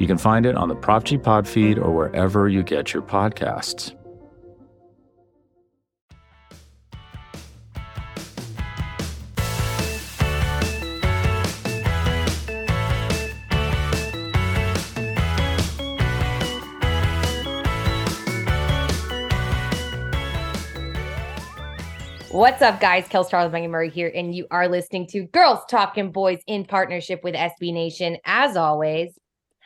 You 0.00 0.06
can 0.06 0.16
find 0.16 0.46
it 0.46 0.56
on 0.56 0.68
the 0.68 0.74
Prop 0.74 1.04
G 1.04 1.18
Pod 1.18 1.46
feed 1.46 1.78
or 1.78 1.94
wherever 1.94 2.48
you 2.48 2.62
get 2.62 2.94
your 2.94 3.02
podcasts. 3.02 3.94
What's 22.30 22.62
up, 22.62 22.80
guys? 22.80 23.06
Kel 23.06 23.26
Charles 23.26 23.52
Megan 23.52 23.70
Murray 23.70 23.90
here, 23.90 24.10
and 24.14 24.34
you 24.34 24.46
are 24.50 24.66
listening 24.66 25.06
to 25.08 25.24
Girls 25.24 25.58
Talking 25.68 26.10
Boys 26.10 26.38
in 26.46 26.64
partnership 26.64 27.22
with 27.22 27.34
SB 27.34 27.74
Nation. 27.74 28.16
As 28.24 28.56
always, 28.56 29.10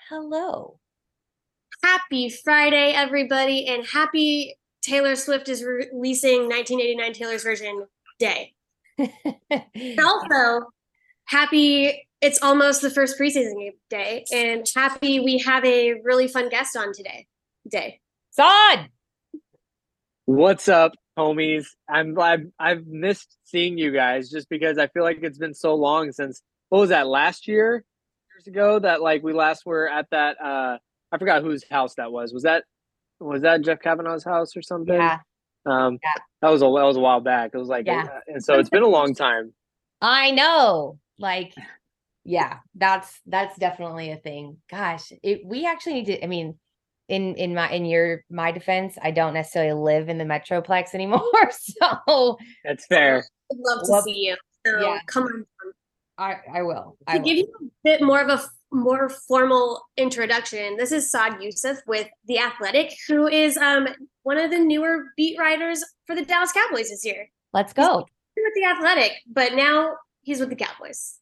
hello. 0.09 0.79
Happy 1.83 2.29
Friday, 2.29 2.93
everybody, 2.95 3.67
and 3.67 3.87
happy 3.87 4.57
Taylor 4.83 5.17
Swift 5.17 5.49
is 5.49 5.63
re- 5.65 5.89
releasing 5.93 6.49
1989 6.49 7.13
Taylor's 7.15 7.43
version 7.43 7.87
day. 8.19 8.55
also, 8.99 10.67
happy 11.25 12.07
it's 12.21 12.43
almost 12.43 12.83
the 12.83 12.91
first 12.91 13.19
preseason 13.19 13.59
game 13.59 13.73
day, 13.91 14.25
and 14.33 14.67
happy 14.75 15.21
we 15.21 15.39
have 15.39 15.65
a 15.65 16.01
really 16.03 16.29
fun 16.29 16.49
guest 16.49 16.77
on 16.77 16.93
today. 16.93 17.27
Day. 17.69 18.01
Saad! 18.31 18.89
What's 20.27 20.69
up, 20.69 20.93
homies? 21.19 21.67
I'm 21.89 22.15
glad 22.15 22.53
I've 22.59 22.87
missed 22.87 23.37
seeing 23.45 23.79
you 23.79 23.91
guys 23.91 24.31
just 24.31 24.49
because 24.49 24.79
I 24.79 24.87
feel 24.89 25.03
like 25.03 25.21
it's 25.23 25.39
been 25.39 25.55
so 25.55 25.75
long 25.75 26.13
since 26.13 26.43
what 26.69 26.81
was 26.81 26.91
that 26.91 27.07
last 27.07 27.49
year? 27.49 27.85
Years 28.47 28.55
ago 28.55 28.79
that 28.81 29.01
like 29.03 29.23
we 29.23 29.33
last 29.33 29.65
were 29.65 29.89
at 29.89 30.07
that 30.11 30.37
uh 30.43 30.79
I 31.13 31.19
forgot 31.19 31.43
whose 31.43 31.65
house 31.69 31.95
that 31.97 32.11
was. 32.13 32.33
Was 32.33 32.43
that 32.43 32.65
was 33.21 33.43
that 33.43 33.63
Jeff 33.63 33.81
Kavanaugh's 33.81 34.25
house 34.25 34.57
or 34.57 34.63
something? 34.63 34.95
Yeah. 34.95 35.19
Um 35.67 35.99
Yeah. 36.03 36.23
that 36.43 36.51
was 36.51 36.61
a 36.63 36.65
that 36.67 36.69
was 36.85 36.97
a 36.97 37.01
while 37.01 37.21
back. 37.21 37.51
It 37.55 37.59
was 37.59 37.69
like 37.69 37.87
Yeah. 37.87 38.05
uh, 38.05 38.21
and 38.27 38.45
so 38.45 38.59
it's 38.59 38.71
been 38.71 38.83
a 38.83 38.89
long 38.89 39.15
time. 39.15 39.53
I 40.01 40.33
know. 40.33 40.99
Like, 41.19 41.55
yeah, 42.25 42.59
that's 42.75 43.21
that's 43.27 43.57
definitely 43.57 44.11
a 44.11 44.17
thing. 44.17 44.59
Gosh, 44.71 45.13
it, 45.23 45.43
we 45.47 45.65
actually 45.67 45.95
need 45.95 46.07
to. 46.07 46.25
I 46.25 46.27
mean, 46.27 46.59
in 47.09 47.37
in 47.37 47.55
my 47.55 47.71
in 47.71 47.85
your 47.87 48.25
my 48.29 48.51
defense, 48.51 48.99
I 49.01 49.13
don't 49.13 49.33
necessarily 49.35 49.81
live 49.81 50.09
in 50.09 50.19
the 50.19 50.25
metroplex 50.25 50.93
anymore, 50.95 51.23
so 51.53 52.37
That's 52.65 52.85
fair. 52.87 53.19
I'd 53.53 53.59
love 53.59 53.85
to 53.85 53.93
Well, 53.93 54.03
see 54.03 54.27
you. 54.27 54.37
So 54.67 54.81
yeah. 54.81 54.99
come 55.07 55.23
on. 55.25 55.47
I 56.19 56.37
I 56.53 56.63
will. 56.63 56.97
I 57.07 57.15
To 57.15 57.19
will. 57.19 57.25
give 57.25 57.37
you 57.39 57.53
a 57.61 57.65
bit 57.83 58.03
more 58.03 58.21
of 58.21 58.29
a 58.29 58.43
more 58.73 59.09
formal 59.29 59.83
introduction, 59.97 60.77
this 60.77 60.91
is 60.93 61.11
Saad 61.11 61.35
Yousuf 61.41 61.79
with 61.87 62.09
The 62.27 62.39
Athletic, 62.39 62.93
who 63.09 63.27
is 63.29 63.57
um 63.57 63.89
one 64.23 64.39
of 64.39 64.51
the 64.51 64.59
newer 64.59 65.07
beat 65.17 65.39
writers 65.39 65.85
for 66.07 66.15
the 66.17 66.25
Dallas 66.25 66.53
Cowboys 66.53 66.91
this 66.91 67.05
year. 67.05 67.29
Let's 67.53 67.73
go. 67.73 68.07
with 68.37 68.55
the 68.55 68.65
Athletic, 68.65 69.13
but 69.27 69.55
now 69.55 69.95
he's 70.23 70.41
with 70.41 70.49
the 70.51 70.57
Cowboys, 70.57 71.19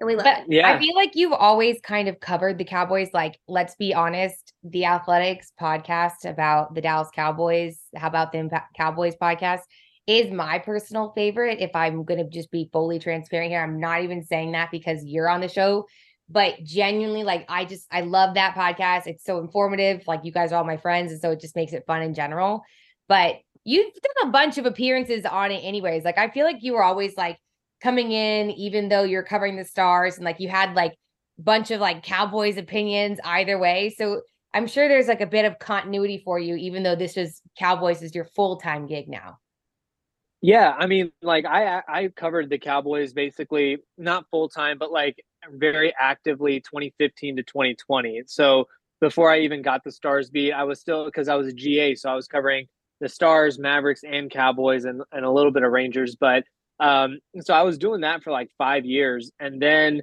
and 0.00 0.06
we 0.08 0.16
love 0.16 0.24
But 0.24 0.38
it. 0.40 0.44
Yeah. 0.48 0.68
I 0.72 0.78
feel 0.78 0.94
like 0.96 1.12
you've 1.14 1.32
always 1.32 1.78
kind 1.82 2.08
of 2.08 2.18
covered 2.20 2.58
the 2.58 2.64
Cowboys. 2.64 3.10
Like, 3.12 3.38
let's 3.46 3.76
be 3.76 3.94
honest, 3.94 4.52
the 4.64 4.84
Athletics 4.86 5.52
podcast 5.60 6.24
about 6.28 6.74
the 6.74 6.80
Dallas 6.80 7.08
Cowboys, 7.14 7.78
how 7.94 8.08
about 8.08 8.32
the 8.32 8.48
Pa- 8.50 8.66
Cowboys 8.76 9.14
podcast 9.20 9.60
is 10.08 10.32
my 10.32 10.58
personal 10.58 11.12
favorite. 11.14 11.60
If 11.60 11.70
I'm 11.74 12.04
going 12.04 12.18
to 12.18 12.28
just 12.28 12.50
be 12.50 12.68
fully 12.72 12.98
transparent 12.98 13.50
here, 13.50 13.62
I'm 13.62 13.78
not 13.78 14.02
even 14.02 14.24
saying 14.24 14.52
that 14.52 14.70
because 14.72 15.04
you're 15.04 15.28
on 15.28 15.40
the 15.40 15.48
show, 15.48 15.86
but 16.28 16.56
genuinely, 16.64 17.22
like, 17.22 17.44
I 17.48 17.64
just, 17.64 17.86
I 17.92 18.00
love 18.00 18.34
that 18.34 18.54
podcast. 18.54 19.06
It's 19.06 19.24
so 19.24 19.38
informative. 19.38 20.02
Like, 20.06 20.24
you 20.24 20.32
guys 20.32 20.52
are 20.52 20.56
all 20.56 20.64
my 20.64 20.78
friends. 20.78 21.12
And 21.12 21.20
so 21.20 21.30
it 21.30 21.40
just 21.40 21.54
makes 21.54 21.72
it 21.72 21.84
fun 21.86 22.02
in 22.02 22.14
general. 22.14 22.62
But 23.06 23.36
you've 23.64 23.92
done 23.92 24.28
a 24.28 24.32
bunch 24.32 24.58
of 24.58 24.66
appearances 24.66 25.24
on 25.24 25.52
it, 25.52 25.60
anyways. 25.60 26.04
Like, 26.04 26.18
I 26.18 26.30
feel 26.30 26.44
like 26.44 26.62
you 26.62 26.72
were 26.72 26.82
always 26.82 27.16
like, 27.16 27.38
coming 27.82 28.12
in 28.12 28.50
even 28.50 28.88
though 28.88 29.04
you're 29.04 29.22
covering 29.22 29.56
the 29.56 29.64
stars 29.64 30.16
and 30.16 30.24
like 30.24 30.40
you 30.40 30.48
had 30.48 30.74
like 30.74 30.94
bunch 31.38 31.70
of 31.70 31.80
like 31.80 32.02
cowboys 32.02 32.56
opinions 32.56 33.20
either 33.24 33.58
way 33.58 33.94
so 33.96 34.20
i'm 34.52 34.66
sure 34.66 34.88
there's 34.88 35.06
like 35.06 35.20
a 35.20 35.26
bit 35.26 35.44
of 35.44 35.58
continuity 35.58 36.20
for 36.24 36.38
you 36.38 36.56
even 36.56 36.82
though 36.82 36.96
this 36.96 37.16
is 37.16 37.40
cowboys 37.56 38.02
is 38.02 38.14
your 38.14 38.24
full-time 38.24 38.86
gig 38.86 39.08
now 39.08 39.38
Yeah, 40.40 40.74
I 40.78 40.86
mean, 40.86 41.10
like 41.22 41.44
I 41.46 41.82
I 41.88 42.08
covered 42.16 42.48
the 42.48 42.58
Cowboys 42.58 43.12
basically 43.12 43.78
not 43.96 44.26
full 44.30 44.48
time, 44.48 44.78
but 44.78 44.92
like 44.92 45.16
very 45.52 45.92
actively 46.00 46.60
2015 46.60 47.36
to 47.36 47.42
2020. 47.42 48.22
So 48.26 48.68
before 49.00 49.30
I 49.32 49.40
even 49.40 49.62
got 49.62 49.82
the 49.84 49.90
Stars 49.92 50.30
beat, 50.30 50.52
I 50.52 50.62
was 50.64 50.80
still 50.80 51.06
because 51.06 51.28
I 51.28 51.34
was 51.34 51.48
a 51.48 51.52
GA, 51.52 51.94
so 51.96 52.08
I 52.10 52.14
was 52.14 52.28
covering 52.28 52.68
the 53.00 53.08
Stars, 53.08 53.58
Mavericks, 53.58 54.02
and 54.04 54.30
Cowboys, 54.30 54.84
and 54.84 55.02
and 55.12 55.24
a 55.24 55.30
little 55.30 55.50
bit 55.50 55.64
of 55.64 55.72
Rangers. 55.72 56.14
But 56.14 56.44
um, 56.78 57.18
so 57.40 57.52
I 57.54 57.62
was 57.62 57.76
doing 57.76 58.02
that 58.02 58.22
for 58.22 58.30
like 58.30 58.50
five 58.58 58.84
years, 58.84 59.32
and 59.40 59.60
then 59.60 60.02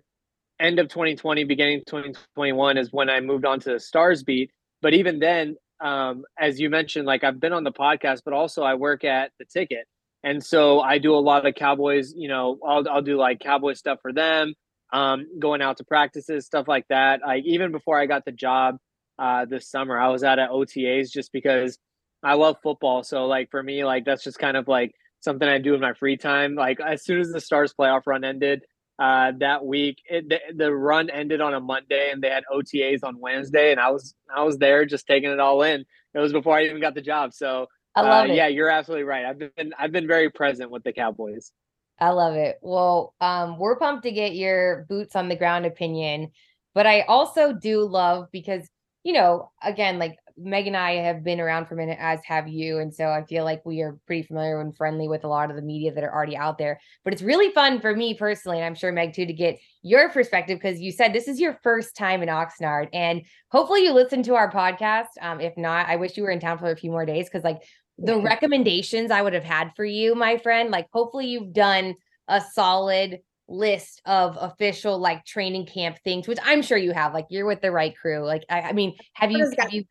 end 0.59 0.79
of 0.79 0.89
2020, 0.89 1.43
beginning 1.45 1.83
2021 1.87 2.77
is 2.77 2.93
when 2.93 3.09
I 3.09 3.21
moved 3.21 3.45
on 3.45 3.59
to 3.61 3.73
the 3.73 3.79
Stars 3.79 4.23
beat. 4.23 4.51
But 4.81 4.93
even 4.93 5.19
then, 5.19 5.57
um, 5.81 6.25
as 6.39 6.59
you 6.59 6.69
mentioned, 6.69 7.05
like 7.07 7.23
I've 7.23 7.39
been 7.39 7.53
on 7.53 7.63
the 7.63 7.71
podcast, 7.73 8.21
but 8.25 8.33
also 8.33 8.63
I 8.63 8.75
work 8.75 9.03
at 9.05 9.31
the 9.39 9.45
Ticket. 9.45 9.85
And 10.25 10.43
so 10.43 10.79
I 10.79 10.97
do 10.97 11.13
a 11.13 11.21
lot 11.21 11.45
of 11.45 11.53
Cowboys, 11.53 12.11
you 12.15 12.27
know, 12.27 12.57
I'll, 12.67 12.83
I'll 12.89 13.03
do 13.03 13.15
like 13.15 13.39
Cowboy 13.39 13.73
stuff 13.73 13.99
for 14.01 14.11
them, 14.11 14.55
um, 14.91 15.27
going 15.39 15.61
out 15.61 15.77
to 15.77 15.83
practices, 15.83 16.47
stuff 16.47 16.67
like 16.67 16.87
that. 16.89 17.21
I, 17.25 17.37
even 17.45 17.71
before 17.71 17.99
I 17.99 18.07
got 18.07 18.25
the 18.25 18.31
job 18.31 18.77
uh, 19.19 19.45
this 19.45 19.69
summer, 19.69 19.99
I 19.99 20.09
was 20.09 20.23
out 20.23 20.39
at 20.39 20.49
OTAs 20.49 21.11
just 21.11 21.31
because 21.31 21.77
I 22.23 22.33
love 22.33 22.55
football. 22.63 23.03
So 23.03 23.27
like 23.27 23.51
for 23.51 23.61
me, 23.61 23.85
like 23.85 24.03
that's 24.03 24.23
just 24.23 24.39
kind 24.39 24.57
of 24.57 24.67
like 24.67 24.95
something 25.19 25.47
I 25.47 25.59
do 25.59 25.75
in 25.75 25.79
my 25.79 25.93
free 25.93 26.17
time. 26.17 26.55
Like 26.55 26.79
as 26.79 27.05
soon 27.05 27.21
as 27.21 27.29
the 27.29 27.39
Stars 27.39 27.75
playoff 27.79 28.07
run 28.07 28.23
ended 28.23 28.63
uh, 28.97 29.33
that 29.41 29.63
week, 29.63 29.97
it, 30.09 30.27
the, 30.27 30.39
the 30.55 30.73
run 30.73 31.11
ended 31.11 31.39
on 31.39 31.53
a 31.53 31.59
Monday 31.59 32.09
and 32.11 32.23
they 32.23 32.29
had 32.29 32.45
OTAs 32.51 33.03
on 33.03 33.19
Wednesday, 33.19 33.69
and 33.69 33.79
I 33.79 33.91
was 33.91 34.15
I 34.35 34.41
was 34.43 34.57
there 34.57 34.85
just 34.85 35.05
taking 35.05 35.29
it 35.29 35.39
all 35.39 35.61
in. 35.61 35.85
It 36.15 36.19
was 36.19 36.31
before 36.33 36.57
I 36.57 36.63
even 36.63 36.81
got 36.81 36.95
the 36.95 37.01
job, 37.01 37.31
so 37.31 37.67
i 37.95 38.01
love 38.01 38.29
uh, 38.29 38.33
it 38.33 38.35
Yeah, 38.35 38.47
you're 38.47 38.69
absolutely 38.69 39.03
right. 39.03 39.25
I've 39.25 39.39
been 39.39 39.73
I've 39.77 39.91
been 39.91 40.07
very 40.07 40.29
present 40.29 40.71
with 40.71 40.83
the 40.83 40.93
Cowboys. 40.93 41.51
i 41.99 42.09
love 42.09 42.35
it 42.35 42.57
well 42.61 43.13
um 43.21 43.57
we're 43.57 43.77
pumped 43.77 44.03
to 44.03 44.11
get 44.11 44.35
your 44.35 44.85
boots 44.89 45.15
on 45.15 45.29
the 45.29 45.35
ground 45.35 45.65
opinion 45.65 46.29
but 46.73 46.85
i 46.85 47.01
also 47.01 47.53
do 47.53 47.85
love 47.85 48.27
because 48.31 48.67
you 49.03 49.13
know 49.13 49.51
again 49.63 49.97
like 49.97 50.17
meg 50.37 50.67
and 50.67 50.75
i 50.75 50.95
have 50.95 51.23
been 51.23 51.39
around 51.39 51.65
for 51.65 51.75
a 51.75 51.77
minute 51.77 51.97
as 51.99 52.19
have 52.25 52.47
you 52.47 52.79
and 52.79 52.93
so 52.93 53.05
i 53.05 53.23
feel 53.23 53.43
like 53.43 53.65
we 53.65 53.81
are 53.81 53.97
pretty 54.05 54.23
familiar 54.23 54.59
and 54.59 54.75
friendly 54.75 55.07
with 55.07 55.23
a 55.23 55.27
lot 55.27 55.49
of 55.49 55.55
the 55.55 55.61
media 55.61 55.93
that 55.93 56.03
are 56.03 56.13
already 56.13 56.35
out 56.35 56.57
there. 56.57 56.79
But 57.03 57.13
it's 57.13 57.21
really 57.21 57.51
fun 57.53 57.79
for 57.79 57.95
me 57.95 58.13
personally 58.13 58.57
and 58.57 58.65
i'm 58.65 58.75
sure 58.75 58.91
meg 58.91 59.13
too 59.13 59.25
to 59.25 59.33
get 59.33 59.59
your 59.81 60.09
perspective 60.09 60.59
because 60.59 60.79
you 60.79 60.91
said 60.91 61.13
this 61.13 61.27
is 61.27 61.39
your 61.39 61.59
first 61.63 61.95
time 61.95 62.21
in 62.21 62.29
oxnard 62.29 62.89
and 62.93 63.21
hopefully 63.49 63.83
you 63.83 63.93
listen 63.93 64.23
to 64.23 64.35
our 64.35 64.51
podcast. 64.51 65.07
Um 65.21 65.39
if 65.39 65.55
not 65.57 65.87
i 65.87 65.95
wish 65.95 66.17
you 66.17 66.23
were 66.23 66.31
in 66.31 66.39
town 66.39 66.57
for 66.57 66.71
a 66.71 66.77
few 66.77 66.91
more 66.91 67.05
days 67.05 67.27
because 67.27 67.43
like 67.43 67.61
the 67.97 68.17
recommendations 68.21 69.11
i 69.11 69.21
would 69.21 69.33
have 69.33 69.43
had 69.43 69.71
for 69.75 69.85
you 69.85 70.15
my 70.15 70.37
friend 70.37 70.69
like 70.69 70.87
hopefully 70.91 71.27
you've 71.27 71.53
done 71.53 71.95
a 72.27 72.41
solid 72.41 73.19
list 73.47 74.01
of 74.05 74.37
official 74.41 74.97
like 74.97 75.23
training 75.23 75.65
camp 75.65 75.97
things 76.03 76.27
which 76.27 76.39
i'm 76.43 76.63
sure 76.63 76.77
you 76.77 76.91
have 76.91 77.13
like 77.13 77.27
you're 77.29 77.45
with 77.45 77.61
the 77.61 77.71
right 77.71 77.95
crew 77.95 78.25
like 78.25 78.43
i, 78.49 78.61
I 78.61 78.73
mean 78.73 78.95
have 79.13 79.31
you 79.31 79.51
have 79.59 79.71
you 79.71 79.85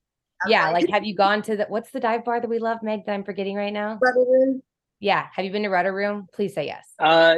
yeah 0.47 0.71
like 0.71 0.89
have 0.91 1.05
you 1.05 1.15
gone 1.15 1.43
to 1.43 1.57
the 1.57 1.65
what's 1.69 1.91
the 1.91 2.01
dive 2.01 2.25
bar 2.25 2.41
that 2.41 2.49
we 2.49 2.59
love 2.59 2.79
meg 2.83 3.05
that 3.07 3.13
i'm 3.13 3.25
forgetting 3.25 3.57
right 3.57 3.73
now 3.73 3.99
Rudder 4.03 4.31
Room. 4.31 4.63
yeah 5.01 5.27
have 5.35 5.45
you 5.45 5.51
been 5.53 5.63
to 5.63 5.69
rudder 5.69 5.93
room 5.95 6.27
please 6.35 6.55
say 6.55 6.67
yes 6.67 6.87
Uh, 6.99 7.37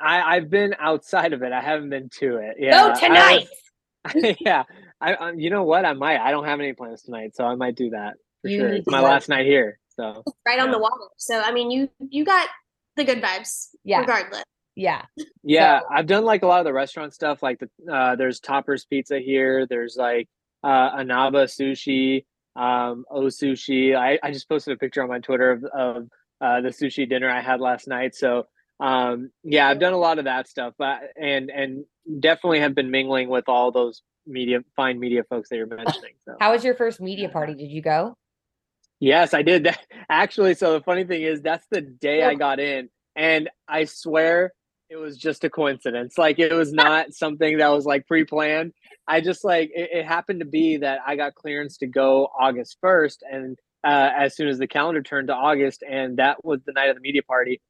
I 0.00 0.36
I've 0.36 0.50
been 0.50 0.74
outside 0.78 1.32
of 1.32 1.42
it. 1.42 1.52
I 1.52 1.60
haven't 1.62 1.88
been 1.90 2.10
to 2.20 2.36
it. 2.36 2.56
Yeah, 2.58 2.70
go 2.72 2.90
I 2.92 3.00
tonight 3.00 3.48
was- 4.14 4.36
yeah, 4.40 4.64
I 5.00 5.14
um, 5.14 5.38
you 5.40 5.50
know 5.50 5.64
what? 5.64 5.84
I 5.84 5.92
might. 5.94 6.20
I 6.20 6.30
don't 6.30 6.44
have 6.44 6.60
any 6.60 6.74
plans 6.74 7.02
tonight, 7.02 7.34
so 7.34 7.44
I 7.44 7.54
might 7.56 7.74
do 7.74 7.90
that 7.90 8.14
for 8.42 8.48
You 8.48 8.58
sure. 8.60 8.68
It's 8.74 8.86
my 8.86 9.00
last 9.00 9.28
night 9.28 9.46
here, 9.46 9.78
so 9.96 10.22
right 10.46 10.60
on 10.60 10.70
the 10.70 10.78
water. 10.78 10.94
So 11.16 11.40
I 11.40 11.50
mean, 11.50 11.70
you 11.70 11.88
you 12.10 12.24
got 12.24 12.48
the 12.96 13.04
good 13.04 13.20
vibes, 13.22 13.68
Yeah. 13.84 14.00
regardless. 14.00 14.44
yeah 14.76 15.02
Yeah, 15.42 15.80
So- 15.80 15.86
I've 15.90 16.06
done 16.06 16.24
like 16.24 16.42
a 16.44 16.46
lot 16.46 16.60
of 16.60 16.66
the 16.66 16.72
restaurant 16.72 17.14
stuff. 17.14 17.42
Like 17.42 17.58
the 17.58 17.68
uh, 17.92 18.14
there's 18.16 18.38
Toppers 18.38 18.84
Pizza 18.84 19.18
here. 19.18 19.66
There's 19.66 19.96
like 19.98 20.28
uh, 20.66 20.96
Anaba 20.96 21.44
Sushi. 21.44 22.24
um, 22.56 23.04
O 23.10 23.26
Sushi. 23.26 23.96
I, 23.96 24.18
I 24.22 24.32
just 24.32 24.48
posted 24.48 24.74
a 24.74 24.76
picture 24.76 25.02
on 25.02 25.08
my 25.08 25.20
Twitter 25.20 25.52
of, 25.52 25.64
of 25.64 26.08
uh, 26.40 26.60
the 26.60 26.68
sushi 26.68 27.08
dinner 27.08 27.30
I 27.30 27.40
had 27.40 27.60
last 27.60 27.86
night. 27.88 28.14
So 28.14 28.46
um, 28.80 29.30
yeah, 29.42 29.68
I've 29.68 29.80
done 29.80 29.92
a 29.92 29.98
lot 29.98 30.18
of 30.18 30.26
that 30.26 30.48
stuff, 30.48 30.74
but 30.78 31.00
and 31.20 31.50
and 31.50 31.84
definitely 32.20 32.60
have 32.60 32.74
been 32.74 32.90
mingling 32.90 33.28
with 33.28 33.48
all 33.48 33.72
those 33.72 34.02
media 34.26 34.60
fine 34.74 34.98
media 35.00 35.22
folks 35.30 35.48
that 35.48 35.56
you're 35.56 35.66
mentioning. 35.66 36.14
So 36.26 36.34
How 36.40 36.52
was 36.52 36.64
your 36.64 36.74
first 36.74 37.00
media 37.00 37.28
party? 37.28 37.54
Did 37.54 37.70
you 37.70 37.80
go? 37.80 38.16
Yes, 39.00 39.34
I 39.34 39.42
did 39.42 39.64
that 39.64 39.80
actually. 40.10 40.54
So 40.54 40.74
the 40.74 40.82
funny 40.82 41.04
thing 41.04 41.22
is, 41.22 41.40
that's 41.40 41.66
the 41.70 41.80
day 41.80 42.22
I 42.22 42.34
got 42.34 42.60
in, 42.60 42.90
and 43.14 43.48
I 43.66 43.84
swear 43.84 44.52
it 44.90 44.96
was 44.96 45.16
just 45.16 45.44
a 45.44 45.50
coincidence. 45.50 46.18
Like 46.18 46.38
it 46.38 46.52
was 46.52 46.72
not 46.72 47.14
something 47.14 47.58
that 47.58 47.68
was 47.68 47.86
like 47.86 48.06
pre-planned. 48.06 48.72
I 49.08 49.20
just 49.20 49.44
like 49.44 49.70
it, 49.74 49.90
it 49.92 50.06
happened 50.06 50.40
to 50.40 50.46
be 50.46 50.78
that 50.78 51.00
I 51.06 51.16
got 51.16 51.34
clearance 51.34 51.78
to 51.78 51.86
go 51.86 52.28
August 52.38 52.78
first, 52.80 53.22
and 53.30 53.58
uh, 53.84 54.10
as 54.16 54.34
soon 54.34 54.48
as 54.48 54.58
the 54.58 54.66
calendar 54.66 55.02
turned 55.02 55.28
to 55.28 55.34
August, 55.34 55.82
and 55.88 56.16
that 56.18 56.44
was 56.44 56.60
the 56.66 56.72
night 56.72 56.90
of 56.90 56.96
the 56.96 57.00
media 57.00 57.22
party. 57.22 57.60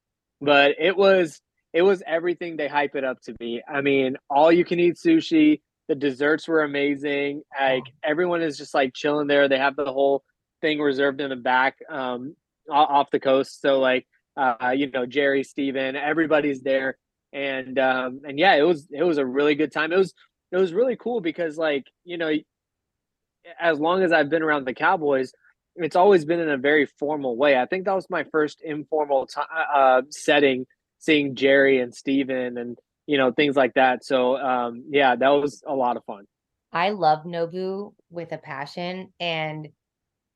But 0.41 0.77
it 0.79 0.97
was 0.97 1.41
it 1.73 1.83
was 1.83 2.03
everything 2.07 2.57
they 2.57 2.69
hype 2.69 2.95
it 2.95 3.05
up 3.05 3.21
to 3.23 3.35
be. 3.35 3.63
I 3.69 3.83
mean, 3.83 4.17
all 4.31 4.51
you 4.51 4.65
can 4.65 4.81
eat 4.81 4.97
sushi. 4.97 5.61
The 5.89 5.95
desserts 5.95 6.49
were 6.49 6.63
amazing. 6.63 7.43
Like 7.59 7.85
everyone 8.03 8.43
is 8.43 8.57
just 8.57 8.75
like 8.75 8.93
chilling 8.95 9.27
there. 9.29 9.49
They 9.49 9.59
have 9.59 9.77
the 9.77 9.93
whole 9.93 10.25
thing 10.61 10.81
reserved 10.81 11.21
in 11.21 11.31
the 11.31 11.37
back 11.37 11.77
um, 11.89 12.35
off 12.71 13.11
the 13.11 13.21
coast. 13.21 13.61
So 13.61 13.79
like 13.79 14.07
uh, 14.37 14.73
you 14.75 14.91
know 14.91 15.07
Jerry, 15.07 15.45
Steven, 15.45 15.97
everybody's 15.97 16.63
there, 16.63 16.97
and 17.33 17.79
um, 17.79 18.23
and 18.27 18.39
yeah, 18.39 18.55
it 18.55 18.63
was 18.63 18.89
it 18.91 19.05
was 19.05 19.19
a 19.19 19.27
really 19.27 19.55
good 19.55 19.73
time. 19.73 19.93
It 19.93 19.99
was 19.99 20.15
it 20.53 20.57
was 20.57 20.73
really 20.73 20.97
cool 20.97 21.21
because 21.21 21.57
like 21.57 21.85
you 22.05 22.19
know, 22.19 22.33
as 23.61 23.79
long 23.79 24.03
as 24.03 24.13
I've 24.13 24.31
been 24.31 24.43
around 24.43 24.67
the 24.67 24.75
Cowboys, 24.75 25.33
it's 25.77 25.97
always 25.97 26.25
been 26.25 26.41
in 26.41 26.51
a 26.51 26.57
very 26.57 26.87
formal 26.87 27.37
way. 27.37 27.59
I 27.59 27.67
think 27.67 27.85
that 27.85 27.95
was 27.95 28.09
my 28.11 28.25
first 28.25 28.61
informal 28.63 29.27
t- 29.27 29.41
uh, 29.75 30.03
setting, 30.11 30.67
seeing 30.99 31.35
Jerry 31.35 31.81
and 31.81 31.95
Steven 31.95 32.59
and 32.59 32.79
you 33.07 33.19
know 33.19 33.33
things 33.33 33.57
like 33.57 33.75
that. 33.75 34.05
So 34.05 34.37
um, 34.37 34.85
yeah, 34.91 35.17
that 35.17 35.29
was 35.29 35.63
a 35.67 35.75
lot 35.75 35.97
of 35.97 36.05
fun. 36.05 36.25
I 36.73 36.91
love 36.91 37.25
Nobu 37.25 37.95
with 38.11 38.33
a 38.33 38.39
passion, 38.39 39.13
and 39.21 39.69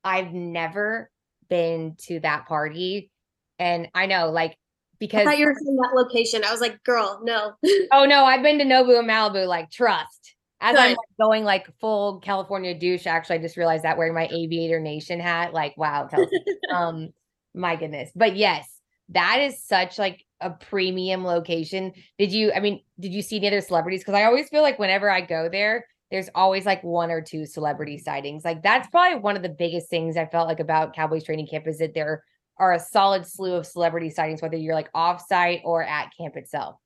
I've 0.05 0.33
never 0.33 1.11
been 1.49 1.97
to 2.07 2.21
that 2.21 2.47
party. 2.47 3.11
And 3.59 3.89
I 3.95 4.07
know, 4.07 4.31
like, 4.31 4.57
because 5.01 5.23
I 5.23 5.25
thought 5.25 5.39
you 5.39 5.47
were 5.47 5.55
saying 5.55 5.77
that 5.77 5.95
location. 5.95 6.45
I 6.45 6.53
was 6.53 6.61
like, 6.61 6.83
girl, 6.85 7.21
no. 7.25 7.55
oh 7.93 8.05
no, 8.05 8.25
I've 8.25 8.43
been 8.43 8.59
to 8.59 8.65
Nobu 8.65 8.99
and 8.99 9.09
Malibu, 9.09 9.49
like, 9.49 9.71
trust. 9.71 10.37
As 10.61 10.77
I'm 10.77 10.91
like, 10.91 10.99
going 11.19 11.43
like 11.43 11.67
full 11.81 12.21
California 12.21 12.79
douche, 12.79 13.07
actually, 13.07 13.37
I 13.37 13.43
just 13.43 13.57
realized 13.57 13.83
that 13.85 13.97
wearing 13.97 14.13
my 14.13 14.29
Aviator 14.31 14.79
Nation 14.79 15.19
hat, 15.19 15.55
like, 15.55 15.75
wow, 15.79 16.07
um, 16.75 17.09
my 17.55 17.77
goodness. 17.77 18.11
But 18.15 18.37
yes, 18.37 18.69
that 19.09 19.41
is 19.41 19.65
such 19.65 19.99
like 19.99 20.23
a 20.43 20.51
premium 20.51 21.25
location. 21.25 21.93
Did 22.19 22.33
you, 22.33 22.53
I 22.53 22.61
mean, 22.61 22.83
did 23.01 23.15
you 23.15 23.23
see 23.23 23.39
any 23.39 23.49
other 23.49 23.63
celebrities? 23.63 24.01
Because 24.01 24.15
I 24.15 24.25
always 24.25 24.51
feel 24.51 24.61
like 24.61 24.79
whenever 24.79 25.11
I 25.11 25.23
go 25.23 25.49
there, 25.49 25.87
there's 26.11 26.29
always 26.35 26.67
like 26.67 26.85
one 26.85 27.11
or 27.11 27.23
two 27.23 27.47
celebrity 27.47 27.97
sightings. 27.97 28.45
Like 28.45 28.63
that's 28.63 28.89
probably 28.89 29.19
one 29.19 29.37
of 29.37 29.43
the 29.43 29.49
biggest 29.49 29.89
things 29.89 30.19
I 30.19 30.27
felt 30.27 30.47
like 30.47 30.61
about 30.61 30.95
Cowboys 30.95 31.25
training 31.25 31.47
camp 31.47 31.67
is 31.69 31.79
that 31.79 31.95
there 31.95 32.23
are 32.61 32.75
a 32.75 32.79
solid 32.79 33.27
slew 33.27 33.55
of 33.55 33.67
celebrity 33.67 34.11
sightings, 34.11 34.43
whether 34.43 34.57
you're 34.57 34.75
like 34.75 34.91
off-site 34.95 35.63
or 35.65 35.83
at 35.83 36.11
camp 36.17 36.37
itself. 36.37 36.77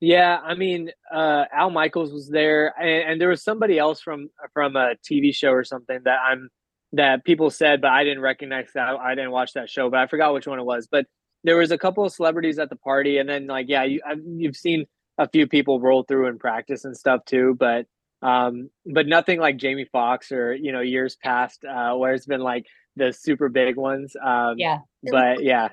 Yeah, 0.00 0.38
I 0.42 0.54
mean, 0.54 0.90
uh, 1.12 1.44
Al 1.52 1.70
Michaels 1.70 2.12
was 2.12 2.28
there, 2.28 2.74
and, 2.78 3.12
and 3.12 3.20
there 3.20 3.28
was 3.28 3.44
somebody 3.44 3.78
else 3.78 4.00
from 4.00 4.28
from 4.52 4.74
a 4.76 4.94
TV 5.08 5.34
show 5.34 5.50
or 5.50 5.64
something 5.64 6.00
that 6.04 6.18
I'm 6.26 6.48
that 6.92 7.24
people 7.24 7.50
said, 7.50 7.80
but 7.80 7.90
I 7.90 8.04
didn't 8.04 8.20
recognize 8.20 8.68
that. 8.74 8.96
I 8.96 9.14
didn't 9.14 9.30
watch 9.30 9.52
that 9.52 9.70
show, 9.70 9.90
but 9.90 10.00
I 10.00 10.06
forgot 10.06 10.34
which 10.34 10.46
one 10.46 10.58
it 10.58 10.64
was. 10.64 10.88
But 10.90 11.06
there 11.44 11.56
was 11.56 11.70
a 11.70 11.78
couple 11.78 12.04
of 12.04 12.12
celebrities 12.12 12.58
at 12.58 12.70
the 12.70 12.76
party, 12.76 13.18
and 13.18 13.28
then 13.28 13.46
like, 13.46 13.66
yeah, 13.68 13.84
you 13.84 14.00
I, 14.04 14.16
you've 14.26 14.56
seen 14.56 14.86
a 15.18 15.28
few 15.28 15.46
people 15.46 15.80
roll 15.80 16.02
through 16.02 16.26
and 16.26 16.40
practice 16.40 16.84
and 16.84 16.96
stuff 16.96 17.24
too, 17.24 17.56
but 17.58 17.86
um, 18.20 18.70
but 18.86 19.06
nothing 19.06 19.38
like 19.38 19.58
Jamie 19.58 19.88
Foxx 19.92 20.32
or 20.32 20.54
you 20.54 20.72
know 20.72 20.80
years 20.80 21.16
past 21.16 21.64
uh, 21.64 21.94
where 21.94 22.14
it's 22.14 22.26
been 22.26 22.40
like 22.40 22.66
the 22.96 23.12
super 23.12 23.48
big 23.48 23.76
ones. 23.76 24.16
Um, 24.22 24.54
Yeah. 24.58 24.78
but 25.10 25.42
yeah, 25.42 25.68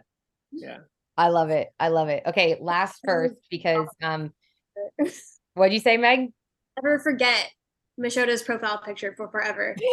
yeah. 0.51 0.79
I 1.17 1.27
love 1.27 1.49
it. 1.49 1.69
I 1.79 1.89
love 1.89 2.09
it. 2.09 2.23
Okay, 2.25 2.57
last 2.59 2.99
first 3.05 3.35
because 3.49 3.87
um 4.01 4.33
what'd 5.53 5.73
you 5.73 5.79
say, 5.79 5.97
Meg? 5.97 6.31
Never 6.81 6.99
forget 6.99 7.51
Machota's 7.99 8.41
profile 8.43 8.79
picture 8.83 9.13
for 9.15 9.27
forever. 9.29 9.75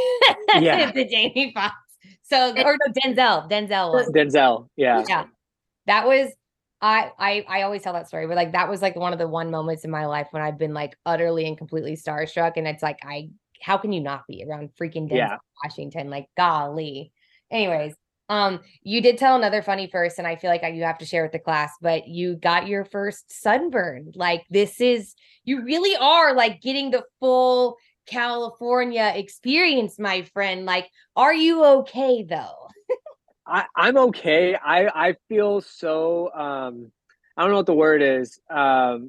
Yeah. 0.60 0.90
the 0.94 1.04
Jamie 1.04 1.52
Foxx. 1.54 1.75
So 2.22 2.50
or 2.52 2.76
no, 2.86 2.92
Denzel. 2.92 3.50
Denzel 3.50 3.92
was. 3.92 4.08
Denzel, 4.08 4.69
yeah, 4.76 5.04
Yeah. 5.08 5.25
That 5.86 6.06
was 6.06 6.32
I 6.80 7.10
I 7.19 7.44
I 7.48 7.62
always 7.62 7.82
tell 7.82 7.92
that 7.92 8.08
story, 8.08 8.26
but 8.26 8.36
like 8.36 8.52
that 8.52 8.69
was 8.69 8.80
like 8.80 8.96
one 8.96 9.12
of 9.12 9.19
the 9.19 9.28
one 9.28 9.50
moments 9.50 9.84
in 9.84 9.90
my 9.90 10.06
life 10.06 10.28
when 10.30 10.42
I've 10.42 10.58
been 10.58 10.72
like 10.75 10.96
utterly 11.04 11.46
and 11.46 11.58
completely 11.58 11.96
starstruck. 11.96 12.52
And 12.56 12.66
it's 12.66 12.82
like 12.82 12.98
I 13.04 13.30
how 13.60 13.76
can 13.76 13.92
you 13.92 14.00
not 14.00 14.26
be 14.28 14.44
around 14.48 14.70
freaking 14.80 15.10
Denzel 15.10 15.16
Yeah. 15.16 15.36
Washington? 15.64 16.08
Like 16.08 16.26
golly. 16.36 17.12
Anyways, 17.50 17.94
um, 18.28 18.60
you 18.82 19.00
did 19.00 19.16
tell 19.16 19.36
another 19.36 19.62
funny 19.62 19.88
first, 19.90 20.18
and 20.18 20.26
I 20.26 20.36
feel 20.36 20.50
like 20.50 20.62
you 20.74 20.82
have 20.82 20.98
to 20.98 21.06
share 21.06 21.22
with 21.22 21.32
the 21.32 21.38
class, 21.38 21.72
but 21.80 22.08
you 22.08 22.36
got 22.36 22.66
your 22.66 22.84
first 22.84 23.24
sunburn. 23.42 24.12
Like 24.14 24.44
this 24.50 24.80
is 24.80 25.14
you 25.44 25.62
really 25.62 25.96
are 25.96 26.34
like 26.34 26.60
getting 26.60 26.90
the 26.90 27.04
full 27.20 27.76
California 28.06 29.12
experience, 29.14 29.98
my 29.98 30.22
friend. 30.34 30.66
Like, 30.66 30.90
are 31.16 31.34
you 31.34 31.64
okay 31.64 32.22
though? 32.22 32.68
I, 33.46 33.64
I'm 33.74 33.96
okay. 33.96 34.54
I 34.56 35.08
I 35.08 35.16
feel 35.28 35.62
so 35.62 36.30
um 36.34 36.92
I 37.36 37.42
don't 37.42 37.50
know 37.50 37.58
what 37.58 37.66
the 37.66 37.74
word 37.74 38.02
is. 38.02 38.38
Um 38.50 39.08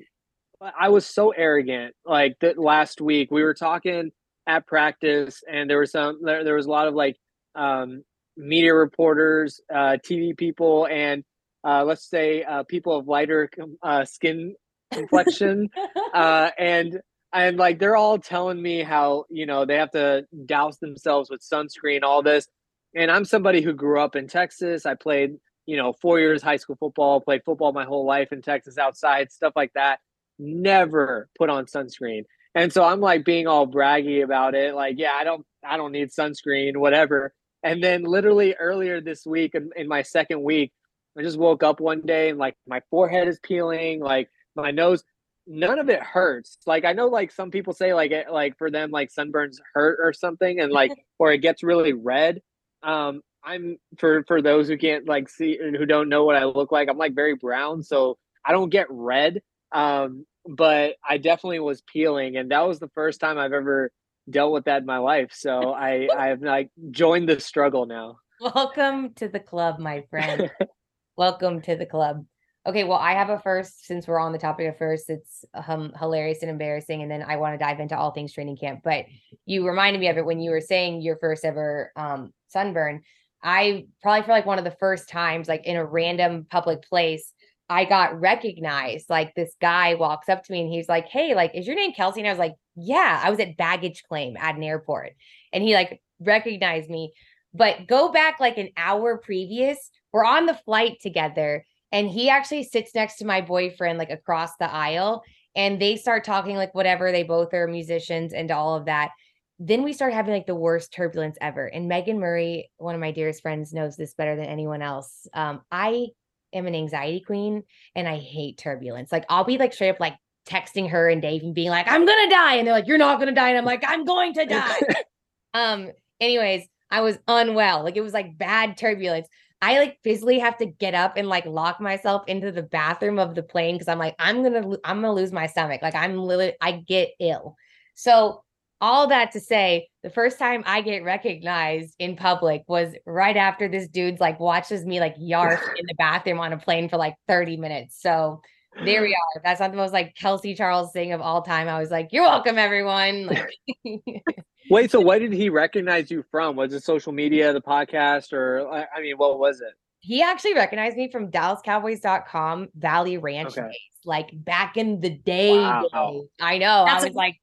I 0.62 0.90
was 0.90 1.06
so 1.06 1.32
arrogant. 1.32 1.94
Like 2.06 2.38
that 2.40 2.58
last 2.58 3.02
week 3.02 3.32
we 3.32 3.44
were 3.44 3.54
talking 3.54 4.12
at 4.48 4.66
practice 4.66 5.44
and 5.50 5.70
there 5.70 5.80
was 5.80 5.92
some 5.92 6.20
there, 6.24 6.44
there 6.44 6.56
was 6.56 6.66
a 6.66 6.72
lot 6.72 6.88
of 6.88 6.94
like 6.94 7.18
um 7.56 8.04
media 8.40 8.74
reporters, 8.74 9.60
uh 9.74 9.98
TV 10.04 10.36
people 10.36 10.88
and 10.88 11.24
uh 11.68 11.84
let's 11.84 12.10
say 12.10 12.44
uh 12.44 12.64
people 12.64 12.98
of 12.98 13.08
lighter 13.08 13.50
uh 13.84 14.06
skin 14.06 14.56
complexion. 14.92 15.70
Uh 16.12 16.50
and 16.58 17.00
and 17.32 17.58
like 17.58 17.78
they're 17.78 17.96
all 17.96 18.18
telling 18.18 18.60
me 18.60 18.82
how 18.82 19.26
you 19.30 19.46
know 19.46 19.66
they 19.66 19.76
have 19.76 19.92
to 19.92 20.26
douse 20.46 20.78
themselves 20.80 21.30
with 21.30 21.42
sunscreen 21.42 22.02
all 22.02 22.24
this. 22.24 22.48
And 22.96 23.12
i'm 23.12 23.26
somebody 23.26 23.62
who 23.62 23.74
grew 23.74 24.02
up 24.02 24.16
in 24.16 24.28
texas. 24.28 24.88
I 24.88 24.96
played 24.96 25.36
you 25.68 25.78
know 25.78 25.94
four 26.02 26.20
years 26.20 26.42
high 26.42 26.58
school 26.58 26.78
football 26.80 27.22
played 27.22 27.44
football 27.46 27.74
my 27.74 27.86
whole 27.86 28.08
life 28.08 28.32
in 28.32 28.42
texas 28.42 28.80
outside 28.80 29.32
stuff 29.32 29.54
like 29.56 29.74
that. 29.74 30.00
Never 30.40 31.30
put 31.38 31.50
on 31.52 31.66
sunscreen. 31.66 32.24
And 32.56 32.74
so 32.74 32.84
i'm 32.84 33.00
like 33.00 33.24
being 33.24 33.46
all 33.46 33.68
braggy 33.68 34.24
about 34.24 34.56
it 34.56 34.74
like 34.74 34.96
yeah 34.98 35.14
i 35.14 35.24
don't 35.24 35.46
i 35.64 35.78
don't 35.78 35.92
need 35.92 36.10
sunscreen 36.10 36.76
whatever 36.76 37.34
and 37.64 37.84
then 37.84 38.04
literally 38.04 38.56
earlier 38.56 39.02
this 39.02 39.26
week 39.26 39.56
in, 39.56 39.70
in 39.76 39.88
my 39.88 40.02
second 40.02 40.42
week 40.42 40.72
i 41.18 41.22
just 41.22 41.38
woke 41.38 41.64
up 41.64 41.80
one 41.80 42.02
day 42.02 42.30
and 42.30 42.40
like 42.40 42.56
my 42.68 42.82
forehead 42.90 43.28
is 43.28 43.40
peeling 43.44 44.00
like 44.00 44.30
my 44.56 44.72
nose 44.72 45.04
none 45.50 45.80
of 45.80 45.90
it 45.90 46.02
hurts. 46.02 46.58
Like 46.66 46.86
i 46.86 46.94
know 46.94 47.08
like 47.08 47.32
some 47.32 47.52
people 47.52 47.74
say 47.74 47.94
like 47.94 48.12
it, 48.12 48.32
like 48.32 48.58
for 48.58 48.70
them 48.70 48.92
like 48.92 49.10
sunburns 49.12 49.58
hurt 49.74 50.00
or 50.02 50.14
something 50.14 50.60
and 50.60 50.72
like 50.72 50.92
or 51.20 51.34
it 51.34 51.40
gets 51.40 51.64
really 51.64 51.92
red. 51.94 52.40
Um 52.84 53.22
i'm 53.44 53.78
for 53.98 54.24
for 54.28 54.42
those 54.42 54.68
who 54.68 54.78
can't 54.78 55.08
like 55.08 55.30
see 55.30 55.58
and 55.62 55.76
who 55.76 55.86
don't 55.86 56.10
know 56.10 56.26
what 56.26 56.36
i 56.36 56.44
look 56.44 56.74
like 56.74 56.90
i'm 56.90 56.98
like 56.98 57.16
very 57.16 57.36
brown 57.36 57.82
so 57.82 58.18
i 58.46 58.52
don't 58.52 58.70
get 58.70 58.88
red. 58.90 59.42
Um 59.72 60.26
but 60.48 60.96
i 61.08 61.18
definitely 61.18 61.60
was 61.60 61.82
peeling 61.92 62.38
and 62.38 62.52
that 62.52 62.68
was 62.68 62.80
the 62.80 62.90
first 62.90 63.20
time 63.20 63.38
i've 63.38 63.54
ever 63.54 63.92
dealt 64.30 64.52
with 64.52 64.66
that 64.66 64.82
in 64.82 64.86
my 64.86 64.98
life 64.98 65.32
so 65.34 65.74
i 65.74 66.08
i've 66.18 66.42
like 66.42 66.70
joined 66.92 67.28
the 67.28 67.40
struggle 67.40 67.86
now 67.86 68.18
Welcome 68.42 69.14
to 69.16 69.28
the 69.28 69.42
club, 69.42 69.80
my 69.80 70.06
friend. 70.10 70.50
Welcome 71.18 71.62
to 71.64 71.76
the 71.76 71.86
club. 71.86 72.26
Okay, 72.66 72.86
well, 72.86 72.98
I 72.98 73.12
have 73.12 73.30
a 73.30 73.38
first 73.38 73.86
since 73.86 74.08
we're 74.08 74.20
on 74.20 74.32
the 74.32 74.38
topic 74.38 74.70
of 74.70 74.78
first. 74.78 75.10
It's 75.10 75.44
um, 75.68 75.92
hilarious 76.00 76.42
and 76.42 76.50
embarrassing, 76.50 77.02
and 77.02 77.12
then 77.12 77.22
I 77.22 77.36
want 77.36 77.54
to 77.54 77.58
dive 77.58 77.82
into 77.82 77.98
all 77.98 78.12
things 78.12 78.32
training 78.32 78.56
camp. 78.56 78.80
But 78.82 79.08
you 79.46 79.68
reminded 79.68 80.00
me 80.00 80.08
of 80.08 80.18
it 80.18 80.26
when 80.26 80.40
you 80.40 80.52
were 80.52 80.62
saying 80.62 81.02
your 81.02 81.18
first 81.18 81.44
ever 81.44 81.92
um, 81.98 82.32
sunburn. 82.48 83.02
I 83.44 83.88
probably 84.02 84.22
feel 84.22 84.36
like 84.36 84.46
one 84.46 84.58
of 84.58 84.64
the 84.64 84.78
first 84.80 85.10
times, 85.10 85.50
like 85.50 85.66
in 85.66 85.76
a 85.76 85.86
random 85.86 86.48
public 86.50 86.84
place, 86.84 87.34
I 87.68 87.84
got 87.84 88.22
recognized. 88.22 89.10
Like 89.10 89.36
this 89.36 89.54
guy 89.60 89.96
walks 89.96 90.30
up 90.30 90.46
to 90.46 90.52
me 90.54 90.62
and 90.62 90.72
he's 90.72 90.88
like, 90.88 91.08
"Hey, 91.08 91.36
like, 91.36 91.56
is 91.56 91.68
your 91.68 91.76
name 91.76 91.92
Kelsey?" 91.92 92.22
And 92.22 92.28
I 92.30 92.32
was 92.32 92.40
like, 92.40 92.56
"Yeah." 92.80 93.22
I 93.24 93.30
was 93.30 93.40
at 93.40 93.58
baggage 93.58 94.04
claim 94.08 94.38
at 94.38 94.56
an 94.56 94.64
airport, 94.64 95.14
and 95.54 95.64
he 95.64 95.74
like 95.74 96.02
recognized 96.20 96.90
me. 96.90 97.14
But 97.54 97.88
go 97.88 98.10
back 98.12 98.40
like 98.40 98.58
an 98.58 98.70
hour 98.78 99.18
previous, 99.18 99.90
we're 100.12 100.26
on 100.26 100.46
the 100.46 100.54
flight 100.66 100.98
together, 101.02 101.66
and 101.92 102.10
he 102.10 102.30
actually 102.30 102.64
sits 102.64 102.94
next 102.96 103.18
to 103.18 103.26
my 103.26 103.42
boyfriend 103.42 103.98
like 104.00 104.12
across 104.12 104.56
the 104.58 104.72
aisle, 104.72 105.24
and 105.56 105.82
they 105.82 105.96
start 105.98 106.24
talking 106.24 106.56
like 106.56 106.76
whatever. 106.76 107.12
They 107.12 107.24
both 107.24 107.54
are 107.54 107.68
musicians 107.68 108.34
and 108.34 108.52
all 108.52 108.76
of 108.76 108.86
that. 108.86 109.12
then 109.60 109.84
we 109.84 109.92
start 109.94 110.14
having 110.14 110.34
like 110.34 110.48
the 110.48 110.56
worst 110.56 110.94
turbulence 110.94 111.38
ever. 111.42 111.66
And 111.66 111.90
Megan 111.90 112.20
Murray, 112.20 112.72
one 112.78 112.96
of 112.96 113.02
my 113.02 113.12
dearest 113.12 113.42
friends, 113.42 113.74
knows 113.74 113.98
this 113.98 114.14
better 114.14 114.36
than 114.38 114.46
anyone 114.46 114.82
else. 114.82 115.28
Um, 115.34 115.62
I 115.70 116.08
am 116.54 116.66
an 116.66 116.76
anxiety 116.76 117.20
queen 117.20 117.64
and 117.94 118.08
I 118.08 118.18
hate 118.18 118.58
turbulence. 118.58 119.12
Like 119.12 119.26
I'll 119.30 119.44
be 119.44 119.58
like 119.58 119.74
straight 119.74 119.90
up 119.90 120.00
like 120.00 120.16
texting 120.46 120.90
her 120.90 121.10
and 121.10 121.22
Dave 121.22 121.44
and 121.44 121.54
being 121.54 121.70
like, 121.70 121.88
I'm 121.88 122.06
gonna 122.06 122.30
die. 122.30 122.56
And 122.56 122.68
they're 122.68 122.74
like, 122.74 122.88
You're 122.88 122.98
not 122.98 123.20
gonna 123.20 123.32
die. 123.32 123.50
And 123.50 123.58
I'm 123.58 123.66
like, 123.66 123.84
I'm 123.86 124.06
going 124.06 124.34
to 124.34 124.46
die. 124.46 124.80
um, 125.54 125.92
anyways, 126.20 126.68
I 126.92 127.02
was 127.02 127.18
unwell. 127.28 127.84
Like 127.84 127.98
it 127.98 128.02
was 128.02 128.14
like 128.14 128.38
bad 128.38 128.78
turbulence. 128.78 129.28
I 129.62 129.78
like 129.78 129.98
physically 130.04 130.40
have 130.40 130.58
to 130.58 130.66
get 130.66 130.94
up 130.94 131.18
and 131.18 131.28
like 131.28 131.46
lock 131.46 131.82
myself 131.82 132.24
into 132.28 132.52
the 132.52 132.64
bathroom 132.64 133.20
of 133.20 133.36
the 133.36 133.44
plane 133.44 133.76
because 133.76 133.90
I'm 133.90 134.00
like, 134.00 134.16
I'm 134.18 134.42
gonna 134.42 134.78
I'm 134.84 135.02
gonna 135.02 135.14
lose 135.14 135.32
my 135.32 135.48
stomach. 135.48 135.82
Like 135.82 135.96
I'm 135.96 136.18
literally 136.18 136.56
I 136.62 136.72
get 136.72 137.10
ill. 137.20 137.56
So 137.94 138.44
all 138.82 139.08
that 139.08 139.34
to 139.34 139.42
say, 139.42 139.90
the 140.04 140.10
first 140.10 140.40
time 140.40 140.64
I 140.66 140.82
get 140.82 141.04
recognized 141.04 141.96
in 142.00 142.16
public 142.16 142.64
was 142.68 142.94
right 143.06 143.36
after 143.36 143.68
this 143.68 143.90
dude's 143.90 144.22
like 144.22 144.40
watches 144.40 144.86
me 144.86 145.02
like 145.02 145.18
yarf 145.18 145.62
in 145.78 145.86
the 145.86 145.96
bathroom 145.96 146.40
on 146.40 146.54
a 146.54 146.58
plane 146.58 146.88
for 146.88 146.98
like 146.98 147.16
30 147.28 147.58
minutes. 147.58 148.02
So 148.02 148.42
there 148.84 149.02
we 149.02 149.14
are. 149.14 149.42
That's 149.44 149.60
not 149.60 149.72
the 149.72 149.78
most 149.78 149.94
like 149.94 150.16
Kelsey 150.16 150.56
Charles 150.56 150.92
thing 150.92 151.14
of 151.14 151.22
all 151.22 151.42
time. 151.42 151.68
I 151.68 151.80
was 151.80 151.92
like, 151.92 152.10
"You're 152.12 152.24
welcome, 152.24 152.58
everyone." 152.58 153.28
Like, 153.28 153.50
Wait, 154.70 154.92
so 154.92 155.00
what 155.00 155.20
did 155.20 155.34
he 155.34 155.50
recognize 155.50 156.12
you 156.12 156.24
from? 156.30 156.56
Was 156.56 156.74
it 156.74 156.84
social 156.84 157.12
media, 157.12 157.52
the 157.54 157.62
podcast, 157.62 158.34
or 158.34 158.70
uh, 158.72 158.86
I 158.96 159.02
mean, 159.02 159.18
what 159.18 159.40
was 159.40 159.62
it? 159.62 159.74
He 160.02 160.22
actually 160.22 160.54
recognized 160.54 160.96
me 160.96 161.12
from 161.12 161.30
DallasCowboys.com 161.30 162.70
Valley 162.76 163.18
Ranch 163.18 163.58
okay. 163.58 163.68
days, 163.68 163.76
like 164.06 164.30
back 164.34 164.78
in 164.78 165.02
the 165.02 165.10
day. 165.10 165.58
Wow. 165.58 166.24
I 166.40 166.58
know. 166.58 166.86
That's 166.86 167.04
I 167.04 167.08
was 167.08 167.16
a- 167.16 167.18
like, 167.18 167.36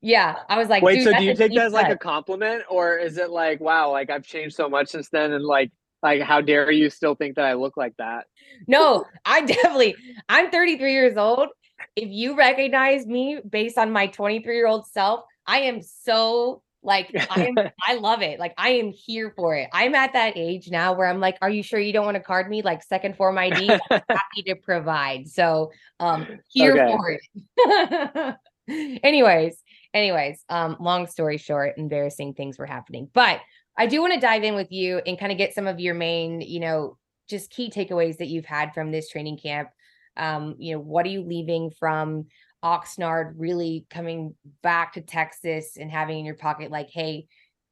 yeah, 0.00 0.36
I 0.48 0.56
was 0.56 0.68
like, 0.68 0.82
wait, 0.82 1.02
so 1.02 1.12
do 1.16 1.24
you 1.24 1.34
take 1.34 1.52
that 1.54 1.66
as 1.66 1.72
like 1.72 1.90
a 1.90 1.96
compliment, 1.96 2.62
or 2.70 2.96
is 2.96 3.18
it 3.18 3.30
like, 3.30 3.60
wow, 3.60 3.90
like 3.90 4.10
I've 4.10 4.24
changed 4.24 4.54
so 4.54 4.68
much 4.68 4.88
since 4.88 5.08
then, 5.08 5.32
and 5.32 5.44
like 5.44 5.72
like, 6.04 6.22
how 6.22 6.40
dare 6.40 6.70
you 6.70 6.90
still 6.90 7.14
think 7.14 7.36
that 7.36 7.46
I 7.46 7.54
look 7.54 7.76
like 7.76 7.96
that? 7.96 8.26
No, 8.68 9.06
I 9.24 9.40
definitely, 9.40 9.96
I'm 10.28 10.50
33 10.50 10.92
years 10.92 11.16
old. 11.16 11.48
If 11.96 12.10
you 12.10 12.36
recognize 12.36 13.06
me 13.06 13.40
based 13.48 13.78
on 13.78 13.90
my 13.90 14.06
23 14.06 14.54
year 14.54 14.66
old 14.66 14.86
self, 14.86 15.24
I 15.46 15.60
am 15.60 15.82
so 15.82 16.62
like 16.82 17.10
I 17.30 17.46
am 17.46 17.54
I 17.88 17.94
love 17.94 18.22
it. 18.22 18.38
Like 18.38 18.54
I 18.58 18.70
am 18.70 18.92
here 18.92 19.32
for 19.34 19.56
it. 19.56 19.68
I'm 19.72 19.94
at 19.94 20.12
that 20.12 20.36
age 20.36 20.70
now 20.70 20.92
where 20.92 21.08
I'm 21.08 21.20
like, 21.20 21.38
are 21.40 21.50
you 21.50 21.62
sure 21.62 21.80
you 21.80 21.92
don't 21.92 22.04
want 22.04 22.16
to 22.16 22.22
card 22.22 22.48
me 22.48 22.62
like 22.62 22.82
second 22.82 23.16
form 23.16 23.38
ID? 23.38 23.70
I'm 23.70 23.80
happy 23.90 24.42
to 24.46 24.54
provide. 24.54 25.28
So 25.28 25.72
um 25.98 26.26
here 26.48 26.72
okay. 26.74 26.92
for 26.92 27.18
it. 27.58 28.36
anyways, 29.02 29.56
anyways, 29.92 30.44
um, 30.48 30.76
long 30.80 31.06
story 31.06 31.38
short, 31.38 31.74
embarrassing 31.76 32.34
things 32.34 32.58
were 32.58 32.66
happening. 32.66 33.08
But 33.12 33.40
I 33.76 33.86
do 33.86 34.00
want 34.00 34.14
to 34.14 34.20
dive 34.20 34.44
in 34.44 34.54
with 34.54 34.70
you 34.70 35.00
and 35.06 35.18
kind 35.18 35.32
of 35.32 35.38
get 35.38 35.54
some 35.54 35.66
of 35.66 35.80
your 35.80 35.94
main, 35.94 36.40
you 36.40 36.60
know, 36.60 36.96
just 37.28 37.50
key 37.50 37.70
takeaways 37.70 38.18
that 38.18 38.28
you've 38.28 38.44
had 38.44 38.72
from 38.72 38.92
this 38.92 39.08
training 39.08 39.38
camp. 39.38 39.68
Um, 40.16 40.54
you 40.58 40.74
know, 40.74 40.80
what 40.80 41.06
are 41.06 41.10
you 41.10 41.22
leaving 41.22 41.70
from 41.70 42.26
Oxnard 42.62 43.34
really 43.36 43.86
coming 43.90 44.34
back 44.62 44.92
to 44.92 45.00
Texas 45.00 45.76
and 45.76 45.90
having 45.90 46.20
in 46.20 46.24
your 46.24 46.36
pocket 46.36 46.70
like, 46.70 46.90
hey, 46.90 47.26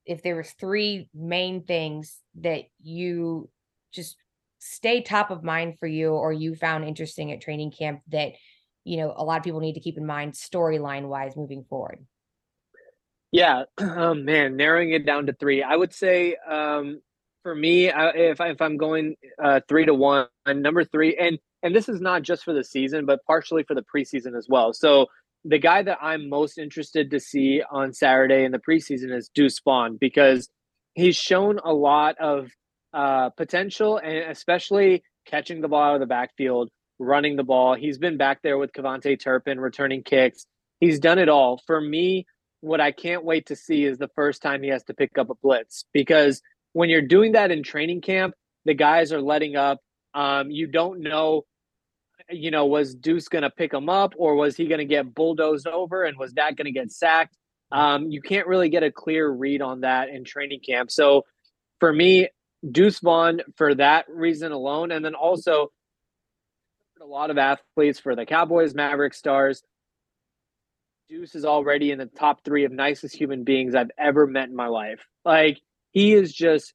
if 0.04 0.22
there 0.22 0.36
was 0.36 0.50
three 0.52 1.08
main 1.14 1.62
things 1.64 2.18
that 2.40 2.64
you 2.82 3.48
just 3.92 4.16
stay 4.58 5.00
top 5.00 5.30
of 5.30 5.44
mind 5.44 5.78
for 5.78 5.86
you 5.86 6.10
or 6.10 6.32
you 6.32 6.54
found 6.54 6.84
interesting 6.84 7.32
at 7.32 7.40
training 7.40 7.70
camp 7.70 8.00
that 8.08 8.32
you 8.84 8.96
know 8.96 9.12
a 9.16 9.24
lot 9.24 9.36
of 9.36 9.44
people 9.44 9.60
need 9.60 9.74
to 9.74 9.80
keep 9.80 9.98
in 9.98 10.06
mind 10.06 10.32
storyline 10.32 11.08
wise 11.08 11.36
moving 11.36 11.64
forward 11.64 12.04
yeah, 13.32 13.64
um, 13.78 14.24
man, 14.26 14.56
narrowing 14.56 14.92
it 14.92 15.04
down 15.04 15.26
to 15.26 15.32
three, 15.32 15.62
I 15.62 15.74
would 15.74 15.92
say 15.92 16.36
um, 16.48 17.00
for 17.42 17.54
me, 17.54 17.90
I, 17.90 18.10
if 18.10 18.40
I, 18.40 18.50
if 18.50 18.60
I'm 18.62 18.76
going 18.76 19.16
uh, 19.42 19.60
three 19.68 19.86
to 19.86 19.94
one, 19.94 20.28
number 20.46 20.84
three, 20.84 21.16
and 21.16 21.38
and 21.62 21.74
this 21.74 21.88
is 21.88 22.00
not 22.00 22.22
just 22.22 22.44
for 22.44 22.52
the 22.52 22.64
season, 22.64 23.06
but 23.06 23.24
partially 23.24 23.62
for 23.62 23.74
the 23.74 23.82
preseason 23.82 24.36
as 24.36 24.46
well. 24.48 24.72
So 24.72 25.06
the 25.44 25.58
guy 25.58 25.82
that 25.82 25.98
I'm 26.00 26.28
most 26.28 26.58
interested 26.58 27.10
to 27.10 27.20
see 27.20 27.62
on 27.70 27.92
Saturday 27.92 28.44
in 28.44 28.52
the 28.52 28.58
preseason 28.58 29.16
is 29.16 29.30
Deuce 29.34 29.60
Vaughn 29.64 29.96
because 29.96 30.48
he's 30.94 31.16
shown 31.16 31.58
a 31.64 31.72
lot 31.72 32.16
of 32.18 32.48
uh, 32.92 33.30
potential 33.30 33.96
and 33.96 34.30
especially 34.30 35.02
catching 35.26 35.60
the 35.60 35.68
ball 35.68 35.82
out 35.82 35.94
of 35.94 36.00
the 36.00 36.06
backfield, 36.06 36.68
running 36.98 37.36
the 37.36 37.44
ball. 37.44 37.74
He's 37.74 37.98
been 37.98 38.16
back 38.16 38.42
there 38.42 38.58
with 38.58 38.72
KaVontae 38.72 39.20
Turpin, 39.22 39.58
returning 39.58 40.02
kicks. 40.02 40.46
He's 40.80 40.98
done 40.98 41.18
it 41.18 41.28
all. 41.28 41.60
For 41.66 41.80
me, 41.80 42.26
what 42.62 42.80
I 42.80 42.92
can't 42.92 43.24
wait 43.24 43.46
to 43.46 43.56
see 43.56 43.84
is 43.84 43.98
the 43.98 44.10
first 44.14 44.40
time 44.40 44.62
he 44.62 44.68
has 44.70 44.84
to 44.84 44.94
pick 44.94 45.18
up 45.18 45.30
a 45.30 45.34
blitz 45.34 45.84
because 45.92 46.40
when 46.72 46.88
you're 46.88 47.02
doing 47.02 47.32
that 47.32 47.50
in 47.50 47.64
training 47.64 48.00
camp, 48.00 48.34
the 48.64 48.72
guys 48.72 49.12
are 49.12 49.20
letting 49.20 49.56
up. 49.56 49.80
Um, 50.14 50.48
you 50.48 50.68
don't 50.68 51.00
know, 51.00 51.42
you 52.30 52.52
know, 52.52 52.66
was 52.66 52.94
Deuce 52.94 53.28
going 53.28 53.42
to 53.42 53.50
pick 53.50 53.74
him 53.74 53.88
up 53.88 54.14
or 54.16 54.36
was 54.36 54.56
he 54.56 54.66
going 54.66 54.78
to 54.78 54.84
get 54.84 55.12
bulldozed 55.12 55.66
over 55.66 56.04
and 56.04 56.16
was 56.16 56.34
that 56.34 56.54
going 56.56 56.66
to 56.66 56.72
get 56.72 56.92
sacked? 56.92 57.36
Um, 57.72 58.10
you 58.10 58.22
can't 58.22 58.46
really 58.46 58.68
get 58.68 58.84
a 58.84 58.92
clear 58.92 59.28
read 59.28 59.60
on 59.60 59.80
that 59.80 60.08
in 60.08 60.24
training 60.24 60.60
camp. 60.60 60.92
So 60.92 61.24
for 61.80 61.92
me, 61.92 62.28
Deuce 62.70 63.00
Vaughn 63.00 63.40
for 63.56 63.74
that 63.74 64.04
reason 64.08 64.52
alone, 64.52 64.92
and 64.92 65.04
then 65.04 65.16
also 65.16 65.72
a 67.00 67.04
lot 67.04 67.30
of 67.30 67.38
athletes 67.38 67.98
for 67.98 68.14
the 68.14 68.24
Cowboys, 68.24 68.72
Maverick 68.72 69.14
Stars 69.14 69.64
Deuce 71.12 71.34
is 71.34 71.44
already 71.44 71.90
in 71.90 71.98
the 71.98 72.06
top 72.06 72.42
three 72.42 72.64
of 72.64 72.72
nicest 72.72 73.14
human 73.14 73.44
beings 73.44 73.74
I've 73.74 73.90
ever 73.98 74.26
met 74.26 74.48
in 74.48 74.56
my 74.56 74.68
life. 74.68 75.00
Like 75.26 75.60
he 75.90 76.14
is 76.14 76.32
just 76.32 76.72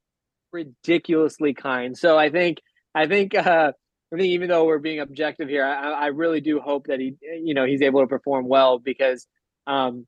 ridiculously 0.52 1.54
kind. 1.54 1.98
So 1.98 2.16
I 2.16 2.30
think 2.30 2.58
I 2.94 3.08
think 3.08 3.34
uh 3.34 3.72
I 4.12 4.16
think 4.16 4.28
even 4.28 4.48
though 4.48 4.64
we're 4.64 4.78
being 4.78 5.00
objective 5.00 5.48
here, 5.48 5.64
I, 5.64 5.90
I 5.90 6.06
really 6.06 6.40
do 6.40 6.60
hope 6.60 6.86
that 6.86 7.00
he 7.00 7.14
you 7.20 7.52
know 7.52 7.64
he's 7.64 7.82
able 7.82 8.00
to 8.00 8.06
perform 8.06 8.46
well 8.46 8.78
because 8.78 9.26
um 9.66 10.06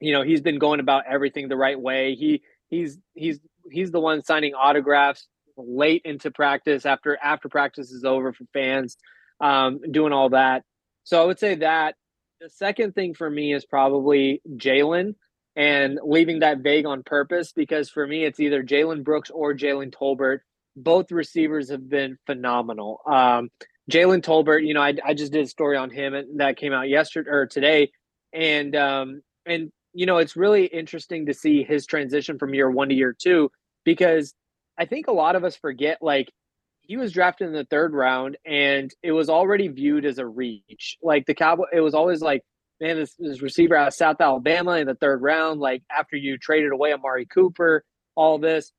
you 0.00 0.14
know 0.14 0.24
he's 0.24 0.40
been 0.40 0.58
going 0.58 0.80
about 0.80 1.04
everything 1.08 1.46
the 1.46 1.56
right 1.56 1.80
way. 1.80 2.16
He 2.16 2.42
he's 2.70 2.98
he's 3.14 3.38
he's 3.70 3.92
the 3.92 4.00
one 4.00 4.24
signing 4.24 4.54
autographs 4.54 5.28
late 5.56 6.02
into 6.04 6.32
practice 6.32 6.84
after 6.86 7.16
after 7.22 7.48
practice 7.48 7.92
is 7.92 8.04
over 8.04 8.32
for 8.32 8.46
fans, 8.52 8.96
um, 9.40 9.78
doing 9.92 10.12
all 10.12 10.30
that. 10.30 10.64
So 11.04 11.22
I 11.22 11.24
would 11.24 11.38
say 11.38 11.54
that 11.56 11.94
the 12.40 12.48
second 12.48 12.94
thing 12.94 13.14
for 13.14 13.28
me 13.28 13.52
is 13.52 13.64
probably 13.66 14.40
Jalen 14.56 15.14
and 15.56 15.98
leaving 16.02 16.40
that 16.40 16.60
vague 16.60 16.86
on 16.86 17.02
purpose 17.02 17.52
because 17.52 17.90
for 17.90 18.06
me, 18.06 18.24
it's 18.24 18.40
either 18.40 18.62
Jalen 18.62 19.04
Brooks 19.04 19.30
or 19.30 19.54
Jalen 19.54 19.94
Tolbert. 19.94 20.38
Both 20.74 21.12
receivers 21.12 21.70
have 21.70 21.88
been 21.88 22.16
phenomenal. 22.26 23.00
Um, 23.06 23.50
Jalen 23.90 24.22
Tolbert, 24.22 24.66
you 24.66 24.72
know, 24.72 24.82
I, 24.82 24.94
I 25.04 25.14
just 25.14 25.32
did 25.32 25.44
a 25.44 25.48
story 25.48 25.76
on 25.76 25.90
him 25.90 26.14
that 26.36 26.56
came 26.56 26.72
out 26.72 26.88
yesterday 26.88 27.30
or 27.30 27.46
today, 27.46 27.90
and 28.32 28.74
um, 28.76 29.22
and 29.44 29.70
you 29.92 30.06
know, 30.06 30.18
it's 30.18 30.36
really 30.36 30.66
interesting 30.66 31.26
to 31.26 31.34
see 31.34 31.64
his 31.64 31.86
transition 31.86 32.38
from 32.38 32.54
year 32.54 32.70
one 32.70 32.88
to 32.88 32.94
year 32.94 33.14
two 33.18 33.50
because 33.84 34.32
I 34.78 34.86
think 34.86 35.08
a 35.08 35.12
lot 35.12 35.34
of 35.34 35.44
us 35.44 35.56
forget 35.56 35.98
like 36.00 36.30
he 36.90 36.96
was 36.96 37.12
drafted 37.12 37.46
in 37.46 37.52
the 37.52 37.64
third 37.66 37.94
round 37.94 38.36
and 38.44 38.92
it 39.00 39.12
was 39.12 39.30
already 39.30 39.68
viewed 39.68 40.04
as 40.04 40.18
a 40.18 40.26
reach. 40.26 40.98
Like 41.00 41.24
the 41.24 41.34
Cowboy, 41.34 41.66
it 41.72 41.78
was 41.78 41.94
always 41.94 42.20
like, 42.20 42.42
man, 42.80 42.96
this, 42.96 43.14
this 43.16 43.40
receiver 43.40 43.76
out 43.76 43.86
of 43.86 43.94
South 43.94 44.20
Alabama 44.20 44.72
in 44.72 44.88
the 44.88 44.96
third 44.96 45.22
round, 45.22 45.60
like 45.60 45.84
after 45.88 46.16
you 46.16 46.36
traded 46.36 46.72
away 46.72 46.92
Amari 46.92 47.26
Cooper, 47.26 47.84
all 48.16 48.38
this. 48.38 48.72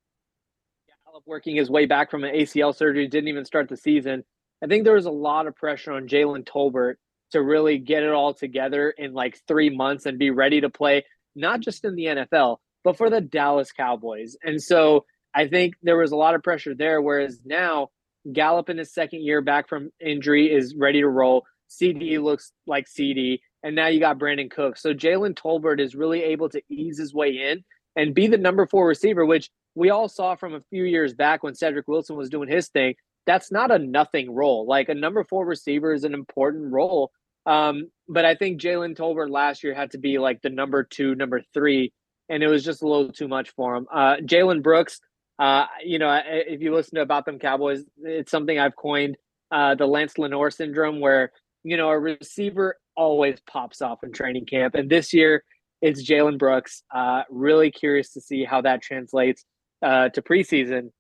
Gallup 1.05 1.23
working 1.25 1.55
his 1.55 1.69
way 1.69 1.85
back 1.85 2.11
from 2.11 2.25
an 2.25 2.35
ACL 2.35 2.75
surgery, 2.75 3.07
didn't 3.07 3.29
even 3.29 3.45
start 3.45 3.69
the 3.69 3.77
season. 3.77 4.25
I 4.61 4.67
think 4.67 4.83
there 4.83 4.95
was 4.95 5.05
a 5.05 5.09
lot 5.09 5.47
of 5.47 5.55
pressure 5.55 5.93
on 5.93 6.09
Jalen 6.09 6.45
Tolbert 6.45 6.95
to 7.31 7.41
really 7.41 7.77
get 7.77 8.03
it 8.03 8.11
all 8.11 8.33
together 8.33 8.89
in 8.89 9.13
like 9.13 9.39
three 9.47 9.69
months 9.69 10.05
and 10.05 10.19
be 10.19 10.31
ready 10.31 10.59
to 10.59 10.69
play, 10.69 11.05
not 11.33 11.61
just 11.61 11.85
in 11.85 11.95
the 11.95 12.07
NFL, 12.07 12.57
but 12.83 12.97
for 12.97 13.09
the 13.09 13.21
Dallas 13.21 13.71
Cowboys. 13.71 14.35
And 14.43 14.61
so 14.61 15.05
I 15.33 15.47
think 15.47 15.75
there 15.81 15.97
was 15.97 16.11
a 16.11 16.17
lot 16.17 16.35
of 16.35 16.43
pressure 16.43 16.75
there. 16.75 17.01
Whereas 17.01 17.39
now 17.45 17.87
Gallup 18.31 18.69
in 18.69 18.77
his 18.77 18.93
second 18.93 19.23
year 19.23 19.41
back 19.41 19.67
from 19.67 19.91
injury 19.99 20.53
is 20.53 20.75
ready 20.75 21.01
to 21.01 21.07
roll. 21.07 21.45
CD 21.67 22.17
looks 22.19 22.51
like 22.67 22.87
CD. 22.87 23.41
And 23.63 23.75
now 23.75 23.87
you 23.87 23.99
got 23.99 24.19
Brandin 24.19 24.51
Cook. 24.51 24.77
So 24.77 24.93
Jalen 24.93 25.35
Tolbert 25.35 25.79
is 25.79 25.95
really 25.95 26.23
able 26.23 26.49
to 26.49 26.61
ease 26.69 26.97
his 26.97 27.13
way 27.13 27.29
in 27.29 27.63
and 27.95 28.15
be 28.15 28.27
the 28.27 28.37
number 28.37 28.65
four 28.65 28.87
receiver, 28.87 29.25
which 29.25 29.49
we 29.75 29.89
all 29.89 30.09
saw 30.09 30.35
from 30.35 30.53
a 30.53 30.63
few 30.69 30.83
years 30.83 31.13
back 31.13 31.43
when 31.43 31.55
Cedric 31.55 31.87
Wilson 31.87 32.15
was 32.15 32.29
doing 32.29 32.49
his 32.49 32.69
thing. 32.69 32.95
That's 33.25 33.51
not 33.51 33.71
a 33.71 33.79
nothing 33.79 34.33
role. 34.33 34.65
Like 34.65 34.89
a 34.89 34.95
number 34.95 35.23
four 35.23 35.45
receiver 35.45 35.93
is 35.93 36.03
an 36.03 36.13
important 36.13 36.73
role. 36.73 37.11
Um, 37.45 37.89
but 38.07 38.25
I 38.25 38.35
think 38.35 38.59
Jalen 38.59 38.97
Tolbert 38.97 39.29
last 39.29 39.63
year 39.63 39.73
had 39.73 39.91
to 39.91 39.97
be 39.97 40.17
like 40.17 40.41
the 40.41 40.49
number 40.49 40.83
two, 40.83 41.15
number 41.15 41.41
three, 41.53 41.93
and 42.29 42.43
it 42.43 42.47
was 42.47 42.63
just 42.63 42.81
a 42.81 42.87
little 42.87 43.11
too 43.11 43.27
much 43.27 43.51
for 43.51 43.75
him. 43.75 43.87
Uh, 43.91 44.17
Jalen 44.17 44.63
Brooks, 44.63 44.99
uh, 45.41 45.65
you 45.83 45.97
know, 45.97 46.21
if 46.23 46.61
you 46.61 46.71
listen 46.71 46.97
to 46.97 47.01
About 47.01 47.25
Them 47.25 47.39
Cowboys, 47.39 47.83
it's 48.03 48.29
something 48.29 48.59
I've 48.59 48.75
coined 48.75 49.17
uh, 49.51 49.73
the 49.73 49.87
Lance 49.87 50.19
Lenoir 50.19 50.51
syndrome, 50.51 50.99
where, 50.99 51.31
you 51.63 51.77
know, 51.77 51.89
a 51.89 51.97
receiver 51.97 52.75
always 52.95 53.39
pops 53.49 53.81
off 53.81 54.03
in 54.03 54.13
training 54.13 54.45
camp. 54.45 54.75
And 54.75 54.87
this 54.87 55.13
year, 55.13 55.43
it's 55.81 56.07
Jalen 56.07 56.37
Brooks. 56.37 56.83
Uh, 56.93 57.23
really 57.31 57.71
curious 57.71 58.13
to 58.13 58.21
see 58.21 58.45
how 58.45 58.61
that 58.61 58.83
translates 58.83 59.43
uh, 59.81 60.09
to 60.09 60.21
preseason. 60.21 60.91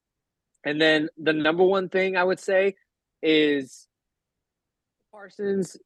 And 0.65 0.81
then 0.81 1.09
the 1.21 1.33
number 1.33 1.63
one 1.63 1.87
thing 1.87 2.17
I 2.17 2.23
would 2.23 2.39
say 2.39 2.73
is 3.21 3.87
Parsons. 5.11 5.77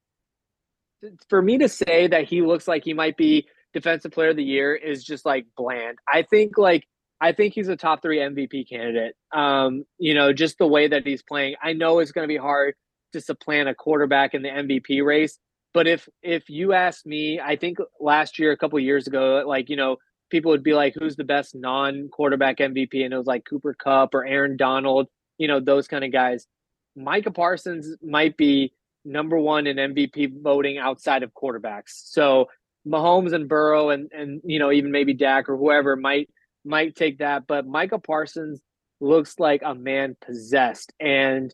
For 1.28 1.42
me 1.42 1.58
to 1.58 1.68
say 1.68 2.08
that 2.08 2.24
he 2.24 2.42
looks 2.42 2.70
like 2.70 2.86
he 2.86 2.94
might 2.94 3.18
be 3.18 3.48
defensive 3.74 4.14
player 4.14 4.30
of 4.30 4.38
the 4.38 4.46
year 4.46 4.74
is 4.74 5.04
just 5.04 5.26
like 5.26 5.46
bland. 5.58 5.98
I 6.08 6.22
think 6.22 6.58
like 6.58 6.88
I 7.22 7.32
think 7.32 7.54
he's 7.54 7.70
a 7.70 7.76
top 7.76 8.02
three 8.02 8.20
MVP 8.20 8.70
candidate. 8.70 9.16
Um, 9.34 9.86
you 9.98 10.14
know, 10.14 10.34
just 10.34 10.58
the 10.58 10.68
way 10.68 10.88
that 10.88 11.06
he's 11.06 11.24
playing. 11.24 11.56
I 11.62 11.74
know 11.74 12.00
it's 12.00 12.12
going 12.12 12.28
to 12.28 12.34
be 12.34 12.38
hard 12.38 12.76
to 13.14 13.22
supplant 13.22 13.70
a 13.70 13.76
quarterback 13.76 14.34
in 14.34 14.42
the 14.42 14.50
MVP 14.50 15.04
race, 15.04 15.40
but 15.74 15.88
if 15.88 16.08
if 16.22 16.50
you 16.50 16.74
ask 16.74 17.06
me, 17.06 17.40
I 17.40 17.56
think 17.56 17.80
last 18.00 18.40
year, 18.40 18.52
a 18.52 18.58
couple 18.58 18.80
years 18.80 19.08
ago, 19.08 19.44
like 19.46 19.70
you 19.70 19.76
know, 19.76 19.98
people 20.30 20.52
would 20.52 20.64
be 20.64 20.74
like, 20.74 20.94
"Who's 20.98 21.16
the 21.16 21.24
best 21.24 21.56
non-quarterback 21.56 22.58
MVP?" 22.58 23.04
And 23.04 23.14
it 23.14 23.18
was 23.18 23.28
like 23.28 23.46
Cooper 23.46 23.74
Kupp 23.74 24.14
or 24.14 24.26
Aaron 24.26 24.58
Donald, 24.58 25.08
you 25.38 25.48
know, 25.48 25.60
those 25.60 25.88
kind 25.88 26.04
of 26.04 26.12
guys. 26.12 26.48
Micah 26.96 27.32
Parsons 27.32 27.96
might 28.02 28.38
be 28.38 28.74
number 29.04 29.38
one 29.38 29.68
in 29.68 29.78
MVP 29.78 30.42
voting 30.42 30.78
outside 30.78 31.24
of 31.24 31.34
quarterbacks. 31.34 31.92
So 32.06 32.48
Mahomes 32.88 33.34
and 33.34 33.48
Burrow 33.50 33.90
and 33.90 34.12
and 34.12 34.42
you 34.44 34.60
know 34.60 34.72
even 34.72 34.92
maybe 34.92 35.14
Dak 35.14 35.50
or 35.50 35.58
whoever 35.58 35.96
might 35.96 36.30
might 36.66 36.96
take 36.96 37.20
that, 37.20 37.48
but 37.48 37.68
Micah 37.68 38.00
Parsons 38.00 38.62
looks 39.00 39.40
like 39.40 39.62
a 39.64 39.76
man 39.76 40.16
possessed. 40.26 40.94
And 41.00 41.54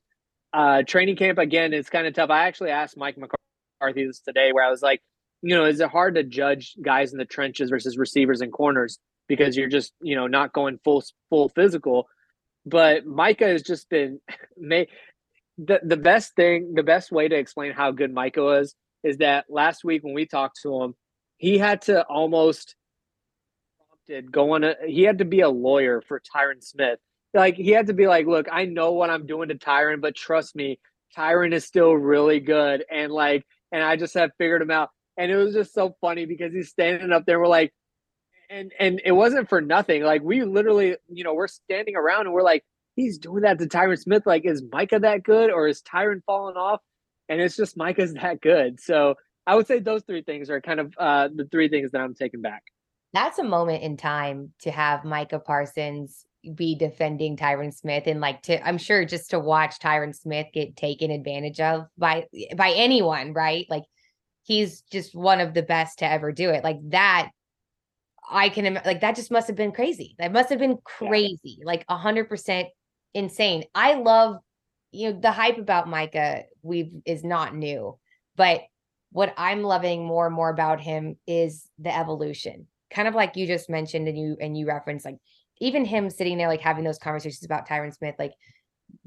uh, 0.53 0.83
training 0.83 1.15
camp 1.15 1.37
again 1.37 1.73
is 1.73 1.89
kind 1.89 2.07
of 2.07 2.13
tough. 2.13 2.29
I 2.29 2.47
actually 2.47 2.71
asked 2.71 2.97
Mike 2.97 3.17
McCarthy 3.17 4.05
this 4.05 4.19
today, 4.19 4.51
where 4.51 4.65
I 4.65 4.69
was 4.69 4.81
like, 4.81 5.01
you 5.41 5.55
know, 5.55 5.65
is 5.65 5.79
it 5.79 5.89
hard 5.89 6.15
to 6.15 6.23
judge 6.23 6.75
guys 6.81 7.13
in 7.13 7.17
the 7.17 7.25
trenches 7.25 7.69
versus 7.69 7.97
receivers 7.97 8.41
and 8.41 8.51
corners 8.51 8.99
because 9.27 9.55
you're 9.55 9.69
just 9.69 9.93
you 10.01 10.15
know 10.15 10.27
not 10.27 10.53
going 10.53 10.79
full 10.83 11.03
full 11.29 11.49
physical? 11.49 12.07
But 12.65 13.05
Micah 13.05 13.47
has 13.47 13.63
just 13.63 13.89
been 13.89 14.19
made 14.57 14.87
the 15.57 15.79
the 15.83 15.97
best 15.97 16.35
thing, 16.35 16.73
the 16.75 16.83
best 16.83 17.11
way 17.11 17.27
to 17.27 17.35
explain 17.35 17.71
how 17.71 17.91
good 17.91 18.13
Micah 18.13 18.43
was 18.43 18.75
is 19.03 19.17
that 19.17 19.45
last 19.49 19.83
week 19.83 20.03
when 20.03 20.13
we 20.13 20.27
talked 20.27 20.59
to 20.61 20.83
him, 20.83 20.93
he 21.37 21.57
had 21.57 21.81
to 21.83 22.03
almost 22.03 22.75
prompted 24.11 24.31
going 24.31 24.61
to 24.63 24.75
he 24.85 25.03
had 25.03 25.19
to 25.19 25.25
be 25.25 25.41
a 25.41 25.49
lawyer 25.49 26.01
for 26.01 26.19
Tyron 26.19 26.63
Smith. 26.63 26.99
Like 27.33 27.55
he 27.55 27.69
had 27.69 27.87
to 27.87 27.93
be 27.93 28.07
like, 28.07 28.27
look, 28.27 28.47
I 28.51 28.65
know 28.65 28.91
what 28.91 29.09
I'm 29.09 29.25
doing 29.25 29.49
to 29.49 29.55
Tyron, 29.55 30.01
but 30.01 30.15
trust 30.15 30.55
me, 30.55 30.79
Tyron 31.17 31.53
is 31.53 31.65
still 31.65 31.93
really 31.93 32.39
good. 32.39 32.83
And 32.91 33.11
like, 33.11 33.45
and 33.71 33.83
I 33.83 33.95
just 33.95 34.13
have 34.15 34.31
figured 34.37 34.61
him 34.61 34.71
out. 34.71 34.89
And 35.17 35.31
it 35.31 35.37
was 35.37 35.53
just 35.53 35.73
so 35.73 35.95
funny 36.01 36.25
because 36.25 36.53
he's 36.53 36.69
standing 36.69 37.11
up 37.11 37.25
there. 37.25 37.39
We're 37.39 37.47
like, 37.47 37.73
and 38.49 38.73
and 38.79 39.01
it 39.05 39.13
wasn't 39.13 39.49
for 39.49 39.61
nothing. 39.61 40.03
Like 40.03 40.21
we 40.23 40.43
literally, 40.43 40.97
you 41.09 41.23
know, 41.23 41.33
we're 41.33 41.47
standing 41.47 41.95
around 41.95 42.25
and 42.25 42.33
we're 42.33 42.43
like, 42.43 42.63
he's 42.95 43.17
doing 43.17 43.43
that 43.43 43.59
to 43.59 43.65
Tyron 43.65 43.99
Smith. 43.99 44.23
Like, 44.25 44.45
is 44.45 44.63
Micah 44.71 44.99
that 44.99 45.23
good 45.23 45.51
or 45.51 45.67
is 45.67 45.81
Tyron 45.81 46.21
falling 46.25 46.57
off? 46.57 46.81
And 47.29 47.39
it's 47.39 47.55
just 47.55 47.77
Micah's 47.77 48.13
that 48.15 48.41
good. 48.41 48.81
So 48.81 49.15
I 49.47 49.55
would 49.55 49.67
say 49.67 49.79
those 49.79 50.03
three 50.03 50.21
things 50.21 50.49
are 50.49 50.59
kind 50.59 50.81
of 50.81 50.93
uh, 50.97 51.29
the 51.33 51.45
three 51.45 51.69
things 51.69 51.91
that 51.91 52.01
I'm 52.01 52.13
taking 52.13 52.41
back. 52.41 52.63
That's 53.13 53.39
a 53.39 53.43
moment 53.43 53.83
in 53.83 53.97
time 53.97 54.53
to 54.61 54.71
have 54.71 55.03
Micah 55.03 55.39
Parsons 55.39 56.25
be 56.55 56.75
defending 56.75 57.37
Tyron 57.37 57.73
Smith 57.73 58.07
and 58.07 58.19
like 58.19 58.41
to 58.43 58.65
I'm 58.67 58.77
sure 58.77 59.05
just 59.05 59.29
to 59.29 59.39
watch 59.39 59.79
Tyron 59.79 60.15
Smith 60.15 60.47
get 60.53 60.75
taken 60.75 61.11
advantage 61.11 61.59
of 61.59 61.85
by 61.97 62.25
by 62.55 62.71
anyone, 62.71 63.33
right? 63.33 63.65
Like 63.69 63.83
he's 64.43 64.81
just 64.91 65.13
one 65.15 65.39
of 65.39 65.53
the 65.53 65.61
best 65.61 65.99
to 65.99 66.09
ever 66.09 66.31
do 66.31 66.49
it. 66.49 66.63
Like 66.63 66.77
that 66.89 67.29
I 68.29 68.49
can 68.49 68.81
like 68.85 69.01
that 69.01 69.15
just 69.15 69.31
must 69.31 69.47
have 69.47 69.55
been 69.55 69.71
crazy. 69.71 70.15
That 70.17 70.31
must 70.31 70.49
have 70.49 70.59
been 70.59 70.77
crazy. 70.83 71.57
Yeah. 71.59 71.65
Like 71.65 71.85
a 71.89 71.97
hundred 71.97 72.27
percent 72.29 72.69
insane. 73.13 73.65
I 73.75 73.95
love 73.95 74.37
you 74.91 75.11
know 75.13 75.19
the 75.19 75.31
hype 75.31 75.57
about 75.57 75.87
Micah 75.87 76.43
we 76.63 76.91
is 77.05 77.23
not 77.23 77.55
new, 77.55 77.99
but 78.35 78.61
what 79.11 79.33
I'm 79.37 79.61
loving 79.61 80.05
more 80.05 80.25
and 80.25 80.35
more 80.35 80.49
about 80.49 80.79
him 80.79 81.17
is 81.27 81.67
the 81.77 81.95
evolution. 81.95 82.67
Kind 82.93 83.07
of 83.07 83.15
like 83.15 83.35
you 83.35 83.47
just 83.47 83.69
mentioned 83.69 84.07
and 84.07 84.17
you 84.17 84.37
and 84.39 84.57
you 84.57 84.67
referenced 84.67 85.05
like 85.05 85.17
even 85.59 85.85
him 85.85 86.09
sitting 86.09 86.37
there 86.37 86.47
like 86.47 86.61
having 86.61 86.83
those 86.83 86.97
conversations 86.97 87.45
about 87.45 87.67
Tyron 87.67 87.95
Smith 87.95 88.15
like 88.19 88.33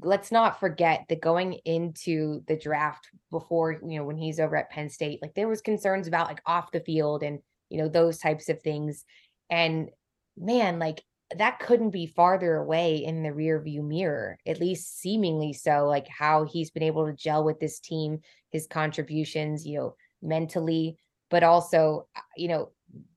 let's 0.01 0.31
not 0.31 0.59
forget 0.59 1.05
that 1.09 1.21
going 1.21 1.53
into 1.65 2.41
the 2.47 2.57
draft 2.57 3.07
before 3.29 3.73
you 3.73 3.97
know 3.97 4.03
when 4.03 4.17
he's 4.17 4.39
over 4.39 4.55
at 4.55 4.71
Penn 4.71 4.89
State 4.89 5.19
like 5.21 5.35
there 5.35 5.47
was 5.47 5.61
concerns 5.61 6.07
about 6.07 6.27
like 6.27 6.41
off 6.45 6.71
the 6.71 6.79
field 6.79 7.23
and 7.23 7.39
you 7.69 7.77
know 7.77 7.87
those 7.87 8.17
types 8.17 8.49
of 8.49 8.61
things. 8.61 9.05
And 9.49 9.89
man 10.37 10.79
like 10.79 11.01
that 11.37 11.59
couldn't 11.59 11.89
be 11.89 12.05
farther 12.05 12.55
away 12.55 12.97
in 12.97 13.23
the 13.23 13.33
rear 13.33 13.59
view 13.59 13.81
mirror 13.81 14.37
at 14.45 14.59
least 14.59 14.99
seemingly 14.99 15.53
so 15.53 15.87
like 15.87 16.07
how 16.07 16.45
he's 16.45 16.69
been 16.69 16.83
able 16.83 17.05
to 17.05 17.13
gel 17.13 17.43
with 17.43 17.59
this 17.59 17.79
team 17.79 18.19
his 18.51 18.67
contributions 18.67 19.65
you 19.65 19.77
know 19.77 19.95
mentally 20.21 20.97
but 21.29 21.43
also 21.43 22.07
uh, 22.15 22.21
you 22.37 22.47
know 22.47 22.69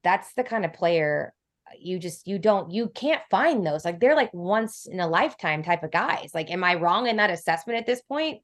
that's 0.03 0.33
the 0.35 0.45
kind 0.45 0.65
of 0.65 0.73
player 0.73 1.33
uh, 1.67 1.75
you 1.79 1.99
just 1.99 2.27
you 2.27 2.39
don't 2.39 2.71
you 2.71 2.89
can't 2.95 3.23
find 3.31 3.67
those 3.67 3.85
like 3.85 4.01
they're 4.01 4.17
like 4.17 4.33
once 4.33 4.87
in 4.87 5.01
a 5.01 5.09
lifetime 5.09 5.63
type 5.63 5.83
of 5.83 5.91
guys 5.91 6.31
like 6.35 6.51
am 6.51 6.65
i 6.65 6.75
wrong 6.75 7.07
in 7.07 7.17
that 7.17 7.31
assessment 7.31 7.79
at 7.79 7.87
this 7.87 8.03
point 8.03 8.41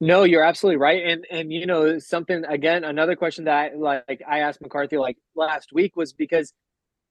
no 0.00 0.24
you're 0.24 0.44
absolutely 0.44 0.76
right 0.76 1.04
and 1.04 1.26
and 1.30 1.52
you 1.52 1.66
know 1.66 1.98
something 1.98 2.44
again 2.46 2.84
another 2.84 3.16
question 3.16 3.44
that 3.44 3.72
I, 3.72 3.76
like 3.76 4.22
i 4.28 4.40
asked 4.40 4.60
mccarthy 4.60 4.98
like 4.98 5.16
last 5.34 5.72
week 5.72 5.96
was 5.96 6.12
because 6.12 6.52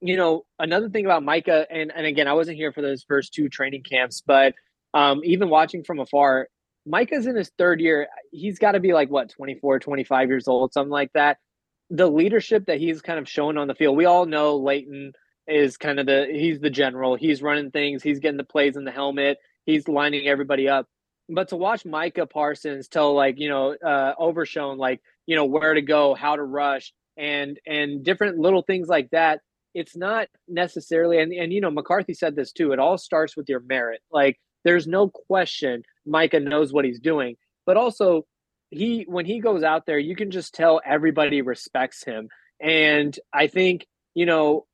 you 0.02 0.18
know, 0.18 0.46
another 0.58 0.90
thing 0.90 1.06
about 1.06 1.24
Micah, 1.24 1.68
and, 1.70 1.92
and 1.96 2.06
again, 2.06 2.28
I 2.28 2.34
wasn't 2.34 2.58
here 2.58 2.74
for 2.74 2.82
those 2.82 3.04
first 3.04 3.34
two 3.34 3.48
training 3.48 3.84
camps, 3.84 4.22
but 4.26 4.56
um, 4.94 5.22
even 5.24 5.48
watching 5.48 5.84
from 5.84 6.00
afar, 6.00 6.48
Micah's 6.88 7.28
in 7.28 7.36
his 7.36 7.52
third 7.58 7.80
year. 7.80 8.08
He's 8.32 8.58
got 8.58 8.72
to 8.72 8.80
be 8.80 8.94
like, 8.94 9.12
what, 9.12 9.30
24, 9.30 9.80
25 9.80 10.28
years 10.28 10.48
old, 10.48 10.74
something 10.74 10.92
like 10.92 11.14
that. 11.14 11.38
The 11.91 12.10
leadership 12.10 12.65
that 12.65 12.80
he's 12.80 13.01
kind 13.01 13.19
of 13.19 13.30
shown 13.30 13.58
on 13.58 13.67
the 13.67 13.75
field, 13.75 13.97
we 13.97 14.06
all 14.06 14.25
know 14.25 14.56
Leighton 14.56 15.13
is 15.47 15.77
kind 15.77 15.99
of 15.99 16.06
the, 16.06 16.27
he's 16.32 16.60
the 16.60 16.69
general. 16.69 17.15
He's 17.15 17.41
running 17.41 17.71
things, 17.71 18.01
he's 18.01 18.19
getting 18.19 18.38
the 18.38 18.43
plays 18.43 18.77
in 18.77 18.86
the 18.86 18.91
helmet, 18.91 19.38
he's 19.65 19.88
lining 19.88 20.27
everybody 20.27 20.67
up. 20.67 20.88
But 21.30 21.49
to 21.49 21.56
watch 21.56 21.86
Micah 21.86 22.25
Parsons 22.25 22.88
tell, 22.88 23.13
like, 23.13 23.36
you 23.38 23.49
know, 23.49 23.75
uh, 23.75 24.13
Overshown, 24.17 24.77
like, 24.77 25.01
you 25.27 25.36
know, 25.36 25.45
where 25.45 25.73
to 25.73 25.82
go, 25.82 26.13
how 26.13 26.36
to 26.36 26.43
rush, 26.43 26.91
and 27.17 27.60
and 27.65 28.04
different 28.04 28.38
little 28.38 28.62
things 28.62 28.88
like 28.88 29.10
that 29.12 29.41
it's 29.73 29.95
not 29.95 30.27
necessarily 30.47 31.19
and, 31.19 31.32
and 31.34 31.51
you 31.54 31.62
know 31.62 31.71
mccarthy 31.71 32.13
said 32.13 32.36
this 32.36 32.51
too 32.51 32.71
it 32.71 32.80
all 32.80 32.97
starts 32.97 33.36
with 33.36 33.49
your 33.49 33.62
merit 33.62 34.01
like 34.12 34.39
there's 34.63 34.88
no 34.88 35.10
question 35.10 35.84
micah 36.06 36.39
knows 36.39 36.73
what 36.73 36.86
he's 36.86 36.99
doing 36.99 37.36
but 37.65 37.77
also 37.77 38.25
he 38.72 39.06
when 39.08 39.26
he 39.26 39.40
goes 39.40 39.64
out 39.64 39.86
there 39.86 40.00
you 40.00 40.16
can 40.16 40.32
just 40.32 40.54
tell 40.56 40.82
everybody 40.86 41.42
respects 41.42 42.04
him. 42.04 42.30
And 42.60 43.18
i 43.34 43.48
think 43.48 43.88
you 44.14 44.26
know 44.26 44.66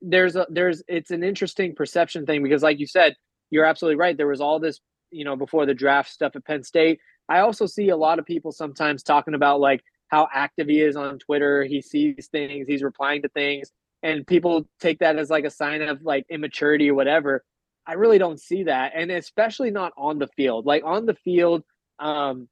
there's 0.00 0.36
a 0.36 0.46
there's 0.50 0.82
it's 0.88 1.10
an 1.10 1.22
interesting 1.22 1.74
perception 1.74 2.26
thing 2.26 2.42
because 2.42 2.62
like 2.62 2.78
you 2.80 2.86
said 2.86 3.14
you're 3.50 3.64
absolutely 3.66 3.96
right. 3.96 4.16
There 4.16 4.26
was 4.26 4.40
all 4.40 4.58
this 4.58 4.80
you 5.10 5.24
know 5.24 5.36
before 5.36 5.66
the 5.66 5.74
draft 5.74 6.10
stuff 6.10 6.36
at 6.36 6.44
penn 6.44 6.64
state. 6.64 6.98
I 7.28 7.40
also 7.40 7.66
see 7.66 7.90
a 7.90 7.96
lot 7.96 8.18
of 8.18 8.26
people 8.26 8.52
sometimes 8.52 9.02
talking 9.02 9.34
about 9.34 9.60
like 9.60 9.82
how 10.08 10.28
active 10.32 10.68
he 10.68 10.80
is 10.80 10.96
on 10.96 11.18
twitter. 11.18 11.62
He 11.64 11.82
sees 11.82 12.28
things 12.32 12.66
he's 12.66 12.82
replying 12.82 13.22
to 13.22 13.28
things 13.28 13.70
and 14.02 14.26
people 14.26 14.68
take 14.80 14.98
that 14.98 15.18
as 15.18 15.30
like 15.30 15.44
a 15.44 15.50
sign 15.50 15.82
of 15.82 16.02
like 16.02 16.26
immaturity 16.28 16.90
or 16.90 16.94
whatever. 16.94 17.44
I 17.86 17.94
really 17.94 18.18
don't 18.18 18.40
see 18.40 18.64
that, 18.64 18.92
and 18.94 19.10
especially 19.10 19.70
not 19.70 19.92
on 19.96 20.18
the 20.18 20.28
field. 20.28 20.66
Like 20.66 20.84
on 20.84 21.06
the 21.06 21.14
field, 21.14 21.64
um, 21.98 22.48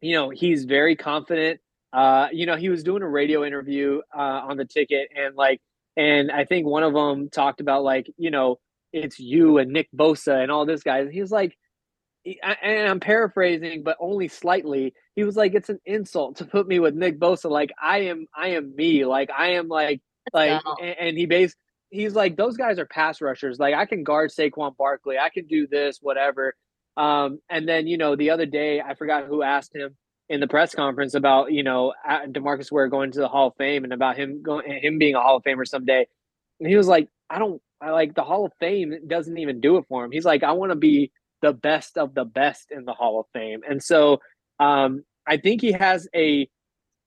you 0.00 0.14
know, 0.14 0.30
he's 0.30 0.64
very 0.64 0.96
confident. 0.96 1.60
Uh, 1.92 2.28
you 2.32 2.46
know, 2.46 2.56
he 2.56 2.68
was 2.68 2.82
doing 2.82 3.02
a 3.02 3.08
radio 3.08 3.44
interview 3.44 4.00
uh, 4.16 4.20
on 4.20 4.56
the 4.56 4.64
ticket, 4.64 5.08
and 5.14 5.34
like, 5.34 5.60
and 5.96 6.30
I 6.30 6.44
think 6.44 6.66
one 6.66 6.82
of 6.82 6.94
them 6.94 7.28
talked 7.30 7.60
about 7.60 7.82
like, 7.82 8.10
you 8.16 8.30
know, 8.30 8.58
it's 8.92 9.18
you 9.18 9.58
and 9.58 9.72
Nick 9.72 9.88
Bosa 9.94 10.42
and 10.42 10.50
all 10.50 10.66
this 10.66 10.82
guys. 10.82 11.04
And 11.06 11.12
he 11.12 11.20
was 11.20 11.30
like, 11.30 11.56
and 12.24 12.88
I'm 12.88 13.00
paraphrasing, 13.00 13.82
but 13.82 13.96
only 13.98 14.28
slightly. 14.28 14.94
He 15.16 15.24
was 15.24 15.36
like, 15.36 15.54
"It's 15.54 15.70
an 15.70 15.80
insult 15.86 16.36
to 16.36 16.44
put 16.44 16.68
me 16.68 16.78
with 16.78 16.94
Nick 16.94 17.18
Bosa. 17.18 17.50
Like 17.50 17.72
I 17.82 18.02
am, 18.02 18.26
I 18.34 18.48
am 18.50 18.74
me. 18.76 19.06
Like 19.06 19.30
I 19.36 19.52
am 19.52 19.68
like 19.68 20.02
like, 20.32 20.62
and, 20.80 20.96
and, 21.00 21.18
he 21.18 21.26
base 21.26 21.54
he's 21.90 22.14
like 22.14 22.36
those 22.36 22.56
guys 22.56 22.78
are 22.78 22.86
pass 22.86 23.20
rushers. 23.20 23.58
Like 23.58 23.74
I 23.74 23.86
can 23.86 24.04
guard 24.04 24.30
Saquon 24.30 24.76
Barkley. 24.76 25.18
I 25.18 25.28
can 25.28 25.46
do 25.46 25.66
this, 25.66 25.98
whatever. 26.00 26.54
Um, 26.96 27.40
and 27.48 27.68
then 27.68 27.86
you 27.86 27.96
know 27.96 28.16
the 28.16 28.30
other 28.30 28.46
day 28.46 28.80
I 28.80 28.94
forgot 28.94 29.26
who 29.26 29.42
asked 29.42 29.74
him 29.74 29.96
in 30.28 30.40
the 30.40 30.48
press 30.48 30.74
conference 30.74 31.14
about 31.14 31.52
you 31.52 31.62
know 31.62 31.92
Demarcus 32.06 32.70
Ware 32.70 32.88
going 32.88 33.12
to 33.12 33.20
the 33.20 33.28
Hall 33.28 33.48
of 33.48 33.54
Fame 33.56 33.84
and 33.84 33.92
about 33.92 34.16
him 34.16 34.42
going 34.42 34.70
him 34.82 34.98
being 34.98 35.14
a 35.14 35.20
Hall 35.20 35.36
of 35.36 35.42
Famer 35.44 35.66
someday. 35.66 36.06
And 36.58 36.68
he 36.68 36.76
was 36.76 36.88
like, 36.88 37.08
I 37.28 37.38
don't 37.38 37.60
I 37.80 37.90
like 37.90 38.14
the 38.14 38.24
Hall 38.24 38.44
of 38.44 38.52
Fame 38.60 38.94
doesn't 39.06 39.38
even 39.38 39.60
do 39.60 39.76
it 39.76 39.84
for 39.88 40.04
him. 40.04 40.10
He's 40.12 40.24
like, 40.24 40.42
I 40.42 40.52
want 40.52 40.70
to 40.70 40.76
be 40.76 41.10
the 41.42 41.52
best 41.52 41.96
of 41.96 42.14
the 42.14 42.24
best 42.24 42.70
in 42.70 42.84
the 42.84 42.92
Hall 42.92 43.20
of 43.20 43.26
Fame. 43.32 43.60
And 43.68 43.82
so 43.82 44.20
um, 44.58 45.04
I 45.26 45.38
think 45.38 45.62
he 45.62 45.72
has 45.72 46.06
a 46.14 46.48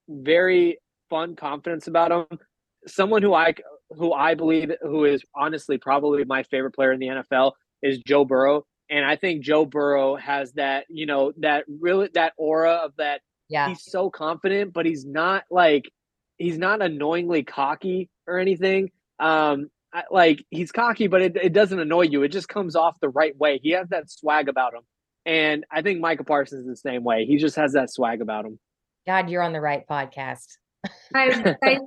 very 0.09 0.79
fun 1.09 1.35
confidence 1.35 1.87
about 1.87 2.11
him 2.11 2.39
someone 2.87 3.21
who 3.21 3.33
I 3.33 3.53
who 3.91 4.13
I 4.13 4.33
believe 4.33 4.71
who 4.81 5.05
is 5.05 5.23
honestly 5.35 5.77
probably 5.77 6.23
my 6.25 6.43
favorite 6.43 6.73
player 6.73 6.91
in 6.91 6.99
the 6.99 7.07
NFL 7.07 7.53
is 7.81 7.99
Joe 8.05 8.25
Burrow. 8.25 8.65
And 8.93 9.03
I 9.03 9.15
think 9.15 9.43
Joe 9.43 9.65
Burrow 9.65 10.15
has 10.17 10.51
that, 10.51 10.85
you 10.87 11.07
know, 11.07 11.33
that 11.37 11.65
really 11.67 12.11
that 12.13 12.33
aura 12.37 12.73
of 12.73 12.95
that. 12.97 13.21
Yeah. 13.49 13.69
He's 13.69 13.83
so 13.83 14.11
confident, 14.11 14.71
but 14.71 14.85
he's 14.85 15.03
not 15.03 15.45
like 15.49 15.91
he's 16.37 16.59
not 16.59 16.83
annoyingly 16.83 17.41
cocky 17.41 18.11
or 18.27 18.37
anything. 18.37 18.91
Um, 19.19 19.71
I, 19.91 20.03
like 20.11 20.45
he's 20.51 20.71
cocky, 20.71 21.07
but 21.07 21.23
it, 21.23 21.35
it 21.37 21.53
doesn't 21.53 21.79
annoy 21.79 22.03
you. 22.03 22.21
It 22.21 22.27
just 22.27 22.47
comes 22.47 22.75
off 22.75 22.99
the 22.99 23.09
right 23.09 23.35
way. 23.35 23.59
He 23.63 23.71
has 23.71 23.89
that 23.89 24.11
swag 24.11 24.47
about 24.47 24.75
him. 24.75 24.81
And 25.25 25.65
I 25.71 25.81
think 25.81 25.99
Micah 25.99 26.23
Parsons 26.23 26.67
is 26.67 26.67
the 26.67 26.89
same 26.89 27.03
way. 27.03 27.25
He 27.25 27.37
just 27.37 27.55
has 27.55 27.73
that 27.73 27.91
swag 27.91 28.21
about 28.21 28.45
him. 28.45 28.59
God, 29.07 29.27
you're 29.27 29.41
on 29.41 29.53
the 29.53 29.61
right 29.61 29.87
podcast. 29.89 30.57
I, 31.15 31.55
I 31.63 31.79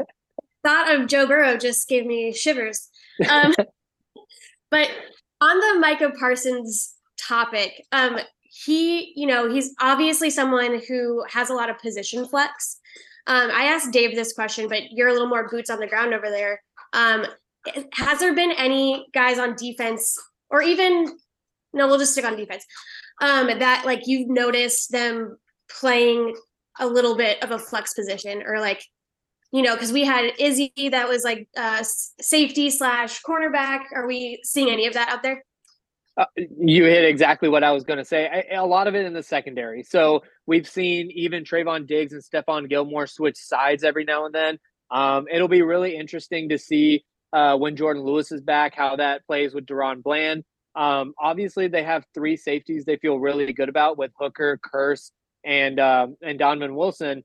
thought 0.64 0.92
of 0.92 1.06
Joe 1.06 1.28
Burrow 1.28 1.56
just 1.56 1.88
gave 1.88 2.04
me 2.04 2.32
shivers. 2.32 2.88
Um, 3.30 3.54
but 4.72 4.90
on 5.40 5.60
the 5.60 5.78
Micah 5.78 6.10
Parsons 6.18 6.95
topic, 7.18 7.84
um, 7.92 8.18
he, 8.42 9.12
you 9.16 9.26
know, 9.26 9.50
he's 9.50 9.74
obviously 9.80 10.30
someone 10.30 10.80
who 10.88 11.24
has 11.28 11.50
a 11.50 11.54
lot 11.54 11.70
of 11.70 11.78
position 11.78 12.26
flex. 12.26 12.78
Um, 13.26 13.50
I 13.52 13.64
asked 13.64 13.92
Dave 13.92 14.14
this 14.14 14.32
question, 14.32 14.68
but 14.68 14.92
you're 14.92 15.08
a 15.08 15.12
little 15.12 15.28
more 15.28 15.48
boots 15.48 15.68
on 15.68 15.80
the 15.80 15.86
ground 15.86 16.14
over 16.14 16.30
there. 16.30 16.62
Um, 16.92 17.26
has 17.92 18.20
there 18.20 18.34
been 18.34 18.52
any 18.52 19.06
guys 19.12 19.38
on 19.38 19.56
defense, 19.56 20.16
or 20.50 20.62
even 20.62 21.18
no, 21.72 21.88
we'll 21.88 21.98
just 21.98 22.12
stick 22.12 22.24
on 22.24 22.36
defense, 22.36 22.64
um, 23.20 23.46
that 23.58 23.84
like 23.84 24.06
you've 24.06 24.28
noticed 24.28 24.92
them 24.92 25.36
playing 25.68 26.34
a 26.78 26.86
little 26.86 27.16
bit 27.16 27.42
of 27.42 27.50
a 27.50 27.58
flex 27.58 27.92
position, 27.94 28.42
or 28.46 28.60
like 28.60 28.84
you 29.52 29.62
know, 29.62 29.74
because 29.74 29.92
we 29.92 30.04
had 30.04 30.32
Izzy 30.38 30.72
that 30.90 31.08
was 31.08 31.24
like 31.24 31.48
uh, 31.56 31.82
safety 32.20 32.70
slash 32.70 33.22
cornerback. 33.22 33.84
Are 33.94 34.06
we 34.06 34.40
seeing 34.44 34.70
any 34.70 34.86
of 34.86 34.94
that 34.94 35.08
out 35.08 35.22
there? 35.22 35.44
Uh, 36.16 36.24
you 36.36 36.84
hit 36.84 37.04
exactly 37.04 37.48
what 37.48 37.62
I 37.62 37.72
was 37.72 37.84
going 37.84 37.98
to 37.98 38.04
say. 38.04 38.26
I, 38.26 38.56
a 38.56 38.66
lot 38.66 38.86
of 38.88 38.94
it 38.94 39.04
in 39.04 39.12
the 39.12 39.22
secondary. 39.22 39.82
So 39.82 40.22
we've 40.46 40.66
seen 40.66 41.10
even 41.14 41.44
Trevon 41.44 41.86
Diggs 41.86 42.12
and 42.12 42.22
Stephon 42.22 42.68
Gilmore 42.70 43.06
switch 43.06 43.36
sides 43.36 43.84
every 43.84 44.04
now 44.04 44.24
and 44.24 44.34
then. 44.34 44.58
Um, 44.90 45.26
it'll 45.30 45.48
be 45.48 45.62
really 45.62 45.94
interesting 45.94 46.48
to 46.50 46.58
see 46.58 47.04
uh, 47.32 47.56
when 47.56 47.76
Jourdan 47.76 48.02
Lewis 48.02 48.32
is 48.32 48.40
back 48.40 48.74
how 48.74 48.96
that 48.96 49.26
plays 49.26 49.54
with 49.54 49.66
DaRon 49.66 50.02
Bland. 50.02 50.44
Um, 50.74 51.12
obviously, 51.20 51.68
they 51.68 51.82
have 51.82 52.04
three 52.14 52.36
safeties 52.36 52.84
they 52.84 52.96
feel 52.96 53.18
really 53.18 53.52
good 53.52 53.68
about 53.68 53.98
with 53.98 54.12
Hooker, 54.18 54.58
Kearse, 54.62 55.10
and 55.44 55.80
um, 55.80 56.16
and 56.22 56.38
Donovan 56.38 56.74
Wilson. 56.74 57.24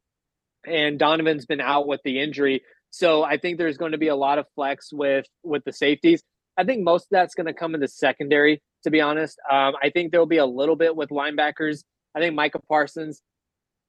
And 0.66 1.00
Donovan's 1.00 1.46
been 1.46 1.62
out 1.62 1.88
with 1.88 2.02
the 2.04 2.20
injury, 2.20 2.64
so 2.92 3.24
I 3.24 3.38
think 3.38 3.58
there's 3.58 3.78
going 3.78 3.94
to 3.94 3.98
be 3.98 4.10
a 4.10 4.16
lot 4.16 4.38
of 4.38 4.46
flex 4.56 4.94
with 4.94 5.26
with 5.44 5.64
the 5.66 5.74
safeties. 5.74 6.24
I 6.58 6.64
think 6.64 6.84
most 6.84 7.04
of 7.04 7.10
that's 7.12 7.34
going 7.36 7.48
to 7.48 7.54
come 7.54 7.74
in 7.74 7.82
the 7.82 7.88
secondary 7.88 8.62
to 8.84 8.92
be 8.92 9.02
honest. 9.02 9.40
Um, 9.50 9.74
I 9.82 9.90
think 9.90 10.12
there'll 10.12 10.26
be 10.26 10.38
a 10.38 10.46
little 10.46 10.76
bit 10.76 10.96
with 10.96 11.10
linebackers. 11.10 11.84
I 12.16 12.20
think 12.20 12.36
Micah 12.36 12.60
Parsons 12.68 13.22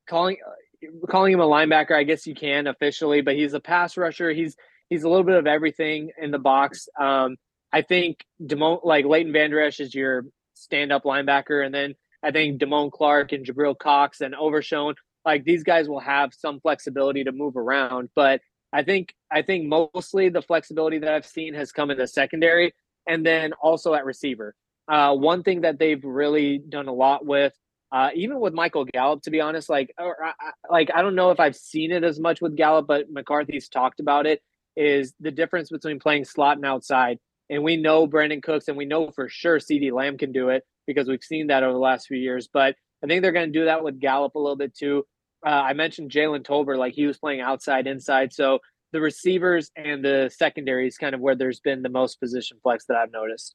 calling 0.08 0.36
uh, 0.46 1.06
calling 1.08 1.32
him 1.32 1.40
a 1.40 1.46
linebacker, 1.46 1.92
I 1.92 2.04
guess 2.04 2.26
you 2.26 2.34
can 2.34 2.66
officially, 2.66 3.20
but 3.20 3.34
he's 3.34 3.54
a 3.54 3.60
pass 3.60 3.96
rusher. 3.96 4.30
He's 4.30 4.56
he's 4.88 5.04
a 5.04 5.08
little 5.08 5.24
bit 5.24 5.36
of 5.36 5.46
everything 5.46 6.10
in 6.20 6.30
the 6.30 6.38
box. 6.38 6.88
Um, 7.00 7.36
I 7.72 7.82
think 7.82 8.24
Damone 8.42 8.84
like 8.84 9.04
Leighton 9.06 9.32
Vander 9.32 9.60
Esch 9.60 9.80
is 9.80 9.94
your 9.94 10.26
stand 10.54 10.92
up 10.92 11.04
linebacker, 11.04 11.64
and 11.64 11.74
then 11.74 11.94
I 12.22 12.30
think 12.30 12.60
Damone 12.60 12.92
Clark 12.92 13.32
and 13.32 13.44
Jabril 13.44 13.78
Cox 13.78 14.20
and 14.20 14.34
Overshown, 14.34 14.94
like 15.24 15.44
these 15.44 15.64
guys 15.64 15.88
will 15.88 16.00
have 16.00 16.34
some 16.34 16.60
flexibility 16.60 17.24
to 17.24 17.32
move 17.32 17.56
around. 17.56 18.10
But 18.14 18.40
I 18.72 18.82
think 18.82 19.14
I 19.30 19.42
think 19.42 19.66
mostly 19.66 20.28
the 20.28 20.42
flexibility 20.42 20.98
that 20.98 21.12
I've 21.12 21.26
seen 21.26 21.54
has 21.54 21.72
come 21.72 21.90
in 21.90 21.98
the 21.98 22.06
secondary 22.06 22.74
and 23.06 23.24
then 23.26 23.52
also 23.54 23.94
at 23.94 24.04
receiver. 24.04 24.54
Uh, 24.88 25.14
one 25.14 25.42
thing 25.42 25.62
that 25.62 25.78
they've 25.78 26.02
really 26.04 26.58
done 26.58 26.88
a 26.88 26.92
lot 26.92 27.24
with, 27.24 27.52
uh, 27.92 28.10
even 28.14 28.40
with 28.40 28.54
Michael 28.54 28.84
Gallup, 28.84 29.22
to 29.22 29.30
be 29.30 29.40
honest, 29.40 29.68
like, 29.68 29.92
or, 29.98 30.16
like 30.70 30.90
I 30.94 31.02
don't 31.02 31.14
know 31.14 31.30
if 31.30 31.40
I've 31.40 31.56
seen 31.56 31.92
it 31.92 32.04
as 32.04 32.18
much 32.18 32.40
with 32.40 32.56
Gallup, 32.56 32.86
but 32.86 33.10
McCarthy's 33.10 33.68
talked 33.68 34.00
about 34.00 34.26
it. 34.26 34.42
Is 34.76 35.14
the 35.20 35.30
difference 35.30 35.70
between 35.70 36.00
playing 36.00 36.24
slot 36.24 36.56
and 36.56 36.64
outside? 36.64 37.18
And 37.50 37.62
we 37.62 37.76
know 37.76 38.08
Brandin 38.08 38.42
Cooks, 38.42 38.68
and 38.68 38.76
we 38.76 38.86
know 38.86 39.10
for 39.10 39.28
sure 39.28 39.60
C.D. 39.60 39.92
Lamb 39.92 40.16
can 40.16 40.32
do 40.32 40.48
it 40.48 40.64
because 40.86 41.06
we've 41.06 41.22
seen 41.22 41.48
that 41.48 41.62
over 41.62 41.72
the 41.72 41.78
last 41.78 42.06
few 42.06 42.16
years. 42.16 42.48
But 42.50 42.76
I 43.04 43.06
think 43.06 43.22
they're 43.22 43.32
going 43.32 43.52
to 43.52 43.58
do 43.58 43.66
that 43.66 43.84
with 43.84 44.00
Gallup 44.00 44.34
a 44.34 44.38
little 44.38 44.56
bit 44.56 44.74
too. 44.74 45.04
Uh, 45.44 45.50
I 45.50 45.72
mentioned 45.74 46.10
Jalen 46.10 46.44
Tolbert, 46.44 46.78
like 46.78 46.94
he 46.94 47.06
was 47.06 47.18
playing 47.18 47.40
outside, 47.40 47.86
inside. 47.86 48.32
So 48.32 48.60
the 48.92 49.00
receivers 49.00 49.70
and 49.76 50.04
the 50.04 50.30
secondary 50.34 50.86
is 50.86 50.96
kind 50.96 51.14
of 51.14 51.20
where 51.20 51.34
there's 51.34 51.60
been 51.60 51.82
the 51.82 51.88
most 51.88 52.20
position 52.20 52.58
flex 52.62 52.84
that 52.86 52.96
I've 52.96 53.12
noticed. 53.12 53.54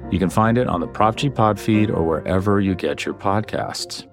You 0.11 0.19
can 0.19 0.29
find 0.29 0.57
it 0.57 0.67
on 0.67 0.81
the 0.81 0.87
Prop 0.87 1.15
G 1.15 1.29
Pod 1.29 1.57
feed 1.57 1.89
or 1.89 2.03
wherever 2.03 2.59
you 2.59 2.75
get 2.75 3.05
your 3.05 3.13
podcasts. 3.13 4.05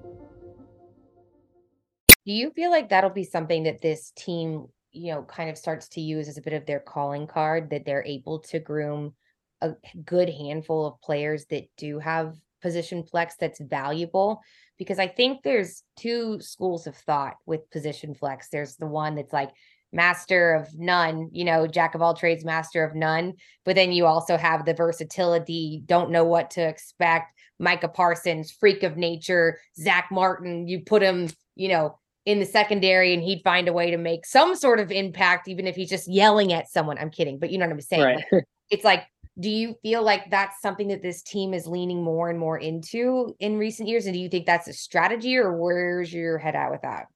Do 2.25 2.33
you 2.33 2.51
feel 2.51 2.71
like 2.71 2.89
that'll 2.89 3.11
be 3.11 3.25
something 3.25 3.65
that 3.65 3.81
this 3.81 4.13
team, 4.17 4.67
you 4.93 5.13
know, 5.13 5.23
kind 5.23 5.51
of 5.51 5.59
starts 5.59 5.89
to 5.91 6.01
use 6.01 6.29
as 6.29 6.39
a 6.39 6.43
bit 6.43 6.53
of 6.53 6.67
their 6.67 6.79
calling 6.79 7.27
card 7.27 7.71
that 7.71 7.85
they're 7.85 8.05
able 8.05 8.39
to 8.41 8.61
groom 8.61 9.15
a 9.61 9.73
good 10.05 10.29
handful 10.29 10.87
of 10.87 11.01
players 11.01 11.47
that 11.47 11.65
do 11.77 11.99
have 11.99 12.37
position 12.63 13.03
flex 13.03 13.35
that's 13.41 13.61
valuable? 13.61 14.41
Because 14.79 15.01
I 15.01 15.09
think 15.09 15.43
there's 15.43 15.83
two 15.97 16.39
schools 16.41 16.87
of 16.87 16.95
thought 16.95 17.35
with 17.45 17.69
position 17.71 18.15
flex. 18.15 18.51
There's 18.51 18.77
the 18.77 18.87
one 18.87 19.17
that's 19.17 19.33
like, 19.33 19.51
master 19.93 20.55
of 20.55 20.69
none, 20.79 21.31
you 21.33 21.45
know, 21.45 21.67
jack 21.67 21.95
of 21.95 22.03
all 22.03 22.15
trades, 22.15 22.45
master 22.45 22.85
of 22.85 22.95
none. 22.95 23.35
But 23.65 23.77
then 23.77 23.93
you 23.93 24.07
also 24.07 24.37
have 24.37 24.65
the 24.65 24.75
versatility, 24.75 25.83
don't 25.87 26.11
know 26.11 26.25
what 26.25 26.51
to 26.53 26.63
expect. 26.63 27.33
Micah 27.59 27.89
Parsons, 27.89 28.51
freak 28.51 28.83
of 28.83 28.97
nature, 28.97 29.59
Zach 29.77 30.09
Martin, 30.11 30.69
you 30.69 30.81
put 30.81 31.03
him, 31.03 31.29
you 31.57 31.69
know, 31.69 31.99
in 32.25 32.39
the 32.39 32.47
secondary 32.47 33.15
and 33.15 33.23
he'd 33.23 33.43
find 33.43 33.69
a 33.69 33.73
way 33.73 33.91
to 33.91 33.97
make 33.97 34.27
some 34.27 34.55
sort 34.55 34.79
of 34.79 34.93
impact, 34.93 35.49
even 35.49 35.67
if 35.67 35.75
he's 35.75 35.89
just 35.89 36.07
yelling 36.07 36.53
at 36.53 36.69
someone. 36.69 36.99
I'm 36.99 37.11
kidding, 37.11 37.39
but 37.39 37.51
you 37.51 37.59
know 37.59 37.67
what 37.67 37.73
I'm 37.73 37.81
saying? 37.81 38.03
Right. 38.03 38.25
Like, 38.31 38.45
it's 38.71 38.85
like, 38.85 39.05
do 39.41 39.49
you 39.49 39.77
feel 39.83 40.03
like 40.03 40.31
that's 40.31 40.61
something 40.61 40.89
that 40.89 41.01
this 41.01 41.23
team 41.23 41.55
is 41.55 41.67
leaning 41.67 42.03
more 42.03 42.29
and 42.29 42.39
more 42.39 42.59
into 42.59 43.35
in 43.41 43.57
recent 43.57 43.89
years? 43.89 44.05
And 44.05 44.15
do 44.15 44.21
you 44.21 44.29
think 44.29 44.47
that's 44.47 44.69
a 44.69 44.73
strategy 44.73 45.37
or 45.37 45.57
where's 45.57 46.13
your 46.13 46.39
head 46.39 46.55
at 46.55 46.71
with 46.71 46.83
that? 46.83 47.07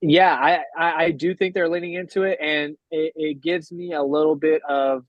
Yeah, 0.00 0.32
I, 0.32 0.60
I, 0.76 1.04
I 1.04 1.10
do 1.10 1.34
think 1.34 1.54
they're 1.54 1.68
leaning 1.68 1.94
into 1.94 2.22
it, 2.22 2.38
and 2.40 2.76
it, 2.90 3.12
it 3.16 3.40
gives 3.42 3.72
me 3.72 3.94
a 3.94 4.02
little 4.02 4.36
bit 4.36 4.62
of, 4.68 5.04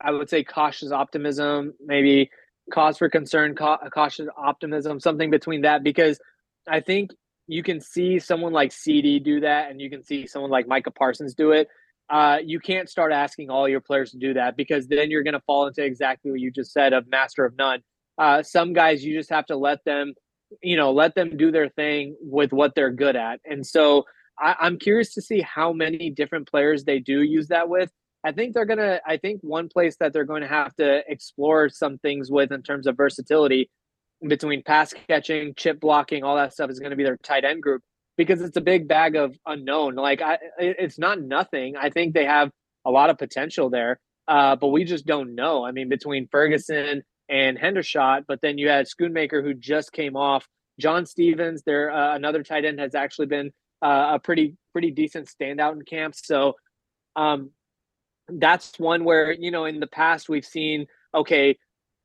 I 0.00 0.10
would 0.10 0.28
say, 0.28 0.44
cautious 0.44 0.92
optimism, 0.92 1.72
maybe 1.84 2.30
cause 2.70 2.98
for 2.98 3.08
concern, 3.08 3.54
cautious 3.54 4.28
optimism, 4.36 5.00
something 5.00 5.30
between 5.30 5.62
that, 5.62 5.82
because 5.82 6.20
I 6.68 6.80
think 6.80 7.12
you 7.46 7.62
can 7.62 7.80
see 7.80 8.18
someone 8.18 8.52
like 8.52 8.72
CD 8.72 9.18
do 9.20 9.40
that, 9.40 9.70
and 9.70 9.80
you 9.80 9.88
can 9.88 10.02
see 10.02 10.26
someone 10.26 10.50
like 10.50 10.66
Micah 10.68 10.90
Parsons 10.90 11.34
do 11.34 11.52
it. 11.52 11.68
Uh, 12.10 12.38
you 12.44 12.60
can't 12.60 12.90
start 12.90 13.12
asking 13.12 13.48
all 13.48 13.66
your 13.68 13.80
players 13.80 14.10
to 14.10 14.18
do 14.18 14.34
that 14.34 14.56
because 14.56 14.86
then 14.86 15.10
you're 15.10 15.22
going 15.24 15.34
to 15.34 15.40
fall 15.40 15.66
into 15.66 15.82
exactly 15.82 16.30
what 16.30 16.40
you 16.40 16.50
just 16.50 16.72
said 16.72 16.92
of 16.92 17.08
master 17.08 17.44
of 17.44 17.56
none. 17.56 17.80
Uh, 18.18 18.42
some 18.42 18.72
guys 18.74 19.02
you 19.02 19.16
just 19.16 19.30
have 19.30 19.46
to 19.46 19.56
let 19.56 19.82
them, 19.84 20.14
you 20.62 20.76
know, 20.76 20.92
let 20.92 21.14
them 21.14 21.36
do 21.36 21.50
their 21.50 21.68
thing 21.70 22.16
with 22.20 22.52
what 22.52 22.74
they're 22.74 22.92
good 22.92 23.16
at, 23.16 23.40
and 23.46 23.66
so 23.66 24.04
I, 24.38 24.56
I'm 24.60 24.78
curious 24.78 25.14
to 25.14 25.22
see 25.22 25.40
how 25.40 25.72
many 25.72 26.10
different 26.10 26.48
players 26.50 26.84
they 26.84 26.98
do 26.98 27.22
use 27.22 27.48
that 27.48 27.68
with. 27.68 27.90
I 28.24 28.32
think 28.32 28.54
they're 28.54 28.64
gonna. 28.64 29.00
I 29.06 29.18
think 29.18 29.40
one 29.42 29.68
place 29.68 29.96
that 30.00 30.12
they're 30.12 30.24
going 30.24 30.42
to 30.42 30.48
have 30.48 30.74
to 30.76 31.02
explore 31.08 31.68
some 31.68 31.98
things 31.98 32.30
with 32.30 32.50
in 32.50 32.62
terms 32.62 32.86
of 32.86 32.96
versatility 32.96 33.70
between 34.26 34.62
pass 34.62 34.94
catching, 35.08 35.54
chip 35.54 35.80
blocking, 35.80 36.24
all 36.24 36.36
that 36.36 36.52
stuff 36.52 36.70
is 36.70 36.80
going 36.80 36.90
to 36.90 36.96
be 36.96 37.04
their 37.04 37.18
tight 37.18 37.44
end 37.44 37.62
group 37.62 37.82
because 38.16 38.40
it's 38.40 38.56
a 38.56 38.62
big 38.62 38.88
bag 38.88 39.16
of 39.16 39.36
unknown. 39.46 39.94
Like 39.94 40.22
I, 40.22 40.38
it's 40.58 40.98
not 40.98 41.20
nothing. 41.20 41.76
I 41.76 41.90
think 41.90 42.14
they 42.14 42.24
have 42.24 42.50
a 42.84 42.90
lot 42.90 43.10
of 43.10 43.18
potential 43.18 43.70
there, 43.70 43.98
uh, 44.26 44.56
but 44.56 44.68
we 44.68 44.84
just 44.84 45.06
don't 45.06 45.34
know. 45.34 45.64
I 45.64 45.72
mean, 45.72 45.88
between 45.88 46.28
Ferguson 46.28 47.02
and 47.28 47.58
Hendershot, 47.58 48.24
but 48.26 48.40
then 48.40 48.58
you 48.58 48.68
had 48.68 48.86
Schoonmaker 48.86 49.42
who 49.42 49.54
just 49.54 49.92
came 49.92 50.16
off. 50.16 50.46
John 50.78 51.06
Stephens, 51.06 51.62
there 51.64 51.90
uh, 51.90 52.14
another 52.14 52.42
tight 52.42 52.64
end 52.64 52.78
has 52.80 52.94
actually 52.94 53.26
been 53.26 53.50
uh, 53.82 54.12
a 54.14 54.18
pretty 54.18 54.56
pretty 54.72 54.90
decent 54.90 55.28
standout 55.28 55.72
in 55.72 55.82
camp. 55.82 56.14
So 56.14 56.54
um, 57.14 57.50
that's 58.28 58.78
one 58.78 59.04
where 59.04 59.32
you 59.32 59.50
know 59.50 59.64
in 59.64 59.80
the 59.80 59.86
past 59.86 60.28
we've 60.28 60.44
seen 60.44 60.86
okay, 61.14 61.58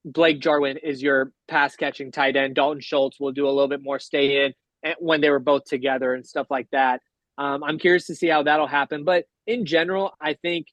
Blake 0.06 0.40
Jarwin 0.40 0.78
is 0.78 1.02
your 1.02 1.32
pass 1.48 1.76
catching 1.76 2.12
tight 2.12 2.36
end. 2.36 2.56
Dalton 2.56 2.82
Schultz 2.82 3.20
will 3.20 3.32
do 3.32 3.46
a 3.46 3.52
little 3.52 3.68
bit 3.68 3.84
more 3.84 4.00
stay 4.00 4.46
in 4.46 4.54
when 5.00 5.22
they 5.22 5.30
were 5.30 5.40
both 5.40 5.66
together 5.66 6.14
and 6.14 6.26
stuff 6.26 6.48
like 6.50 6.68
that. 6.72 7.02
Um, 7.38 7.64
I'm 7.64 7.80
curious 7.80 8.08
to 8.08 8.16
see 8.16 8.28
how 8.28 8.44
that'll 8.44 8.68
happen. 8.68 9.04
But 9.04 9.26
in 9.48 9.66
general, 9.66 10.14
I 10.20 10.34
think 10.34 10.68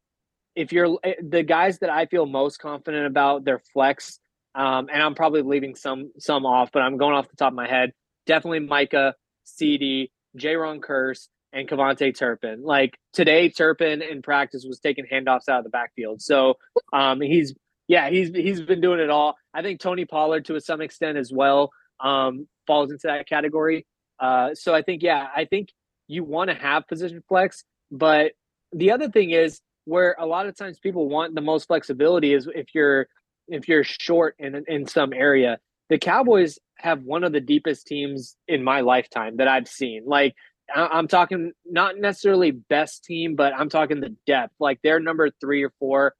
if 0.54 0.72
you're 0.72 0.98
eh, 1.04 1.14
the 1.22 1.42
guys 1.42 1.78
that 1.80 1.90
I 1.90 2.06
feel 2.06 2.26
most 2.26 2.58
confident 2.58 3.06
about, 3.06 3.44
their 3.44 3.60
flex, 3.72 4.18
um, 4.54 4.88
and 4.92 5.02
I'm 5.02 5.14
probably 5.14 5.42
leaving 5.42 5.74
some 5.74 6.10
some 6.18 6.46
off, 6.46 6.70
but 6.72 6.82
I'm 6.82 6.96
going 6.96 7.14
off 7.14 7.28
the 7.28 7.36
top 7.36 7.52
of 7.52 7.56
my 7.56 7.68
head. 7.68 7.92
Definitely 8.26 8.60
Micah, 8.60 9.14
CD, 9.44 10.10
Jayron 10.36 10.80
Kearse, 10.80 11.28
and 11.52 11.68
KaVontae 11.68 12.16
Turpin. 12.16 12.62
Like 12.62 12.98
today, 13.12 13.48
Turpin 13.48 14.02
in 14.02 14.22
practice 14.22 14.64
was 14.66 14.80
taking 14.80 15.06
handoffs 15.06 15.48
out 15.48 15.58
of 15.58 15.64
the 15.64 15.70
backfield. 15.70 16.20
So 16.20 16.54
um, 16.92 17.20
he's 17.20 17.54
yeah, 17.86 18.10
he's 18.10 18.30
he's 18.30 18.60
been 18.60 18.80
doing 18.80 19.00
it 19.00 19.10
all. 19.10 19.36
I 19.54 19.62
think 19.62 19.80
Tony 19.80 20.04
Pollard 20.04 20.44
to 20.46 20.60
some 20.60 20.80
extent 20.80 21.16
as 21.16 21.32
well 21.32 21.70
um, 22.00 22.46
falls 22.66 22.90
into 22.90 23.06
that 23.06 23.28
category. 23.28 23.86
Uh, 24.20 24.54
so 24.54 24.74
I 24.74 24.82
think 24.82 25.02
yeah, 25.02 25.28
I 25.34 25.46
think 25.46 25.70
you 26.06 26.24
want 26.24 26.50
to 26.50 26.56
have 26.56 26.86
position 26.86 27.22
flex, 27.28 27.64
but 27.90 28.32
the 28.72 28.90
other 28.90 29.10
thing 29.10 29.30
is 29.30 29.60
where 29.84 30.14
a 30.18 30.26
lot 30.26 30.46
of 30.46 30.56
times 30.56 30.78
people 30.78 31.08
want 31.08 31.34
the 31.34 31.40
most 31.40 31.66
flexibility 31.66 32.34
is 32.34 32.48
if 32.54 32.74
you're 32.74 33.08
if 33.48 33.68
you're 33.68 33.84
short 33.84 34.34
in 34.38 34.64
in 34.68 34.86
some 34.86 35.12
area. 35.12 35.58
The 35.88 35.98
Cowboys 35.98 36.58
have 36.78 37.02
one 37.02 37.24
of 37.24 37.32
the 37.32 37.40
deepest 37.40 37.86
teams 37.86 38.36
in 38.46 38.62
my 38.62 38.80
lifetime 38.80 39.36
that 39.38 39.48
I've 39.48 39.68
seen. 39.68 40.04
Like 40.06 40.34
I'm 40.74 41.08
talking 41.08 41.52
not 41.64 41.98
necessarily 41.98 42.50
best 42.50 43.04
team, 43.04 43.36
but 43.36 43.54
I'm 43.54 43.68
talking 43.68 44.00
the 44.00 44.14
depth. 44.26 44.54
Like 44.60 44.80
they're 44.82 45.00
number 45.00 45.30
three 45.40 45.62
or 45.62 45.72
four 45.78 46.14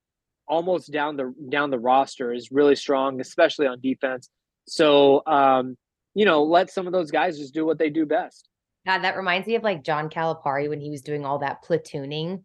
almost 0.47 0.91
down 0.91 1.17
the 1.17 1.35
down 1.51 1.71
the 1.71 1.79
roster 1.79 2.33
is 2.33 2.51
really 2.51 2.75
strong, 2.75 3.21
especially 3.21 3.67
on 3.67 3.81
defense. 3.81 4.31
So 4.67 5.23
um, 5.27 5.77
you 6.15 6.25
know, 6.25 6.43
let 6.43 6.71
some 6.71 6.87
of 6.87 6.93
those 6.93 7.11
guys 7.11 7.39
just 7.39 7.55
do 7.55 7.67
what 7.67 7.79
they 7.79 7.91
do 7.91 8.07
best. 8.07 8.49
God, 8.87 9.03
that 9.03 9.17
reminds 9.17 9.47
me 9.47 9.55
of 9.55 9.63
like 9.63 9.85
John 9.85 10.09
Calipari 10.09 10.69
when 10.69 10.81
he 10.81 10.91
was 10.91 11.03
doing 11.03 11.25
all 11.25 11.41
that 11.41 11.63
platooning. 11.65 12.43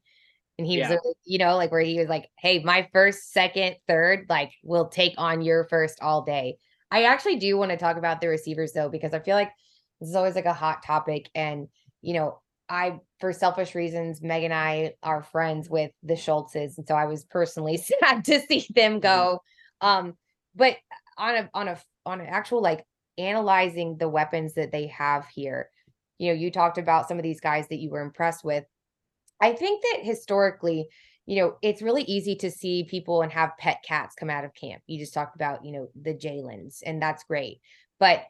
And 0.59 0.67
he 0.67 0.77
was, 0.77 0.99
you 1.25 1.39
know, 1.39 1.55
like 1.55 1.71
where 1.71 1.81
he 1.81 1.97
was 1.97 2.09
like, 2.09 2.29
hey, 2.37 2.59
my 2.59 2.87
first, 2.93 3.31
second, 3.31 3.77
third, 3.87 4.27
like 4.29 4.51
will 4.63 4.87
take 4.87 5.15
on 5.17 5.41
your 5.41 5.63
first 5.63 5.99
all 6.01 6.21
day. 6.21 6.57
I 6.93 7.05
actually 7.05 7.37
do 7.37 7.57
want 7.57 7.71
to 7.71 7.77
talk 7.77 7.97
about 7.97 8.21
the 8.21 8.27
receivers 8.27 8.71
though, 8.71 8.87
because 8.87 9.15
I 9.15 9.19
feel 9.19 9.35
like 9.35 9.51
this 9.99 10.09
is 10.09 10.15
always 10.15 10.35
like 10.35 10.45
a 10.45 10.53
hot 10.53 10.83
topic. 10.83 11.27
And, 11.33 11.67
you 12.03 12.13
know, 12.13 12.39
I, 12.69 12.99
for 13.19 13.33
selfish 13.33 13.73
reasons, 13.73 14.21
Meg 14.21 14.43
and 14.43 14.53
I 14.53 14.93
are 15.01 15.23
friends 15.23 15.67
with 15.69 15.89
the 16.03 16.13
Schultzes, 16.13 16.77
and 16.77 16.87
so 16.87 16.93
I 16.93 17.05
was 17.05 17.25
personally 17.25 17.77
sad 18.01 18.23
to 18.25 18.39
see 18.41 18.67
them 18.75 18.93
mm-hmm. 18.93 18.99
go. 18.99 19.41
Um, 19.81 20.13
but 20.55 20.77
on 21.17 21.35
a 21.35 21.49
on 21.53 21.67
a 21.67 21.79
on 22.05 22.21
an 22.21 22.27
actual 22.27 22.61
like 22.61 22.85
analyzing 23.17 23.97
the 23.97 24.09
weapons 24.09 24.53
that 24.53 24.71
they 24.71 24.87
have 24.87 25.25
here, 25.27 25.69
you 26.19 26.27
know, 26.27 26.39
you 26.39 26.51
talked 26.51 26.77
about 26.77 27.07
some 27.07 27.17
of 27.17 27.23
these 27.23 27.41
guys 27.41 27.67
that 27.69 27.79
you 27.79 27.89
were 27.89 28.01
impressed 28.01 28.43
with. 28.43 28.65
I 29.41 29.53
think 29.53 29.81
that 29.81 30.03
historically, 30.03 30.89
you 31.25 31.37
know, 31.37 31.55
it's 31.61 31.81
really 31.81 32.03
easy 32.03 32.35
to 32.35 32.51
see 32.51 32.83
people 32.83 33.21
and 33.21 33.31
have 33.31 33.57
pet 33.57 33.83
cats 33.87 34.15
come 34.15 34.29
out 34.29 34.45
of 34.45 34.53
camp. 34.53 34.81
You 34.87 34.99
just 34.99 35.13
talked 35.13 35.35
about, 35.35 35.63
you 35.63 35.71
know, 35.71 35.87
the 36.01 36.13
Jalen's, 36.13 36.81
and 36.85 37.01
that's 37.01 37.23
great. 37.23 37.61
But 37.99 38.23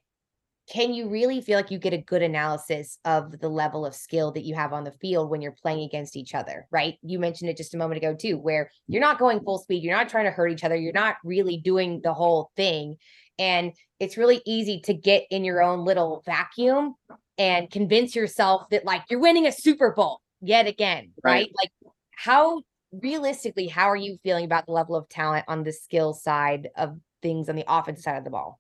can 0.72 0.94
you 0.94 1.10
really 1.10 1.42
feel 1.42 1.58
like 1.58 1.72
you 1.72 1.78
get 1.78 1.94
a 1.94 1.98
good 1.98 2.22
analysis 2.22 2.98
of 3.04 3.38
the 3.40 3.50
level 3.50 3.86
of 3.86 3.94
skill 3.94 4.32
that 4.32 4.46
you 4.46 4.56
have 4.56 4.72
on 4.72 4.86
the 4.86 4.94
field 4.94 5.30
when 5.30 5.42
you're 5.42 5.52
playing 5.52 5.84
against 5.84 6.16
each 6.16 6.34
other, 6.34 6.68
right? 6.72 6.96
You 7.02 7.20
mentioned 7.20 7.50
it 7.50 7.58
just 7.58 7.74
a 7.74 7.78
moment 7.78 7.98
ago, 7.98 8.16
too, 8.16 8.38
where 8.38 8.70
you're 8.88 9.02
not 9.02 9.20
going 9.20 9.42
full 9.42 9.58
speed, 9.58 9.84
you're 9.84 9.96
not 9.96 10.08
trying 10.08 10.26
to 10.26 10.32
hurt 10.32 10.52
each 10.52 10.64
other, 10.64 10.76
you're 10.76 10.94
not 10.94 11.18
really 11.24 11.58
doing 11.58 12.00
the 12.02 12.14
whole 12.14 12.52
thing. 12.56 12.96
And 13.40 13.74
it's 14.00 14.16
really 14.16 14.42
easy 14.46 14.80
to 14.82 14.94
get 14.94 15.26
in 15.32 15.44
your 15.44 15.62
own 15.62 15.84
little 15.84 16.24
vacuum 16.26 16.96
and 17.38 17.70
convince 17.70 18.16
yourself 18.16 18.70
that, 18.70 18.86
like, 18.86 19.04
you're 19.10 19.20
winning 19.20 19.48
a 19.48 19.52
Super 19.52 19.92
Bowl 19.92 20.22
yet 20.40 20.68
again, 20.68 21.12
right? 21.24 21.32
right? 21.32 21.52
Like, 21.58 21.72
how 22.12 22.62
realistically, 23.02 23.68
how 23.68 23.90
are 23.90 23.96
you 23.96 24.18
feeling 24.24 24.46
about 24.46 24.66
the 24.66 24.72
level 24.72 24.96
of 24.96 25.10
talent 25.10 25.46
on 25.48 25.64
the 25.64 25.72
skill 25.72 26.14
side 26.14 26.70
of 26.78 27.00
things 27.22 27.50
on 27.50 27.56
the 27.56 27.66
offensive 27.68 28.04
side 28.04 28.18
of 28.18 28.24
the 28.24 28.30
ball? 28.30 28.60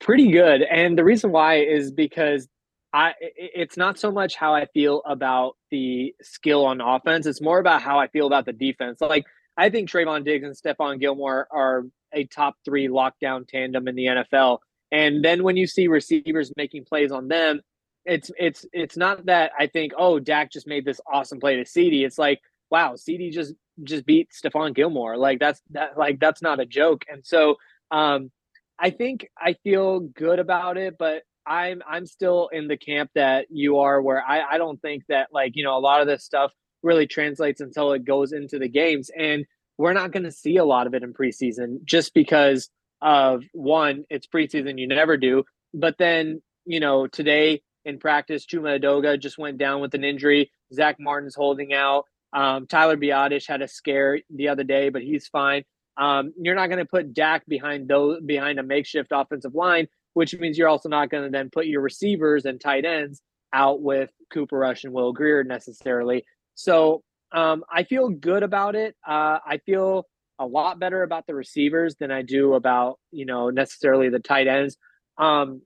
Pretty 0.00 0.30
good. 0.30 0.62
And 0.62 0.96
the 0.96 1.04
reason 1.04 1.32
why 1.32 1.56
is 1.56 1.90
because 1.90 2.48
I 2.92 3.14
it's 3.20 3.76
not 3.76 3.98
so 3.98 4.10
much 4.10 4.34
how 4.34 4.54
I 4.54 4.66
feel 4.66 5.02
about 5.04 5.56
the 5.70 6.14
skill 6.22 6.64
on 6.64 6.80
offense. 6.80 7.26
It's 7.26 7.42
more 7.42 7.58
about 7.58 7.82
how 7.82 7.98
I 7.98 8.08
feel 8.08 8.26
about 8.26 8.46
the 8.46 8.52
defense. 8.52 9.00
Like 9.00 9.26
I 9.56 9.68
think 9.70 9.90
Trevon 9.90 10.24
Diggs 10.24 10.44
and 10.44 10.54
Stephon 10.54 11.00
Gilmore 11.00 11.48
are 11.50 11.84
a 12.12 12.24
top 12.24 12.56
three 12.64 12.88
lockdown 12.88 13.46
tandem 13.46 13.88
in 13.88 13.94
the 13.94 14.06
NFL. 14.06 14.58
And 14.90 15.22
then 15.22 15.42
when 15.42 15.56
you 15.56 15.66
see 15.66 15.88
receivers 15.88 16.52
making 16.56 16.84
plays 16.84 17.12
on 17.12 17.28
them, 17.28 17.60
it's 18.04 18.30
it's 18.38 18.64
it's 18.72 18.96
not 18.96 19.26
that 19.26 19.52
I 19.58 19.66
think, 19.66 19.92
oh, 19.98 20.18
Dak 20.18 20.50
just 20.50 20.66
made 20.66 20.84
this 20.84 21.00
awesome 21.12 21.40
play 21.40 21.56
to 21.56 21.66
CD. 21.66 22.04
It's 22.04 22.18
like, 22.18 22.40
wow, 22.70 22.96
CD 22.96 23.30
just 23.30 23.54
just 23.84 24.06
beat 24.06 24.30
Stephon 24.30 24.74
Gilmore. 24.74 25.16
Like 25.16 25.38
that's 25.38 25.60
that 25.70 25.96
like 25.98 26.20
that's 26.20 26.42
not 26.42 26.60
a 26.60 26.66
joke. 26.66 27.04
And 27.08 27.24
so 27.24 27.56
um 27.90 28.30
I 28.78 28.90
think 28.90 29.28
I 29.36 29.54
feel 29.64 30.00
good 30.00 30.38
about 30.38 30.76
it, 30.76 30.96
but 30.98 31.22
I'm 31.46 31.82
I'm 31.88 32.06
still 32.06 32.48
in 32.52 32.68
the 32.68 32.76
camp 32.76 33.10
that 33.14 33.46
you 33.50 33.78
are 33.78 34.00
where 34.00 34.22
I, 34.22 34.42
I 34.52 34.58
don't 34.58 34.80
think 34.80 35.04
that 35.08 35.28
like, 35.32 35.52
you 35.56 35.64
know, 35.64 35.76
a 35.76 35.80
lot 35.80 36.00
of 36.00 36.06
this 36.06 36.24
stuff 36.24 36.52
really 36.82 37.06
translates 37.06 37.60
until 37.60 37.92
it 37.92 38.04
goes 38.04 38.32
into 38.32 38.58
the 38.58 38.68
games. 38.68 39.10
And 39.16 39.46
we're 39.78 39.94
not 39.94 40.12
gonna 40.12 40.30
see 40.30 40.56
a 40.56 40.64
lot 40.64 40.86
of 40.86 40.94
it 40.94 41.02
in 41.02 41.12
preseason 41.14 41.84
just 41.84 42.14
because 42.14 42.68
of 43.00 43.44
one, 43.52 44.04
it's 44.10 44.26
preseason, 44.26 44.78
you 44.78 44.86
never 44.86 45.16
do. 45.16 45.44
But 45.72 45.96
then, 45.98 46.42
you 46.66 46.80
know, 46.80 47.06
today 47.06 47.62
in 47.84 47.98
practice, 47.98 48.44
Chuma 48.46 48.80
Edoga 48.80 49.18
just 49.18 49.38
went 49.38 49.58
down 49.58 49.80
with 49.80 49.94
an 49.94 50.04
injury. 50.04 50.50
Zach 50.72 50.96
Martin's 51.00 51.34
holding 51.34 51.72
out. 51.72 52.04
Um, 52.32 52.66
Tyler 52.66 52.96
Biadasz 52.96 53.48
had 53.48 53.62
a 53.62 53.68
scare 53.68 54.20
the 54.30 54.48
other 54.48 54.64
day, 54.64 54.88
but 54.88 55.02
he's 55.02 55.26
fine. 55.28 55.64
Um, 55.96 56.32
you're 56.40 56.54
not 56.54 56.68
going 56.68 56.78
to 56.78 56.84
put 56.84 57.12
Dak 57.12 57.44
behind 57.46 57.88
those 57.88 58.20
behind 58.24 58.58
a 58.58 58.62
makeshift 58.62 59.10
offensive 59.12 59.54
line, 59.54 59.88
which 60.14 60.38
means 60.38 60.56
you're 60.56 60.68
also 60.68 60.88
not 60.88 61.10
going 61.10 61.24
to 61.24 61.30
then 61.30 61.50
put 61.50 61.66
your 61.66 61.80
receivers 61.80 62.44
and 62.44 62.60
tight 62.60 62.84
ends 62.84 63.20
out 63.52 63.82
with 63.82 64.10
Cooper 64.32 64.58
Rush 64.58 64.84
and 64.84 64.92
Will 64.92 65.12
Grier 65.12 65.42
necessarily. 65.42 66.24
So 66.54 67.02
um, 67.32 67.64
I 67.72 67.84
feel 67.84 68.08
good 68.08 68.42
about 68.42 68.76
it. 68.76 68.94
Uh, 69.06 69.38
I 69.44 69.58
feel 69.64 70.06
a 70.38 70.46
lot 70.46 70.78
better 70.78 71.02
about 71.02 71.26
the 71.26 71.34
receivers 71.34 71.96
than 71.98 72.10
I 72.10 72.22
do 72.22 72.54
about 72.54 72.98
you 73.10 73.26
know 73.26 73.50
necessarily 73.50 74.08
the 74.08 74.20
tight 74.20 74.46
ends. 74.46 74.76
Um, 75.16 75.62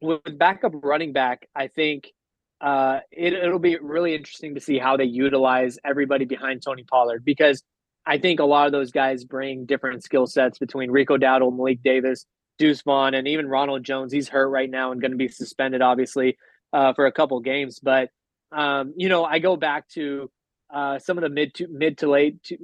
with 0.00 0.38
backup 0.38 0.72
running 0.82 1.12
back, 1.12 1.48
I 1.54 1.68
think 1.68 2.12
uh, 2.60 3.00
it, 3.10 3.32
it'll 3.32 3.58
be 3.58 3.78
really 3.80 4.14
interesting 4.14 4.54
to 4.54 4.60
see 4.60 4.78
how 4.78 4.96
they 4.96 5.04
utilize 5.04 5.78
everybody 5.84 6.24
behind 6.24 6.62
Tony 6.62 6.84
Pollard 6.84 7.24
because 7.24 7.62
I 8.06 8.18
think 8.18 8.40
a 8.40 8.44
lot 8.44 8.66
of 8.66 8.72
those 8.72 8.92
guys 8.92 9.24
bring 9.24 9.66
different 9.66 10.04
skill 10.04 10.26
sets 10.26 10.58
between 10.58 10.90
Rico 10.90 11.16
Dowdle, 11.16 11.54
Malik 11.54 11.82
Davis, 11.82 12.24
Deuce 12.58 12.82
Vaughn, 12.82 13.14
and 13.14 13.26
even 13.26 13.48
Ronald 13.48 13.84
Jones. 13.84 14.12
He's 14.12 14.28
hurt 14.28 14.48
right 14.48 14.70
now 14.70 14.92
and 14.92 15.00
going 15.00 15.10
to 15.10 15.16
be 15.16 15.28
suspended, 15.28 15.82
obviously, 15.82 16.38
uh, 16.72 16.94
for 16.94 17.06
a 17.06 17.12
couple 17.12 17.40
games. 17.40 17.80
But 17.82 18.10
um, 18.52 18.94
you 18.96 19.08
know, 19.08 19.24
I 19.24 19.40
go 19.40 19.56
back 19.56 19.88
to 19.90 20.30
uh, 20.72 20.98
some 20.98 21.18
of 21.18 21.22
the 21.22 21.28
mid 21.28 21.54
to 21.54 21.66
mid 21.68 21.98
to 21.98 22.08
late 22.08 22.42
to, 22.44 22.56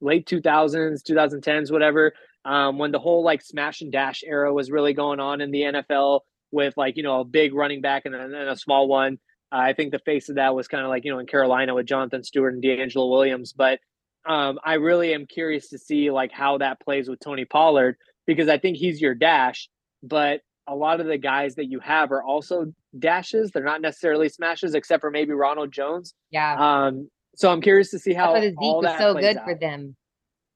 late 0.00 0.26
two 0.26 0.40
thousands, 0.40 1.02
two 1.02 1.14
thousand 1.14 1.42
tens, 1.42 1.70
whatever, 1.70 2.14
um, 2.44 2.78
when 2.78 2.90
the 2.90 2.98
whole 2.98 3.22
like 3.22 3.42
smash 3.42 3.82
and 3.82 3.92
dash 3.92 4.22
era 4.26 4.52
was 4.52 4.70
really 4.70 4.94
going 4.94 5.20
on 5.20 5.40
in 5.40 5.50
the 5.50 5.60
NFL 5.60 6.20
with 6.50 6.74
like 6.76 6.96
you 6.96 7.02
know 7.02 7.20
a 7.20 7.24
big 7.24 7.54
running 7.54 7.80
back 7.80 8.06
and 8.06 8.14
then 8.14 8.34
a 8.34 8.56
small 8.56 8.88
one. 8.88 9.18
I 9.50 9.72
think 9.72 9.92
the 9.92 9.98
face 10.00 10.28
of 10.28 10.36
that 10.36 10.54
was 10.54 10.68
kind 10.68 10.84
of 10.84 10.90
like 10.90 11.04
you 11.04 11.12
know 11.12 11.18
in 11.18 11.26
Carolina 11.26 11.74
with 11.74 11.86
Jonathan 11.86 12.22
Stewart 12.22 12.54
and 12.54 12.62
DeAngelo 12.62 13.10
Williams, 13.10 13.52
but 13.52 13.78
um, 14.26 14.58
I 14.64 14.74
really 14.74 15.14
am 15.14 15.26
curious 15.26 15.68
to 15.70 15.78
see 15.78 16.10
like 16.10 16.32
how 16.32 16.58
that 16.58 16.80
plays 16.80 17.08
with 17.08 17.20
Tony 17.20 17.44
Pollard 17.44 17.96
because 18.26 18.48
I 18.48 18.58
think 18.58 18.76
he's 18.76 19.00
your 19.00 19.14
dash, 19.14 19.68
but 20.02 20.40
a 20.68 20.74
lot 20.74 21.00
of 21.00 21.06
the 21.06 21.16
guys 21.16 21.54
that 21.54 21.66
you 21.66 21.80
have 21.80 22.12
are 22.12 22.22
also 22.22 22.66
dashes. 22.98 23.50
They're 23.50 23.64
not 23.64 23.80
necessarily 23.80 24.28
smashes, 24.28 24.74
except 24.74 25.00
for 25.00 25.10
maybe 25.10 25.32
Ronald 25.32 25.72
Jones. 25.72 26.14
Yeah. 26.30 26.56
Um, 26.58 27.08
so 27.36 27.50
I'm 27.50 27.62
curious 27.62 27.90
to 27.92 27.98
see 27.98 28.12
how 28.12 28.34
That's 28.34 28.54
all 28.58 28.82
that 28.82 28.98
so 28.98 29.14
good 29.14 29.38
out. 29.38 29.44
for 29.44 29.54
them. 29.54 29.96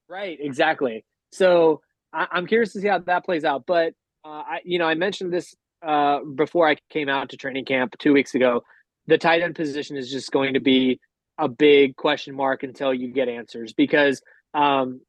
Right. 0.07 0.37
Exactly. 0.39 1.03
So 1.31 1.81
I, 2.13 2.27
am 2.31 2.45
curious 2.45 2.73
to 2.73 2.81
see 2.81 2.87
how 2.87 2.99
that 2.99 3.25
plays 3.25 3.43
out. 3.43 3.63
But 3.65 3.93
uh, 4.23 4.43
I, 4.45 4.59
you 4.63 4.77
know, 4.77 4.85
I 4.85 4.93
mentioned 4.93 5.33
this 5.33 5.55
uh, 5.85 6.19
before 6.35 6.69
I 6.69 6.75
came 6.91 7.09
out 7.09 7.29
to 7.29 7.37
training 7.37 7.65
camp 7.65 7.95
two 7.97 8.13
weeks 8.13 8.35
ago. 8.35 8.61
The 9.07 9.17
tight 9.17 9.41
end 9.41 9.55
position 9.55 9.97
is 9.97 10.11
just 10.11 10.31
going 10.31 10.53
to 10.53 10.59
be 10.59 10.99
a 11.37 11.47
big 11.47 11.95
question 11.95 12.35
mark 12.35 12.63
until 12.63 12.93
you 12.93 13.11
get 13.11 13.27
answers 13.27 13.73
because 13.73 14.21
um, 14.53 15.01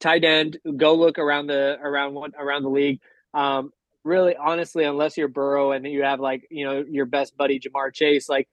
tight 0.00 0.24
end, 0.24 0.58
go 0.76 0.94
look 0.94 1.18
around 1.18 1.46
the 1.46 1.78
around 1.80 2.14
one 2.14 2.32
around 2.38 2.62
the 2.62 2.70
league. 2.70 3.00
Um, 3.32 3.70
really, 4.04 4.36
honestly, 4.36 4.84
unless 4.84 5.16
you're 5.16 5.28
Burrow 5.28 5.72
and 5.72 5.86
you 5.86 6.02
have 6.02 6.20
like 6.20 6.46
you 6.50 6.64
know 6.64 6.84
your 6.88 7.06
best 7.06 7.36
buddy 7.36 7.60
Ja'Marr 7.60 7.92
Chase, 7.92 8.28
like 8.28 8.48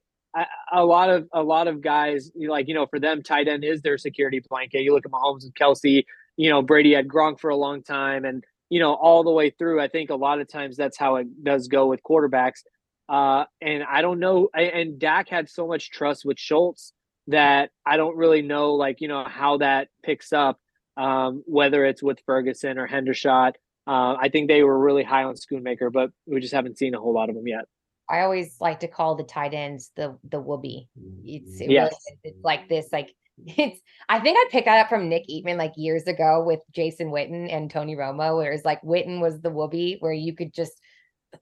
a 0.72 0.84
lot 0.84 1.10
of 1.10 1.28
a 1.34 1.44
lot 1.44 1.68
of 1.68 1.82
guys 1.82 2.32
like 2.36 2.68
you 2.68 2.74
know 2.74 2.86
for 2.86 3.00
them 3.00 3.22
tight 3.22 3.48
end 3.48 3.64
is 3.64 3.82
their 3.82 3.98
security 3.98 4.42
blanket. 4.50 4.82
You 4.82 4.94
look 4.94 5.06
at 5.06 5.12
Mahomes 5.12 5.44
and 5.44 5.54
Kelce 5.56 6.06
You 6.38 6.50
know 6.50 6.62
Brady 6.62 6.94
had 6.94 7.08
Gronk 7.08 7.40
for 7.40 7.50
a 7.50 7.56
long 7.56 7.84
time, 7.84 8.26
and 8.26 8.44
you 8.70 8.80
know 8.80 8.94
all 8.94 9.24
the 9.24 9.32
way 9.32 9.50
through. 9.50 9.82
I 9.82 9.88
think 9.88 10.10
a 10.10 10.16
lot 10.16 10.40
of 10.40 10.48
times 10.48 10.78
that's 10.78 10.98
how 10.98 11.18
it 11.18 11.44
does 11.44 11.68
go 11.68 11.88
with 11.88 12.02
quarterbacks. 12.04 12.64
Uh, 13.12 13.44
and 13.60 13.84
I 13.84 14.02
don't 14.02 14.20
know. 14.20 14.50
And 14.54 14.98
Dak 14.98 15.28
had 15.28 15.50
so 15.50 15.68
much 15.68 15.92
trust 15.92 16.24
with 16.24 16.40
Schultz 16.40 16.94
that 17.28 17.72
I 17.86 17.98
don't 17.98 18.16
really 18.16 18.42
know, 18.42 18.76
like 18.76 19.02
you 19.02 19.10
know, 19.10 19.26
how 19.26 19.58
that 19.58 19.90
picks 20.02 20.32
up. 20.32 20.60
Um, 20.98 21.44
whether 21.46 21.86
it's 21.86 22.04
with 22.04 22.20
Ferguson 22.26 22.78
or 22.78 22.88
Hendershot. 22.88 23.54
Uh, 23.88 24.16
I 24.20 24.30
think 24.30 24.48
they 24.48 24.62
were 24.62 24.78
really 24.78 25.04
high 25.04 25.24
on 25.24 25.36
Schoonmaker, 25.36 25.92
but 25.92 26.12
we 26.26 26.40
just 26.40 26.54
haven't 26.54 26.78
seen 26.78 26.94
a 26.94 27.00
whole 27.00 27.14
lot 27.14 27.30
of 27.30 27.36
them 27.36 27.48
yet. 27.48 27.66
I 28.10 28.22
always 28.22 28.58
like 28.60 28.82
to 28.82 28.88
call 28.88 29.16
the 29.16 29.24
tight 29.24 29.54
ends 29.54 29.92
the 29.96 30.18
the 30.30 30.40
whoopee. 30.40 30.90
It's 31.24 31.60
it 31.62 31.72
yes. 31.72 31.94
really, 31.94 32.20
it's 32.24 32.44
like 32.44 32.70
this 32.70 32.88
like 32.92 33.14
it's 33.46 33.80
I 34.08 34.20
think 34.20 34.38
I 34.38 34.46
picked 34.52 34.66
that 34.66 34.80
up 34.80 34.90
from 34.90 35.10
Nick 35.10 35.28
Eatman 35.30 35.58
like 35.58 35.74
years 35.76 36.04
ago 36.04 36.44
with 36.46 36.60
Jason 36.72 37.08
Witten 37.08 37.52
and 37.52 37.72
Tony 37.72 37.96
Romo, 37.96 38.38
where 38.38 38.52
it's 38.52 38.66
like 38.66 38.82
Witten 38.84 39.22
was 39.22 39.42
the 39.42 39.50
whoopee 39.50 39.98
where 40.00 40.14
you 40.14 40.36
could 40.36 40.54
just 40.54 40.80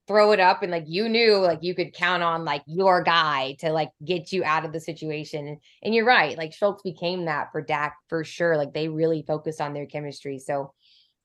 throw 0.08 0.32
it 0.32 0.39
up 0.39 0.62
and 0.62 0.71
like 0.71 0.86
you 0.88 1.10
knew 1.10 1.38
like 1.38 1.60
you 1.62 1.73
could 1.73 1.93
count 1.93 2.21
on 2.21 2.45
like 2.45 2.63
your 2.67 3.02
guy 3.02 3.56
to 3.60 3.71
like 3.71 3.89
get 4.04 4.32
you 4.32 4.43
out 4.43 4.65
of 4.65 4.71
the 4.71 4.80
situation. 4.80 5.47
And, 5.47 5.58
and 5.84 5.95
you're 5.95 6.06
right, 6.06 6.38
like 6.38 6.54
Schultz 6.54 6.84
became 6.84 7.25
that 7.25 7.52
for 7.52 7.62
Dak 7.62 7.95
for 8.08 8.23
sure. 8.23 8.58
Like 8.58 8.73
they 8.73 8.88
really 8.88 9.23
focused 9.28 9.62
on 9.62 9.73
their 9.73 9.86
chemistry. 9.86 10.39
So 10.39 10.73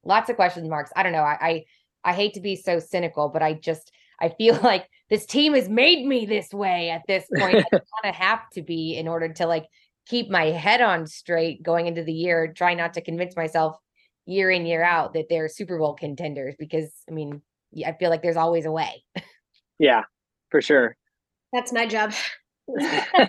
lots 0.03 0.31
of 0.31 0.37
question 0.37 0.68
marks. 0.68 0.92
I 0.96 1.03
don't 1.03 1.12
know. 1.12 1.22
I 1.22 1.38
I, 1.40 1.64
I 2.05 2.12
hate 2.14 2.35
to 2.35 2.40
be 2.40 2.57
so 2.57 2.79
cynical, 2.79 3.29
but 3.29 3.42
I 3.42 3.55
just 3.55 3.92
I 4.20 4.31
feel 4.31 4.59
like 4.62 4.88
this 5.11 5.27
team 5.27 5.55
has 5.55 5.68
made 5.68 6.07
me 6.07 6.27
this 6.27 6.53
way 6.53 6.90
at 6.90 7.03
this 7.07 7.27
point. 7.37 7.57
I 7.57 7.62
kind 7.70 7.83
of 8.05 8.14
have 8.14 8.48
to 8.55 8.62
be 8.62 8.96
in 8.96 9.09
order 9.09 9.33
to 9.35 9.46
like 9.46 9.66
keep 10.07 10.31
my 10.31 10.46
head 10.46 10.81
on 10.81 11.07
straight 11.07 11.62
going 11.62 11.87
into 11.87 12.03
the 12.03 12.12
year, 12.12 12.53
try 12.53 12.74
not 12.74 12.94
to 12.94 13.00
convince 13.00 13.37
myself 13.37 13.77
year 14.27 14.50
in, 14.50 14.66
year 14.66 14.83
out 14.83 15.14
that 15.14 15.27
they're 15.29 15.48
Super 15.48 15.79
Bowl 15.79 15.94
contenders 15.94 16.55
because 16.59 16.90
I 17.09 17.12
mean, 17.12 17.42
I 17.87 17.96
feel 17.98 18.10
like 18.10 18.22
there's 18.22 18.37
always 18.37 18.66
a 18.66 18.72
way. 18.72 19.04
yeah, 19.78 20.02
for 20.50 20.60
sure. 20.60 20.96
That's 21.52 21.72
my 21.72 21.87
job. 21.87 22.12
I 22.80 23.28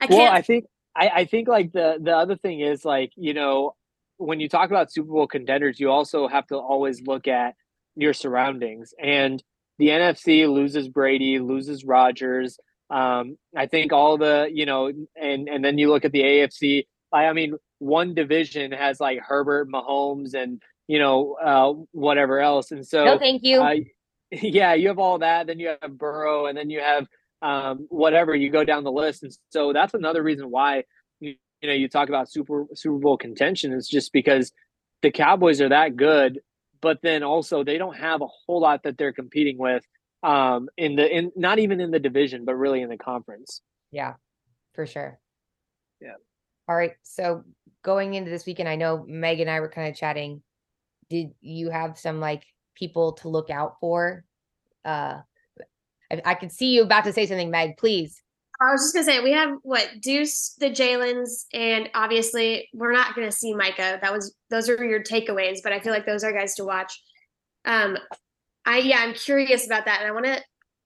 can't. 0.00 0.10
Well, 0.10 0.32
I 0.32 0.42
think 0.42 0.64
I, 0.96 1.08
I 1.08 1.24
think 1.24 1.48
like 1.48 1.72
the 1.72 1.98
the 2.00 2.16
other 2.16 2.36
thing 2.36 2.60
is 2.60 2.84
like 2.84 3.12
you 3.16 3.34
know 3.34 3.74
when 4.18 4.40
you 4.40 4.48
talk 4.48 4.70
about 4.70 4.92
Super 4.92 5.10
Bowl 5.10 5.26
contenders, 5.26 5.80
you 5.80 5.90
also 5.90 6.28
have 6.28 6.46
to 6.48 6.56
always 6.56 7.02
look 7.02 7.26
at 7.26 7.54
your 7.96 8.12
surroundings. 8.12 8.94
And 9.02 9.42
the 9.78 9.88
NFC 9.88 10.48
loses 10.48 10.88
Brady, 10.88 11.38
loses 11.38 11.84
Rodgers. 11.84 12.58
Um, 12.90 13.36
I 13.56 13.66
think 13.66 13.92
all 13.92 14.18
the 14.18 14.48
you 14.52 14.66
know, 14.66 14.92
and 15.20 15.48
and 15.48 15.64
then 15.64 15.78
you 15.78 15.88
look 15.90 16.04
at 16.04 16.12
the 16.12 16.22
AFC. 16.22 16.86
I, 17.12 17.26
I 17.26 17.32
mean, 17.32 17.54
one 17.82 18.14
division 18.14 18.72
has 18.72 19.00
like 19.00 19.18
Herbert, 19.20 19.68
Mahomes, 19.68 20.34
and 20.34 20.62
you 20.88 20.98
know 20.98 21.34
uh, 21.42 21.72
whatever 21.92 22.40
else. 22.40 22.70
And 22.70 22.86
so, 22.86 23.04
no, 23.04 23.18
thank 23.18 23.42
you. 23.42 23.60
Uh, 23.60 23.74
yeah, 24.30 24.74
you 24.74 24.88
have 24.88 24.98
all 24.98 25.18
that. 25.18 25.46
Then 25.46 25.58
you 25.58 25.74
have 25.80 25.98
Burrow, 25.98 26.46
and 26.46 26.56
then 26.56 26.70
you 26.70 26.80
have 26.80 27.06
um, 27.42 27.86
whatever. 27.88 28.34
You 28.34 28.50
go 28.50 28.64
down 28.64 28.84
the 28.84 28.92
list, 28.92 29.22
and 29.22 29.32
so 29.50 29.72
that's 29.72 29.94
another 29.94 30.22
reason 30.22 30.50
why 30.50 30.84
you, 31.20 31.34
you 31.60 31.68
know 31.68 31.74
you 31.74 31.88
talk 31.88 32.08
about 32.08 32.30
Super 32.30 32.66
Super 32.74 32.98
Bowl 32.98 33.16
contention 33.16 33.72
is 33.72 33.88
just 33.88 34.12
because 34.12 34.52
the 35.02 35.10
Cowboys 35.10 35.60
are 35.60 35.68
that 35.70 35.96
good 35.96 36.40
but 36.82 36.98
then 37.00 37.22
also 37.22 37.64
they 37.64 37.78
don't 37.78 37.96
have 37.96 38.20
a 38.20 38.26
whole 38.26 38.60
lot 38.60 38.82
that 38.82 38.98
they're 38.98 39.12
competing 39.12 39.56
with 39.56 39.84
um, 40.22 40.68
in 40.76 40.96
the 40.96 41.08
in 41.08 41.32
not 41.34 41.58
even 41.58 41.80
in 41.80 41.90
the 41.90 41.98
division, 41.98 42.44
but 42.44 42.54
really 42.54 42.82
in 42.82 42.90
the 42.90 42.98
conference. 42.98 43.62
Yeah, 43.90 44.14
for 44.74 44.86
sure. 44.86 45.18
Yeah. 46.00 46.14
All 46.68 46.76
right. 46.76 46.92
So 47.02 47.44
going 47.82 48.14
into 48.14 48.30
this 48.30 48.46
weekend, 48.46 48.68
I 48.68 48.76
know 48.76 49.04
Meg 49.06 49.40
and 49.40 49.50
I 49.50 49.60
were 49.60 49.68
kind 49.68 49.88
of 49.88 49.96
chatting. 49.96 50.42
Did 51.10 51.34
you 51.40 51.70
have 51.70 51.98
some 51.98 52.20
like 52.20 52.44
people 52.74 53.12
to 53.14 53.28
look 53.28 53.50
out 53.50 53.76
for? 53.80 54.24
Uh 54.84 55.20
I, 56.10 56.22
I 56.24 56.34
could 56.34 56.52
see 56.52 56.72
you 56.72 56.82
about 56.82 57.04
to 57.04 57.12
say 57.12 57.26
something, 57.26 57.50
Meg. 57.50 57.76
Please. 57.76 58.22
I 58.60 58.70
was 58.70 58.82
just 58.82 58.94
gonna 58.94 59.04
say 59.04 59.20
we 59.20 59.32
have 59.32 59.56
what 59.62 59.88
Deuce, 60.00 60.54
the 60.58 60.70
Jalen's, 60.70 61.46
and 61.52 61.90
obviously 61.94 62.68
we're 62.72 62.92
not 62.92 63.14
gonna 63.16 63.32
see 63.32 63.54
Micah. 63.54 63.98
That 64.00 64.12
was 64.12 64.36
those 64.50 64.68
are 64.68 64.84
your 64.84 65.02
takeaways, 65.02 65.58
but 65.64 65.72
I 65.72 65.80
feel 65.80 65.92
like 65.92 66.06
those 66.06 66.22
are 66.22 66.32
guys 66.32 66.54
to 66.56 66.64
watch. 66.64 67.02
Um, 67.64 67.98
I 68.64 68.78
yeah, 68.78 68.98
I'm 69.00 69.14
curious 69.14 69.66
about 69.66 69.86
that, 69.86 70.00
and 70.00 70.08
I 70.08 70.12
want 70.12 70.26
to 70.26 70.40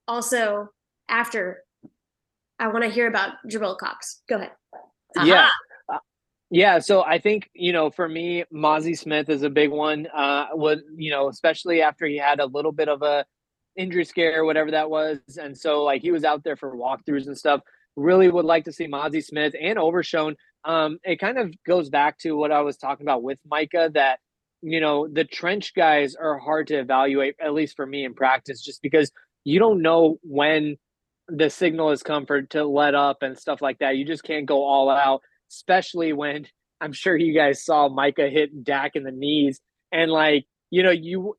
also 0.09 0.69
after 1.09 1.65
I 2.59 2.69
want 2.69 2.85
to 2.85 2.91
hear 2.91 3.09
about 3.09 3.35
Jabril 3.51 3.77
Cox. 3.77 4.23
Go 4.29 4.37
ahead. 4.37 4.53
Uh-huh. 5.17 5.27
Yeah. 5.27 5.51
Yeah, 6.51 6.79
so 6.79 7.03
I 7.03 7.19
think 7.19 7.51
you 7.55 7.73
know, 7.73 7.91
for 7.91 8.09
me, 8.09 8.45
Mazi 8.55 8.97
Smith 8.97 9.29
is 9.29 9.43
a 9.43 9.51
big 9.51 9.71
one. 9.71 10.07
Uh, 10.15 10.47
would 10.53 10.83
you 10.97 11.11
know, 11.11 11.29
especially 11.29 11.83
after 11.83 12.07
he 12.07 12.17
had 12.19 12.39
a 12.41 12.47
little 12.47 12.73
bit 12.73 12.89
of 12.89 13.03
a 13.03 13.25
injury 13.77 14.05
scare, 14.05 14.45
whatever 14.45 14.71
that 14.71 14.89
was. 14.91 15.19
And 15.41 15.57
so 15.59 15.83
like 15.85 16.03
he 16.03 16.11
was 16.13 16.25
out 16.25 16.45
there 16.45 16.57
for 16.57 16.77
walkthroughs 16.77 17.27
and 17.27 17.37
stuff. 17.37 17.61
Really 17.97 18.29
would 18.31 18.45
like 18.45 18.65
to 18.67 18.73
see 18.73 18.87
Mazi 18.89 19.25
Smith 19.25 19.55
and 19.61 19.79
Overshown. 19.79 20.37
Um, 20.65 20.99
it 21.05 21.19
kind 21.19 21.39
of 21.39 21.53
goes 21.67 21.91
back 21.91 22.19
to 22.21 22.33
what 22.37 22.53
I 22.53 22.61
was 22.61 22.77
talking 22.77 23.05
about 23.07 23.23
with 23.23 23.39
Micah 23.47 23.91
that 23.95 24.21
you 24.63 24.81
know 24.81 25.09
the 25.09 25.25
trench 25.25 25.75
guys 25.75 26.15
are 26.15 26.39
hard 26.39 26.69
to 26.69 26.79
evaluate, 26.79 27.35
at 27.41 27.55
least 27.55 27.77
for 27.77 27.87
me 27.87 28.05
in 28.05 28.15
practice, 28.15 28.63
just 28.63 28.83
because 28.83 29.11
you 29.45 29.59
don't 29.59 29.83
know 29.83 30.19
when 30.23 30.77
the 31.29 31.51
signal 31.51 31.91
has 31.91 32.03
come 32.03 32.27
for 32.27 32.43
to 32.43 32.65
let 32.65 32.95
up 32.95 33.23
and 33.23 33.39
stuff 33.39 33.61
like 33.61 33.79
that. 33.79 33.97
You 33.97 34.05
just 34.05 34.23
can't 34.23 34.47
go 34.47 34.65
all 34.65 34.91
out, 34.91 35.23
especially 35.51 36.13
when 36.13 36.47
I'm 36.81 36.93
sure 36.93 37.17
you 37.17 37.35
guys 37.35 37.65
saw 37.65 37.89
Micah 37.89 38.29
hit 38.29 38.65
Dak 38.65 38.93
in 38.97 39.03
the 39.03 39.13
knees 39.13 39.61
and 39.93 40.11
like 40.11 40.47
you 40.71 40.83
know 40.83 40.91
you 40.91 41.35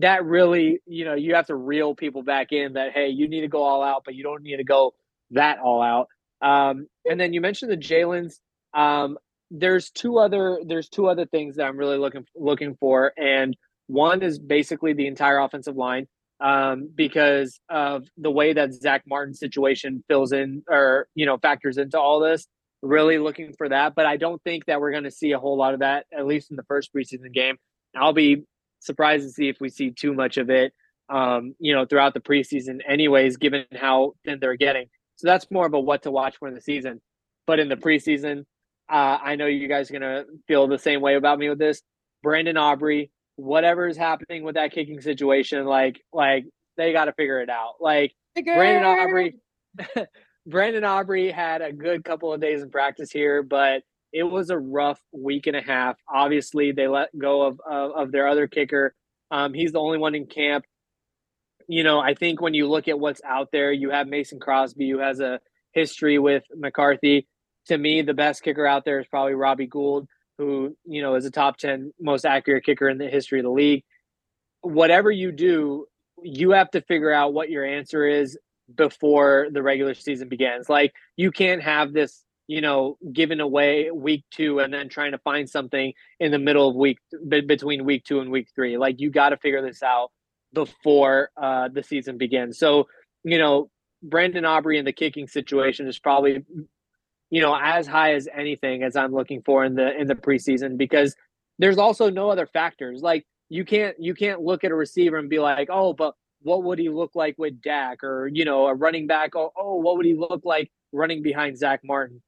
that 0.00 0.24
really, 0.24 0.80
you 0.86 1.04
know, 1.04 1.14
you 1.14 1.34
have 1.34 1.46
to 1.46 1.56
reel 1.56 1.94
people 1.94 2.22
back 2.22 2.52
in 2.52 2.74
that, 2.74 2.92
hey, 2.92 3.08
you 3.08 3.28
need 3.28 3.40
to 3.40 3.48
go 3.48 3.62
all 3.62 3.82
out, 3.82 4.02
but 4.04 4.14
you 4.14 4.22
don't 4.22 4.42
need 4.42 4.58
to 4.58 4.64
go 4.64 4.94
that 5.32 5.58
all 5.58 5.82
out. 5.82 6.08
Um, 6.40 6.86
and 7.04 7.18
then 7.20 7.32
you 7.32 7.40
mentioned 7.40 7.72
the 7.72 7.76
Jalen's. 7.76 8.40
Um, 8.74 9.18
there's 9.50 9.90
two 9.90 10.18
other 10.18 10.60
there's 10.64 10.88
two 10.88 11.08
other 11.08 11.24
things 11.24 11.56
that 11.56 11.64
I'm 11.64 11.78
really 11.78 11.96
looking 11.96 12.24
looking 12.36 12.76
for, 12.78 13.12
and 13.16 13.56
one 13.86 14.22
is 14.22 14.38
basically 14.38 14.92
the 14.92 15.06
entire 15.06 15.38
offensive 15.38 15.74
line 15.74 16.06
um, 16.40 16.90
because 16.94 17.58
of 17.70 18.04
the 18.18 18.30
way 18.30 18.52
that 18.52 18.74
Zach 18.74 19.04
Martin's 19.08 19.40
situation 19.40 20.04
fills 20.06 20.32
in 20.32 20.62
or 20.68 21.08
you 21.14 21.24
know 21.24 21.38
factors 21.38 21.78
into 21.78 21.98
all 21.98 22.20
this. 22.20 22.46
Really 22.82 23.18
looking 23.18 23.54
for 23.58 23.68
that, 23.68 23.94
but 23.94 24.06
I 24.06 24.16
don't 24.16 24.42
think 24.44 24.66
that 24.66 24.80
we're 24.80 24.92
going 24.92 25.04
to 25.04 25.10
see 25.10 25.32
a 25.32 25.38
whole 25.38 25.56
lot 25.56 25.74
of 25.74 25.80
that 25.80 26.06
at 26.16 26.26
least 26.26 26.50
in 26.50 26.56
the 26.56 26.62
first 26.64 26.94
preseason 26.94 27.32
game. 27.32 27.56
I'll 27.96 28.12
be 28.12 28.44
surprised 28.80 29.24
to 29.24 29.30
see 29.30 29.48
if 29.48 29.60
we 29.60 29.68
see 29.68 29.90
too 29.90 30.14
much 30.14 30.36
of 30.36 30.50
it, 30.50 30.72
um, 31.08 31.54
you 31.58 31.74
know, 31.74 31.86
throughout 31.86 32.14
the 32.14 32.20
preseason, 32.20 32.80
anyways, 32.88 33.36
given 33.36 33.64
how 33.74 34.12
thin 34.24 34.38
they're 34.40 34.56
getting. 34.56 34.86
So 35.16 35.26
that's 35.26 35.50
more 35.50 35.66
of 35.66 35.74
a 35.74 35.80
what 35.80 36.02
to 36.04 36.10
watch 36.10 36.36
for 36.38 36.46
in 36.48 36.54
the 36.54 36.60
season. 36.60 37.00
But 37.46 37.58
in 37.58 37.68
the 37.68 37.76
preseason, 37.76 38.44
uh, 38.88 39.18
I 39.22 39.36
know 39.36 39.46
you 39.46 39.68
guys 39.68 39.90
are 39.90 39.98
going 39.98 40.02
to 40.02 40.26
feel 40.46 40.68
the 40.68 40.78
same 40.78 41.00
way 41.00 41.16
about 41.16 41.38
me 41.38 41.48
with 41.48 41.58
this. 41.58 41.82
Brandon 42.22 42.56
Aubrey, 42.56 43.10
whatever 43.36 43.88
is 43.88 43.96
happening 43.96 44.44
with 44.44 44.54
that 44.54 44.72
kicking 44.72 45.00
situation, 45.00 45.64
like, 45.66 46.00
like 46.12 46.44
they 46.76 46.92
got 46.92 47.06
to 47.06 47.12
figure 47.12 47.40
it 47.40 47.50
out. 47.50 47.74
Like 47.80 48.14
Brandon 48.34 48.84
Aubrey, 48.84 49.36
Brandon 50.48 50.82
Aubrey 50.82 51.30
had 51.30 51.60
a 51.60 51.72
good 51.72 52.04
couple 52.04 52.32
of 52.32 52.40
days 52.40 52.62
in 52.62 52.70
practice 52.70 53.12
here, 53.12 53.42
but 53.42 53.82
it 54.14 54.22
was 54.22 54.48
a 54.48 54.56
rough 54.56 54.98
week 55.12 55.46
and 55.46 55.54
a 55.54 55.60
half. 55.60 55.96
Obviously, 56.08 56.72
they 56.72 56.88
let 56.88 57.16
go 57.16 57.42
of 57.42 57.60
of, 57.60 57.92
of 57.92 58.12
their 58.12 58.26
other 58.26 58.46
kicker. 58.46 58.94
Um, 59.30 59.52
he's 59.52 59.72
the 59.72 59.80
only 59.80 59.98
one 59.98 60.14
in 60.14 60.26
camp. 60.26 60.64
You 61.66 61.84
know, 61.84 62.00
I 62.00 62.14
think 62.14 62.40
when 62.40 62.54
you 62.54 62.66
look 62.66 62.88
at 62.88 62.98
what's 62.98 63.20
out 63.28 63.48
there, 63.52 63.70
you 63.70 63.90
have 63.90 64.08
Mason 64.08 64.40
Crosby, 64.40 64.88
who 64.88 65.00
has 65.00 65.20
a 65.20 65.38
history 65.72 66.18
with 66.18 66.44
McCarthy. 66.56 67.28
To 67.66 67.76
me, 67.76 68.00
the 68.00 68.14
best 68.14 68.42
kicker 68.42 68.66
out 68.66 68.86
there 68.86 68.98
is 68.98 69.06
probably 69.06 69.34
Robbie 69.34 69.66
Gould, 69.66 70.08
who 70.38 70.74
you 70.86 71.02
know 71.02 71.14
is 71.16 71.26
a 71.26 71.30
top 71.30 71.58
ten 71.58 71.92
most 72.00 72.24
accurate 72.24 72.64
kicker 72.64 72.88
in 72.88 72.96
the 72.96 73.08
history 73.08 73.40
of 73.40 73.44
the 73.44 73.50
league. 73.50 73.84
Whatever 74.62 75.10
you 75.10 75.30
do, 75.30 75.84
you 76.22 76.52
have 76.52 76.70
to 76.70 76.80
figure 76.80 77.12
out 77.12 77.34
what 77.34 77.50
your 77.50 77.66
answer 77.66 78.06
is 78.06 78.38
before 78.74 79.48
the 79.50 79.62
regular 79.62 79.94
season 79.94 80.28
begins. 80.28 80.68
Like 80.68 80.92
you 81.16 81.30
can't 81.30 81.62
have 81.62 81.92
this 81.92 82.24
you 82.48 82.62
know, 82.62 82.96
given 83.12 83.40
away 83.40 83.90
week 83.90 84.24
two 84.30 84.58
and 84.58 84.72
then 84.72 84.88
trying 84.88 85.12
to 85.12 85.18
find 85.18 85.48
something 85.48 85.92
in 86.18 86.32
the 86.32 86.38
middle 86.38 86.68
of 86.68 86.74
week 86.74 86.98
between 87.28 87.84
week 87.84 88.04
two 88.04 88.20
and 88.20 88.30
week 88.30 88.48
three. 88.54 88.78
Like 88.78 89.00
you 89.00 89.10
got 89.10 89.28
to 89.28 89.36
figure 89.36 89.60
this 89.62 89.82
out 89.82 90.10
before 90.54 91.30
uh, 91.36 91.68
the 91.68 91.82
season 91.82 92.16
begins. 92.16 92.58
So, 92.58 92.88
you 93.22 93.36
know, 93.36 93.70
Brandon 94.02 94.46
Aubrey 94.46 94.78
in 94.78 94.86
the 94.86 94.92
kicking 94.92 95.28
situation 95.28 95.86
is 95.86 95.98
probably, 95.98 96.42
you 97.30 97.42
know, 97.42 97.54
as 97.54 97.86
high 97.86 98.14
as 98.14 98.26
anything 98.34 98.82
as 98.82 98.96
I'm 98.96 99.12
looking 99.12 99.42
for 99.42 99.62
in 99.64 99.74
the 99.74 99.94
in 99.94 100.06
the 100.06 100.14
preseason 100.14 100.78
because 100.78 101.14
there's 101.58 101.76
also 101.76 102.08
no 102.08 102.30
other 102.30 102.46
factors. 102.46 103.02
Like 103.02 103.26
you 103.50 103.66
can't 103.66 103.94
you 103.98 104.14
can't 104.14 104.40
look 104.40 104.64
at 104.64 104.70
a 104.70 104.74
receiver 104.74 105.18
and 105.18 105.28
be 105.28 105.38
like, 105.38 105.68
oh, 105.70 105.92
but 105.92 106.14
what 106.42 106.62
would 106.64 106.78
he 106.78 106.88
look 106.88 107.12
like 107.14 107.36
with 107.38 107.60
Dak, 107.62 108.02
or 108.04 108.28
you 108.28 108.44
know, 108.44 108.66
a 108.66 108.74
running 108.74 109.06
back. 109.06 109.34
Oh, 109.34 109.52
oh, 109.56 109.76
what 109.76 109.96
would 109.96 110.06
he 110.06 110.14
look 110.14 110.42
like 110.44 110.70
running 110.92 111.22
behind 111.22 111.58
Zach 111.58 111.80
Martin? 111.84 112.22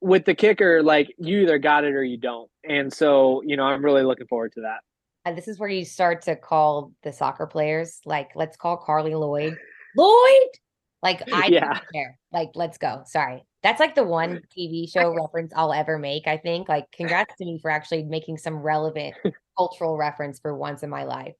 With 0.00 0.24
the 0.24 0.34
kicker, 0.34 0.82
like 0.82 1.14
you 1.18 1.40
either 1.40 1.58
got 1.58 1.84
it 1.84 1.94
or 1.94 2.02
you 2.02 2.16
don't, 2.16 2.50
and 2.68 2.92
so 2.92 3.42
you 3.44 3.56
know, 3.56 3.64
I'm 3.64 3.84
really 3.84 4.02
looking 4.02 4.26
forward 4.26 4.52
to 4.52 4.62
that. 4.62 4.78
And 5.26 5.36
this 5.36 5.48
is 5.48 5.58
where 5.58 5.68
you 5.68 5.84
start 5.84 6.22
to 6.22 6.36
call 6.36 6.92
the 7.02 7.12
soccer 7.12 7.46
players, 7.46 8.00
like 8.06 8.30
let's 8.34 8.56
call 8.56 8.78
Carli 8.78 9.14
Lloyd, 9.14 9.58
Lloyd. 9.96 10.48
Like 11.02 11.22
I 11.32 11.46
Yeah. 11.52 11.74
don't 11.74 11.92
care. 11.92 12.18
Like 12.32 12.50
let's 12.54 12.78
go. 12.78 13.02
Sorry, 13.06 13.44
that's 13.62 13.80
like 13.80 13.94
the 13.94 14.04
one 14.04 14.40
TV 14.58 14.90
show 14.90 15.12
reference 15.14 15.52
I'll 15.54 15.72
ever 15.74 15.98
make. 15.98 16.26
I 16.26 16.38
think. 16.38 16.68
Like 16.68 16.86
congrats 16.92 17.34
to 17.36 17.44
me 17.44 17.58
for 17.60 17.70
actually 17.70 18.04
making 18.04 18.38
some 18.38 18.56
relevant 18.56 19.14
cultural 19.58 19.98
reference 19.98 20.40
for 20.40 20.56
once 20.56 20.82
in 20.82 20.88
my 20.88 21.04
life. 21.04 21.34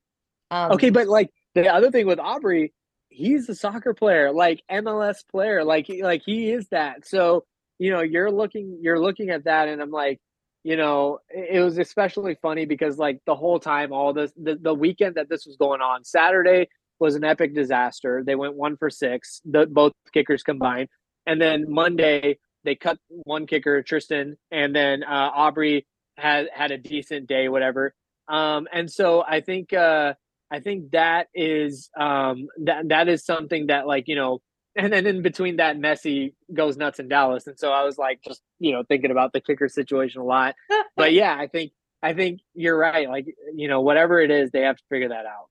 Um, 0.50 0.72
Okay, 0.72 0.90
but 0.90 1.08
like 1.08 1.30
the 1.54 1.68
other 1.72 1.90
thing 1.90 2.06
with 2.06 2.18
Aubrey, 2.18 2.72
he's 3.08 3.48
a 3.48 3.54
soccer 3.54 3.94
player, 3.94 4.32
like 4.32 4.62
MLS 4.70 5.18
player, 5.30 5.64
like 5.64 5.86
he, 5.86 6.02
like 6.02 6.22
he 6.24 6.50
is 6.50 6.68
that. 6.68 7.06
So 7.06 7.44
you 7.78 7.90
know, 7.90 8.02
you're 8.02 8.30
looking 8.30 8.78
you're 8.82 9.00
looking 9.00 9.30
at 9.30 9.44
that, 9.44 9.68
and 9.68 9.80
I'm 9.80 9.90
like, 9.90 10.18
you 10.62 10.76
know, 10.76 11.18
it 11.30 11.60
was 11.60 11.78
especially 11.78 12.36
funny 12.42 12.66
because 12.66 12.98
like 12.98 13.20
the 13.26 13.34
whole 13.34 13.58
time, 13.58 13.92
all 13.92 14.12
this 14.12 14.32
the, 14.40 14.56
the 14.56 14.74
weekend 14.74 15.14
that 15.14 15.28
this 15.28 15.46
was 15.46 15.56
going 15.56 15.80
on, 15.80 16.04
Saturday 16.04 16.68
was 16.98 17.14
an 17.14 17.24
epic 17.24 17.54
disaster. 17.54 18.22
They 18.24 18.34
went 18.34 18.54
one 18.54 18.76
for 18.76 18.90
six, 18.90 19.40
the 19.44 19.66
both 19.66 19.92
kickers 20.12 20.42
combined, 20.42 20.88
and 21.26 21.40
then 21.40 21.64
Monday 21.68 22.38
they 22.64 22.74
cut 22.74 22.98
one 23.08 23.46
kicker, 23.46 23.82
Tristan, 23.82 24.36
and 24.50 24.76
then 24.76 25.02
uh, 25.02 25.30
Aubrey 25.34 25.86
had 26.18 26.48
had 26.52 26.70
a 26.72 26.78
decent 26.78 27.26
day, 27.26 27.48
whatever. 27.48 27.94
Um, 28.28 28.68
and 28.72 28.90
so 28.90 29.24
I 29.26 29.40
think 29.40 29.72
uh, 29.72 30.14
I 30.50 30.60
think 30.60 30.92
that 30.92 31.28
is 31.34 31.90
um, 31.98 32.48
that 32.64 32.88
that 32.88 33.08
is 33.08 33.24
something 33.24 33.68
that 33.68 33.86
like 33.86 34.08
you 34.08 34.16
know, 34.16 34.40
and 34.76 34.92
then 34.92 35.06
in 35.06 35.22
between 35.22 35.56
that, 35.56 35.78
Messi 35.78 36.34
goes 36.52 36.76
nuts 36.76 36.98
in 36.98 37.08
Dallas, 37.08 37.46
and 37.46 37.58
so 37.58 37.72
I 37.72 37.84
was 37.84 37.98
like 37.98 38.20
just 38.26 38.42
you 38.58 38.72
know 38.72 38.82
thinking 38.88 39.10
about 39.10 39.32
the 39.32 39.40
kicker 39.40 39.68
situation 39.68 40.20
a 40.20 40.24
lot. 40.24 40.54
But 40.96 41.12
yeah, 41.14 41.36
I 41.36 41.46
think 41.46 41.72
I 42.02 42.14
think 42.14 42.40
you're 42.54 42.78
right. 42.78 43.08
Like 43.08 43.26
you 43.54 43.68
know, 43.68 43.80
whatever 43.80 44.20
it 44.20 44.30
is, 44.30 44.50
they 44.50 44.62
have 44.62 44.76
to 44.76 44.84
figure 44.90 45.08
that 45.08 45.26
out. 45.26 45.46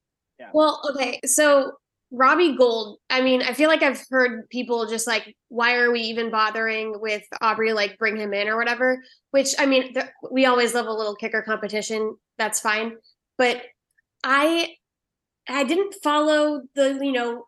Well, 0.53 0.81
okay. 0.91 1.19
So 1.25 1.73
Robbie 2.11 2.55
Gould, 2.55 2.97
I 3.09 3.21
mean, 3.21 3.41
I 3.43 3.53
feel 3.53 3.69
like 3.69 3.83
I've 3.83 4.03
heard 4.09 4.49
people 4.49 4.87
just 4.87 5.05
like, 5.05 5.35
why 5.49 5.75
are 5.75 5.91
we 5.91 6.01
even 6.01 6.31
bothering 6.31 6.99
with 6.99 7.23
Aubrey? 7.41 7.73
Like, 7.73 7.97
bring 7.99 8.17
him 8.17 8.33
in 8.33 8.47
or 8.47 8.57
whatever. 8.57 9.03
Which, 9.31 9.53
I 9.59 9.65
mean, 9.65 9.93
th- 9.93 10.07
we 10.31 10.45
always 10.45 10.73
love 10.73 10.87
a 10.87 10.93
little 10.93 11.15
kicker 11.15 11.43
competition. 11.43 12.15
That's 12.37 12.59
fine. 12.59 12.95
But 13.37 13.61
I, 14.23 14.75
I 15.49 15.63
didn't 15.63 15.95
follow 16.03 16.61
the, 16.75 16.99
you 17.01 17.11
know, 17.11 17.45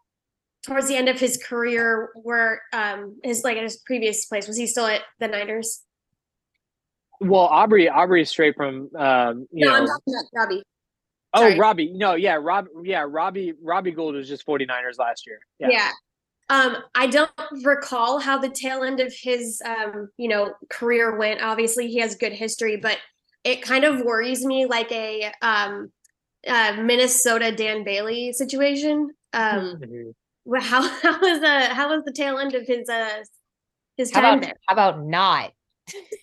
towards 0.65 0.87
the 0.87 0.95
end 0.95 1.09
of 1.09 1.19
his 1.19 1.37
career 1.37 2.09
where 2.15 2.61
um 2.71 3.19
his 3.23 3.43
like 3.43 3.57
his 3.57 3.77
previous 3.77 4.25
place 4.25 4.47
was 4.47 4.57
he 4.57 4.67
still 4.67 4.85
at 4.85 5.01
the 5.19 5.27
Niners? 5.27 5.81
Well, 7.19 7.41
Aubrey 7.41 7.87
Aubrey 7.87 8.23
is 8.23 8.29
straight 8.29 8.55
from 8.55 8.89
um, 8.97 9.47
you 9.51 9.65
no, 9.65 9.71
know. 9.71 9.77
I'm 9.77 9.87
talking 9.87 10.13
about 10.13 10.25
Robbie. 10.33 10.63
oh, 11.33 11.41
sorry. 11.41 11.59
Robbie. 11.59 11.93
No, 11.93 12.15
yeah, 12.15 12.37
Rob. 12.41 12.67
Yeah, 12.83 13.05
Robbie. 13.07 13.53
Robbie 13.61 13.91
Gould 13.91 14.15
was 14.15 14.27
just 14.27 14.45
49ers 14.45 14.97
last 14.97 15.27
year. 15.27 15.39
Yeah. 15.59 15.69
yeah. 15.69 15.91
Um, 16.49 16.77
I 16.95 17.07
don't 17.07 17.31
recall 17.63 18.19
how 18.19 18.37
the 18.37 18.49
tail 18.49 18.83
end 18.83 18.99
of 18.99 19.13
his 19.13 19.61
um, 19.63 20.09
you 20.17 20.27
know, 20.27 20.53
career 20.69 21.15
went. 21.15 21.41
Obviously, 21.41 21.87
he 21.89 21.99
has 21.99 22.15
good 22.15 22.33
history, 22.33 22.75
but 22.75 22.97
it 23.43 23.61
kind 23.61 23.83
of 23.83 24.01
worries 24.01 24.43
me 24.43 24.65
like 24.65 24.91
a 24.91 25.31
um 25.43 25.91
uh 26.47 26.81
Minnesota 26.81 27.51
Dan 27.51 27.83
Bailey 27.83 28.33
situation. 28.33 29.11
Um 29.33 29.79
Mhm. 29.81 30.13
how 30.61 30.81
how 31.03 31.19
was 31.19 31.39
the 31.39 31.65
how 31.73 31.89
was 31.95 32.03
the 32.05 32.11
tail 32.11 32.37
end 32.37 32.55
of 32.55 32.65
his 32.67 32.89
uh 32.89 33.23
his 33.97 34.11
how 34.11 34.21
time 34.21 34.37
about 34.39 34.45
there? 34.45 34.55
how 34.67 34.73
about 34.73 35.03
not? 35.03 35.51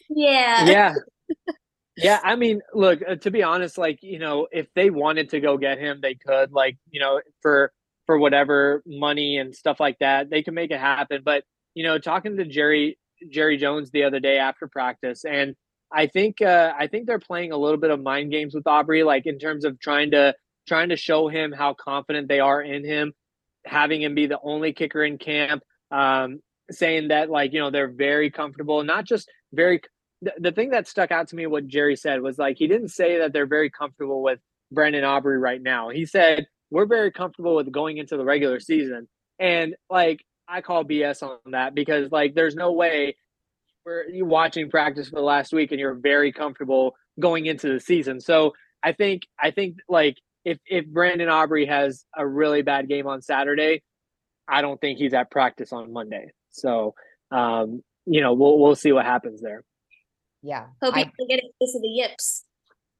Yeah. 0.08 0.64
yeah 0.66 0.94
yeah 1.96 2.20
i 2.22 2.36
mean 2.36 2.60
look 2.74 3.00
uh, 3.06 3.16
to 3.16 3.30
be 3.30 3.42
honest 3.42 3.76
like 3.76 3.98
you 4.02 4.18
know 4.18 4.46
if 4.52 4.66
they 4.74 4.88
wanted 4.88 5.28
to 5.30 5.40
go 5.40 5.56
get 5.58 5.78
him 5.78 5.98
they 6.00 6.14
could 6.14 6.52
like 6.52 6.76
you 6.90 7.00
know 7.00 7.20
for 7.42 7.72
for 8.06 8.18
whatever 8.18 8.82
money 8.86 9.36
and 9.38 9.54
stuff 9.54 9.80
like 9.80 9.98
that 9.98 10.30
they 10.30 10.42
can 10.42 10.54
make 10.54 10.70
it 10.70 10.80
happen 10.80 11.20
but 11.24 11.44
you 11.74 11.82
know 11.82 11.98
talking 11.98 12.36
to 12.36 12.44
jerry 12.44 12.98
jerry 13.30 13.56
jones 13.56 13.90
the 13.90 14.04
other 14.04 14.20
day 14.20 14.38
after 14.38 14.68
practice 14.68 15.24
and 15.24 15.54
i 15.92 16.06
think 16.06 16.40
uh 16.42 16.72
i 16.78 16.86
think 16.86 17.06
they're 17.06 17.18
playing 17.18 17.52
a 17.52 17.56
little 17.56 17.78
bit 17.78 17.90
of 17.90 18.00
mind 18.00 18.30
games 18.30 18.54
with 18.54 18.66
aubrey 18.66 19.02
like 19.02 19.26
in 19.26 19.38
terms 19.38 19.64
of 19.64 19.78
trying 19.80 20.10
to 20.10 20.34
trying 20.66 20.90
to 20.90 20.96
show 20.96 21.28
him 21.28 21.52
how 21.52 21.74
confident 21.74 22.28
they 22.28 22.40
are 22.40 22.60
in 22.60 22.84
him 22.84 23.12
having 23.64 24.02
him 24.02 24.14
be 24.14 24.26
the 24.26 24.38
only 24.42 24.72
kicker 24.72 25.02
in 25.02 25.18
camp 25.18 25.62
um 25.90 26.40
saying 26.70 27.08
that 27.08 27.30
like 27.30 27.52
you 27.52 27.60
know 27.60 27.70
they're 27.70 27.90
very 27.90 28.30
comfortable 28.30 28.82
not 28.84 29.04
just 29.04 29.30
very 29.52 29.80
the, 30.20 30.32
the 30.38 30.52
thing 30.52 30.70
that 30.70 30.88
stuck 30.88 31.10
out 31.10 31.28
to 31.28 31.36
me 31.36 31.46
what 31.46 31.66
jerry 31.66 31.96
said 31.96 32.20
was 32.20 32.38
like 32.38 32.56
he 32.58 32.66
didn't 32.66 32.88
say 32.88 33.18
that 33.18 33.32
they're 33.32 33.46
very 33.46 33.70
comfortable 33.70 34.22
with 34.22 34.38
brandon 34.70 35.04
aubrey 35.04 35.38
right 35.38 35.62
now. 35.62 35.88
He 35.88 36.06
said 36.06 36.46
we're 36.70 36.86
very 36.86 37.10
comfortable 37.10 37.54
with 37.56 37.72
going 37.72 37.96
into 37.96 38.16
the 38.16 38.24
regular 38.24 38.60
season. 38.60 39.08
And 39.38 39.74
like 39.88 40.24
i 40.48 40.60
call 40.60 40.84
bs 40.84 41.22
on 41.22 41.52
that 41.52 41.74
because 41.74 42.10
like 42.10 42.34
there's 42.34 42.54
no 42.54 42.72
way 42.72 43.16
we're 43.88 44.08
you 44.10 44.26
watching 44.26 44.68
practice 44.68 45.08
for 45.08 45.16
the 45.16 45.22
last 45.22 45.52
week 45.52 45.70
and 45.72 45.80
you're 45.80 45.94
very 45.94 46.30
comfortable 46.30 46.94
going 47.18 47.46
into 47.46 47.72
the 47.72 47.80
season 47.80 48.20
so 48.20 48.52
i 48.82 48.92
think 48.92 49.22
i 49.40 49.50
think 49.50 49.76
like 49.88 50.16
if 50.44 50.58
if 50.66 50.86
brandon 50.86 51.28
aubrey 51.28 51.64
has 51.66 52.04
a 52.16 52.26
really 52.26 52.60
bad 52.62 52.86
game 52.88 53.06
on 53.06 53.22
saturday 53.22 53.82
i 54.46 54.60
don't 54.60 54.78
think 54.80 54.98
he's 54.98 55.14
at 55.14 55.30
practice 55.30 55.72
on 55.72 55.90
monday 55.92 56.26
so 56.50 56.94
um 57.32 57.82
you 58.06 58.20
know 58.20 58.34
we'll 58.34 58.58
we'll 58.58 58.76
see 58.76 58.92
what 58.92 59.04
happens 59.06 59.40
there 59.40 59.64
Yeah, 60.42 60.66
Hope 60.82 60.94
he 60.94 61.00
I, 61.00 61.04
can 61.04 61.26
get 61.28 61.38
a 61.40 61.42
case 61.60 61.74
of 61.74 61.82
the 61.82 61.88
yips. 61.88 62.44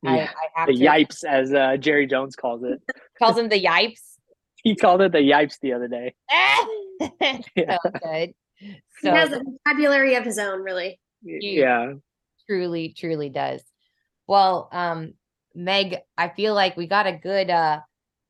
I, 0.06 0.16
Yeah, 0.16 0.30
I 0.30 0.60
have 0.60 0.68
the 0.68 0.74
to. 0.74 0.84
yipes 0.84 1.22
as 1.24 1.52
uh, 1.52 1.76
jerry 1.78 2.06
jones 2.06 2.34
calls 2.34 2.62
it 2.64 2.80
calls 3.18 3.36
him 3.36 3.48
the 3.50 3.62
yipes. 3.62 4.00
he 4.64 4.74
called 4.74 5.02
it 5.02 5.12
the 5.12 5.18
yipes 5.18 5.58
the 5.60 5.74
other 5.74 5.88
day 5.88 6.14
Yeah. 7.54 7.76
so 7.84 7.90
good. 8.02 8.32
He 8.60 9.08
has 9.08 9.32
a 9.32 9.40
vocabulary 9.42 10.14
of 10.16 10.24
his 10.24 10.38
own, 10.38 10.62
really. 10.62 10.98
yeah 11.22 11.92
truly, 12.48 12.94
truly 12.96 13.28
does. 13.28 13.62
Well, 14.26 14.68
um, 14.72 15.14
Meg, 15.54 15.98
I 16.16 16.28
feel 16.30 16.54
like 16.54 16.76
we 16.76 16.86
got 16.86 17.06
a 17.06 17.12
good 17.12 17.50
uh, 17.50 17.80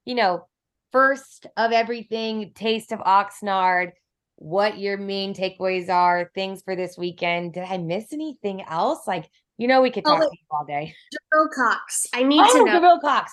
you 0.05 0.15
know, 0.15 0.47
first 0.93 1.47
of 1.57 1.73
everything, 1.73 2.53
taste 2.55 2.93
of 2.93 3.01
Oxnard, 3.01 3.93
what 4.37 4.79
your 4.79 4.97
main 4.97 5.35
takeaways 5.35 5.89
are, 5.91 6.31
things 6.35 6.63
for 6.63 6.75
this 6.77 6.97
weekend. 6.97 7.53
Did 7.55 7.65
I 7.65 7.77
miss 7.79 8.13
anything 8.13 8.63
else? 8.63 9.07
Like, 9.07 9.29
you 9.59 9.69
know, 9.69 9.83
we 9.83 9.91
could 9.91 10.05
Oh, 10.07 10.13
talk 10.13 10.21
wait. 10.21 10.31
to 10.31 10.37
you 10.37 10.47
all 10.51 10.65
day. 10.65 10.95
Joe 11.13 11.47
Cox. 11.55 12.07
I 12.15 12.23
need 12.23 12.41
Oh, 12.43 12.65
to 12.65 12.65
know. 12.65 12.81
Jabril 12.81 13.01
Cox. 13.01 13.33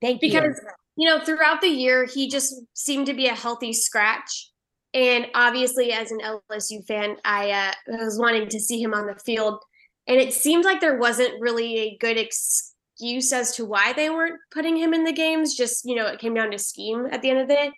Thank 0.00 0.22
you. 0.22 0.28
because 0.30 0.60
you 0.96 1.08
know 1.08 1.22
throughout 1.24 1.60
the 1.60 1.68
year 1.68 2.04
he 2.06 2.28
just 2.28 2.54
seemed 2.74 3.06
to 3.06 3.14
be 3.14 3.26
a 3.26 3.34
healthy 3.34 3.72
scratch 3.72 4.50
and 4.94 5.26
obviously 5.34 5.92
as 5.92 6.10
an 6.10 6.20
lsu 6.20 6.84
fan 6.86 7.16
i 7.24 7.50
uh, 7.50 7.72
was 7.88 8.18
wanting 8.18 8.48
to 8.48 8.60
see 8.60 8.80
him 8.80 8.94
on 8.94 9.06
the 9.06 9.14
field. 9.14 9.60
And 10.08 10.18
it 10.18 10.32
seemed 10.32 10.64
like 10.64 10.80
there 10.80 10.96
wasn't 10.96 11.38
really 11.38 11.78
a 11.78 11.96
good 11.98 12.16
excuse 12.16 13.30
as 13.30 13.54
to 13.56 13.66
why 13.66 13.92
they 13.92 14.08
weren't 14.08 14.40
putting 14.50 14.76
him 14.76 14.94
in 14.94 15.04
the 15.04 15.12
games. 15.12 15.54
Just 15.54 15.84
you 15.84 15.94
know 15.94 16.06
it 16.06 16.18
came 16.18 16.34
down 16.34 16.50
to 16.50 16.58
scheme 16.58 17.06
at 17.12 17.20
the 17.20 17.30
end 17.30 17.40
of 17.40 17.48
the 17.48 17.54
day. 17.54 17.72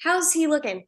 How's 0.00 0.32
he 0.32 0.46
looking? 0.46 0.84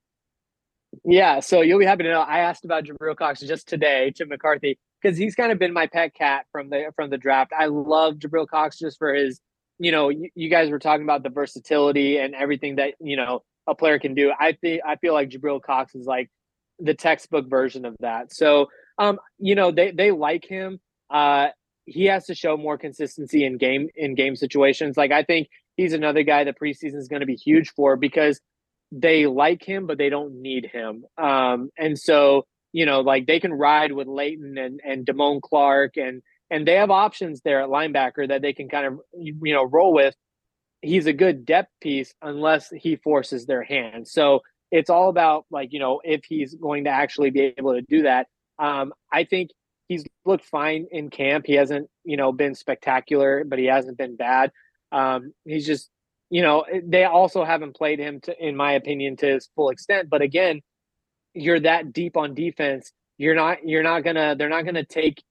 Yeah, 1.05 1.41
so 1.41 1.61
you'll 1.61 1.81
be 1.81 1.85
happy 1.85 2.05
to 2.05 2.11
know 2.11 2.21
I 2.21 2.39
asked 2.39 2.65
about 2.65 2.85
Jabril 2.85 3.17
Cox 3.17 3.41
just 3.41 3.69
today 3.69 4.13
to 4.13 4.27
McCarthy 4.27 4.79
because 5.03 5.19
he's 5.19 5.35
kind 5.35 5.53
of 5.53 5.59
been 5.59 5.73
my 5.73 5.87
pet 5.89 6.15
cat 6.15 6.47
from 6.53 6.71
the 6.71 6.93
from 6.95 7.11
the 7.11 7.19
draft. 7.19 7.53
I 7.57 7.67
love 7.67 8.15
Jabril 8.15 8.47
Cox 8.47 8.79
just 8.79 8.97
for 8.99 9.13
his, 9.13 9.41
you 9.79 9.91
know, 9.91 10.09
you, 10.09 10.31
you 10.37 10.49
guys 10.49 10.71
were 10.71 10.79
talking 10.79 11.05
about 11.05 11.25
the 11.25 11.31
versatility 11.31 12.19
and 12.19 12.35
everything 12.35 12.77
that 12.77 12.95
you 13.01 13.17
know 13.17 13.43
a 13.67 13.75
player 13.75 13.99
can 13.99 14.15
do. 14.15 14.33
I 14.39 14.53
think 14.53 14.83
I 14.87 14.97
feel 14.97 15.15
like 15.15 15.31
Jabril 15.31 15.63
Cox 15.63 15.95
is 15.95 16.07
like 16.07 16.31
the 16.79 16.95
textbook 16.95 17.49
version 17.49 17.85
of 17.85 17.97
that. 18.01 18.33
So, 18.33 18.67
um, 18.99 19.19
you 19.39 19.55
know, 19.55 19.71
they 19.71 19.91
they 19.91 20.11
like 20.11 20.45
him. 20.45 20.81
Uh, 21.11 21.49
he 21.85 22.07
has 22.07 22.27
to 22.27 22.35
show 22.35 22.57
more 22.57 22.79
consistency 22.79 23.45
in 23.45 23.59
game 23.59 23.89
in 23.95 24.15
game 24.15 24.37
situations. 24.37 24.97
Like 24.97 25.13
I 25.13 25.23
think 25.23 25.49
he's 25.77 25.93
another 25.93 26.23
guy 26.23 26.45
that 26.45 26.59
preseason 26.61 26.97
is 26.97 27.09
going 27.09 27.21
to 27.21 27.27
be 27.27 27.37
huge 27.37 27.71
for 27.71 27.97
because 27.97 28.41
they 28.93 29.27
like 29.27 29.63
him, 29.63 29.87
but 29.87 29.99
they 29.99 30.09
don't 30.09 30.41
need 30.41 30.67
him. 30.67 31.05
Um, 31.19 31.71
and 31.77 31.99
so, 31.99 32.47
you 32.73 32.87
know, 32.87 33.01
like 33.01 33.27
they 33.27 33.41
can 33.41 33.53
ride 33.53 33.93
with 33.93 34.07
Leighton 34.07 34.59
and, 34.59 34.81
and 34.85 35.07
Damone 35.07 35.41
Clark 35.41 35.97
and 35.97 36.23
and 36.51 36.67
they 36.67 36.75
have 36.75 36.91
options 36.91 37.41
there 37.43 37.61
at 37.61 37.69
linebacker 37.69 38.29
that 38.29 38.43
they 38.43 38.53
can 38.53 38.69
kind 38.69 38.87
of 38.87 39.01
you 39.19 39.55
know 39.55 39.65
roll 39.65 39.93
with. 39.93 40.15
He's 40.87 41.07
a 41.07 41.13
good 41.13 41.45
depth 41.45 41.71
piece 41.81 42.15
unless 42.23 42.71
he 42.71 42.97
forces 42.97 43.47
their 43.47 43.63
hand. 43.63 44.09
So 44.09 44.41
it's 44.71 44.91
all 44.91 45.09
about 45.09 45.47
like, 45.51 45.73
you 45.73 45.81
know, 45.81 46.01
if 46.05 46.25
he's 46.25 46.55
going 46.55 46.85
to 46.85 46.91
actually 46.91 47.31
be 47.31 47.55
able 47.57 47.75
to 47.75 47.83
do 47.83 48.03
that. 48.03 48.27
Um, 48.59 48.93
I 49.13 49.25
think 49.25 49.51
he's 49.89 50.05
looked 50.25 50.45
fine 50.45 50.87
in 50.91 51.11
camp. 51.11 51.47
He 51.47 51.55
hasn't, 51.55 51.89
you 52.05 52.17
know, 52.17 52.33
been 52.33 52.55
spectacular, 52.55 53.45
but 53.45 53.59
he 53.59 53.67
hasn't 53.67 53.99
been 53.99 54.17
bad. 54.17 54.51
Um, 54.93 55.33
he's 55.45 55.67
just 55.67 55.91
you 56.31 56.43
know, 56.43 56.65
they 56.85 57.05
also 57.05 57.45
haven't 57.45 57.77
played 57.77 57.99
him 57.99 58.21
to, 58.23 58.35
in 58.45 58.57
my 58.57 58.73
opinion, 58.73 59.17
to 59.19 59.27
his 59.27 59.49
full 59.55 59.71
extent. 59.71 60.11
But 60.11 60.23
again, 60.23 60.61
you're 61.35 61.61
that 61.61 61.93
deep 61.93 62.17
on 62.17 62.35
defense. 62.35 62.93
You're 63.19 63.35
not. 63.35 63.67
You're 63.67 63.83
not 63.83 64.01
gonna. 64.01 64.35
They're 64.37 64.49
not 64.49 64.65
gonna 64.65 64.85
take 64.85 65.23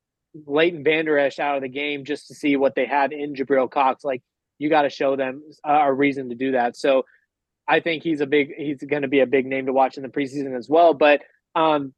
Leighton 0.46 0.84
Vander 0.84 1.18
Esch 1.20 1.40
out 1.40 1.58
of 1.58 1.62
the 1.62 1.70
game 1.70 2.06
just 2.06 2.28
to 2.28 2.36
see 2.36 2.56
what 2.56 2.76
they 2.76 2.86
have 2.86 3.12
in 3.12 3.36
Jabril 3.36 3.70
Cox. 3.70 4.04
Like 4.04 4.22
you 4.58 4.70
got 4.70 4.84
to 4.84 4.90
show 4.90 5.16
them 5.16 5.44
a 5.64 5.94
reason 5.94 6.30
to 6.30 6.36
do 6.36 6.54
that. 6.54 6.78
So 6.78 7.06
I 7.68 7.80
think 7.80 8.04
he's 8.04 8.22
a 8.22 8.26
big. 8.28 8.54
He's 8.56 8.78
going 8.78 9.02
to 9.02 9.08
be 9.08 9.20
a 9.20 9.26
big 9.26 9.46
name 9.46 9.66
to 9.66 9.74
watch 9.74 9.98
in 9.98 10.04
the 10.04 10.10
preseason 10.10 10.58
as 10.58 10.70
well. 10.70 10.94
But 10.94 11.22
um, 11.56 11.94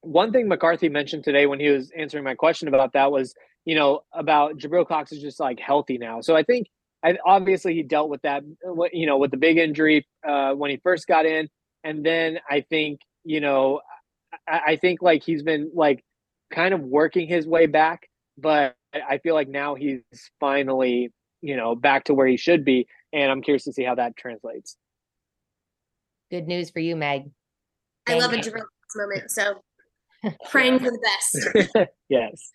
one 0.00 0.32
thing 0.32 0.48
McCarthy 0.48 0.88
mentioned 0.88 1.24
today 1.24 1.46
when 1.46 1.60
he 1.60 1.68
was 1.68 1.90
answering 1.96 2.24
my 2.24 2.34
question 2.34 2.68
about 2.68 2.92
that 2.94 3.12
was, 3.12 3.34
you 3.64 3.74
know, 3.74 4.00
about 4.12 4.56
Jabril 4.56 4.86
Cox 4.86 5.12
is 5.12 5.20
just 5.20 5.40
like 5.40 5.60
healthy 5.60 5.98
now. 5.98 6.20
So 6.20 6.36
I 6.36 6.42
think 6.42 6.68
I, 7.04 7.18
obviously 7.24 7.74
he 7.74 7.82
dealt 7.82 8.08
with 8.08 8.22
that, 8.22 8.42
you 8.92 9.06
know, 9.06 9.18
with 9.18 9.30
the 9.30 9.36
big 9.36 9.58
injury 9.58 10.06
uh, 10.26 10.52
when 10.52 10.70
he 10.70 10.78
first 10.78 11.06
got 11.06 11.26
in, 11.26 11.48
and 11.82 12.04
then 12.04 12.38
I 12.50 12.62
think 12.68 13.00
you 13.24 13.40
know, 13.40 13.80
I, 14.48 14.60
I 14.66 14.76
think 14.76 15.02
like 15.02 15.22
he's 15.22 15.42
been 15.42 15.70
like 15.74 16.04
kind 16.52 16.74
of 16.74 16.80
working 16.80 17.26
his 17.26 17.46
way 17.46 17.66
back, 17.66 18.08
but 18.38 18.76
I 18.94 19.18
feel 19.18 19.34
like 19.34 19.48
now 19.48 19.74
he's 19.74 20.02
finally 20.38 21.12
you 21.44 21.56
know 21.56 21.74
back 21.76 22.04
to 22.04 22.14
where 22.14 22.26
he 22.26 22.36
should 22.36 22.64
be, 22.64 22.88
and 23.12 23.30
I'm 23.30 23.42
curious 23.42 23.64
to 23.64 23.72
see 23.72 23.84
how 23.84 23.94
that 23.96 24.16
translates. 24.16 24.76
Good 26.30 26.48
news 26.48 26.70
for 26.70 26.80
you, 26.80 26.96
Meg. 26.96 27.30
I 28.08 28.18
love 28.18 28.32
a 28.32 28.38
Jabril 28.38 28.64
moment, 28.96 29.30
so 29.30 29.60
praying 30.50 30.78
for 30.78 30.90
the 30.90 30.98
best. 30.98 31.88
yes. 32.08 32.52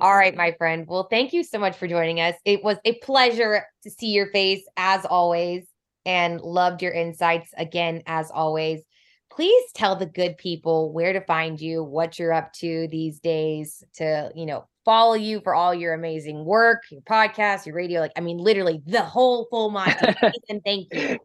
All 0.00 0.14
right, 0.14 0.34
my 0.34 0.52
friend. 0.52 0.86
Well, 0.88 1.08
thank 1.10 1.32
you 1.32 1.42
so 1.42 1.58
much 1.58 1.76
for 1.76 1.86
joining 1.86 2.20
us. 2.20 2.34
It 2.44 2.64
was 2.64 2.78
a 2.84 2.94
pleasure 3.00 3.66
to 3.82 3.90
see 3.90 4.12
your 4.12 4.28
face 4.28 4.62
as 4.76 5.04
always 5.04 5.66
and 6.06 6.40
loved 6.40 6.80
your 6.80 6.92
insights 6.92 7.50
again 7.56 8.02
as 8.06 8.30
always. 8.30 8.82
Please 9.30 9.64
tell 9.74 9.96
the 9.96 10.06
good 10.06 10.38
people 10.38 10.92
where 10.92 11.12
to 11.12 11.20
find 11.22 11.60
you, 11.60 11.82
what 11.82 12.18
you're 12.18 12.32
up 12.32 12.52
to 12.54 12.88
these 12.90 13.18
days 13.18 13.82
to, 13.94 14.30
you 14.34 14.46
know, 14.46 14.66
follow 14.84 15.14
you 15.14 15.40
for 15.40 15.54
all 15.54 15.74
your 15.74 15.94
amazing 15.94 16.44
work, 16.44 16.82
your 16.90 17.02
podcast, 17.02 17.66
your 17.66 17.74
radio, 17.74 18.00
like 18.00 18.12
I 18.16 18.20
mean 18.20 18.38
literally 18.38 18.82
the 18.86 19.02
whole 19.02 19.46
full 19.50 19.70
Monty. 19.70 20.14
and 20.48 20.62
thank 20.64 20.92
you. 20.92 21.18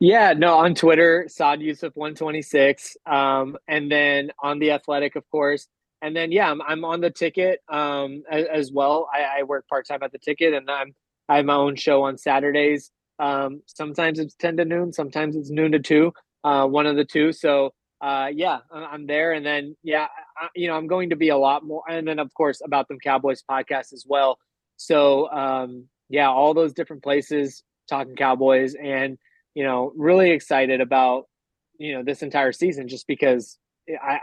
Yeah, 0.00 0.34
no, 0.36 0.54
on 0.54 0.74
Twitter, 0.74 1.26
Saad 1.28 1.60
Yousuf 1.60 1.92
126. 1.94 2.96
Um, 3.06 3.56
and 3.68 3.90
then 3.90 4.32
on 4.42 4.58
the 4.58 4.72
athletic, 4.72 5.16
of 5.16 5.28
course. 5.30 5.68
And 6.02 6.14
then 6.14 6.32
yeah, 6.32 6.50
I'm 6.50 6.62
I'm 6.62 6.84
on 6.84 7.00
the 7.00 7.10
ticket 7.10 7.60
um 7.68 8.22
as, 8.30 8.46
as 8.46 8.72
well. 8.72 9.08
I, 9.12 9.40
I 9.40 9.42
work 9.44 9.66
part-time 9.68 10.02
at 10.02 10.12
the 10.12 10.18
ticket 10.18 10.54
and 10.54 10.70
I'm 10.70 10.94
I 11.28 11.36
have 11.36 11.44
my 11.44 11.54
own 11.54 11.76
show 11.76 12.04
on 12.04 12.16
Saturdays. 12.16 12.90
Um, 13.18 13.62
sometimes 13.66 14.18
it's 14.18 14.34
10 14.36 14.58
to 14.58 14.64
noon, 14.64 14.92
sometimes 14.92 15.34
it's 15.36 15.50
noon 15.50 15.72
to 15.72 15.80
two, 15.80 16.12
uh, 16.44 16.66
one 16.66 16.86
of 16.86 16.96
the 16.96 17.04
two. 17.04 17.32
So 17.32 17.74
uh, 18.00 18.28
yeah, 18.32 18.58
I'm 18.72 19.06
there. 19.06 19.32
And 19.32 19.44
then, 19.44 19.76
yeah, 19.82 20.06
I, 20.36 20.48
you 20.54 20.68
know, 20.68 20.74
I'm 20.74 20.86
going 20.86 21.10
to 21.10 21.16
be 21.16 21.30
a 21.30 21.36
lot 21.36 21.64
more. 21.64 21.82
And 21.88 22.06
then, 22.06 22.18
of 22.18 22.32
course, 22.34 22.60
about 22.64 22.88
them 22.88 22.98
Cowboys 23.02 23.42
podcast 23.48 23.92
as 23.92 24.04
well. 24.06 24.38
So, 24.76 25.30
um, 25.30 25.88
yeah, 26.08 26.28
all 26.28 26.54
those 26.54 26.72
different 26.72 27.02
places 27.02 27.62
talking 27.88 28.14
Cowboys 28.16 28.74
and 28.74 29.18
you 29.58 29.64
know, 29.64 29.92
really 29.96 30.30
excited 30.30 30.80
about, 30.80 31.24
you 31.78 31.92
know, 31.92 32.04
this 32.04 32.22
entire 32.22 32.52
season 32.52 32.86
just 32.86 33.08
because 33.08 33.58
I, 33.88 34.20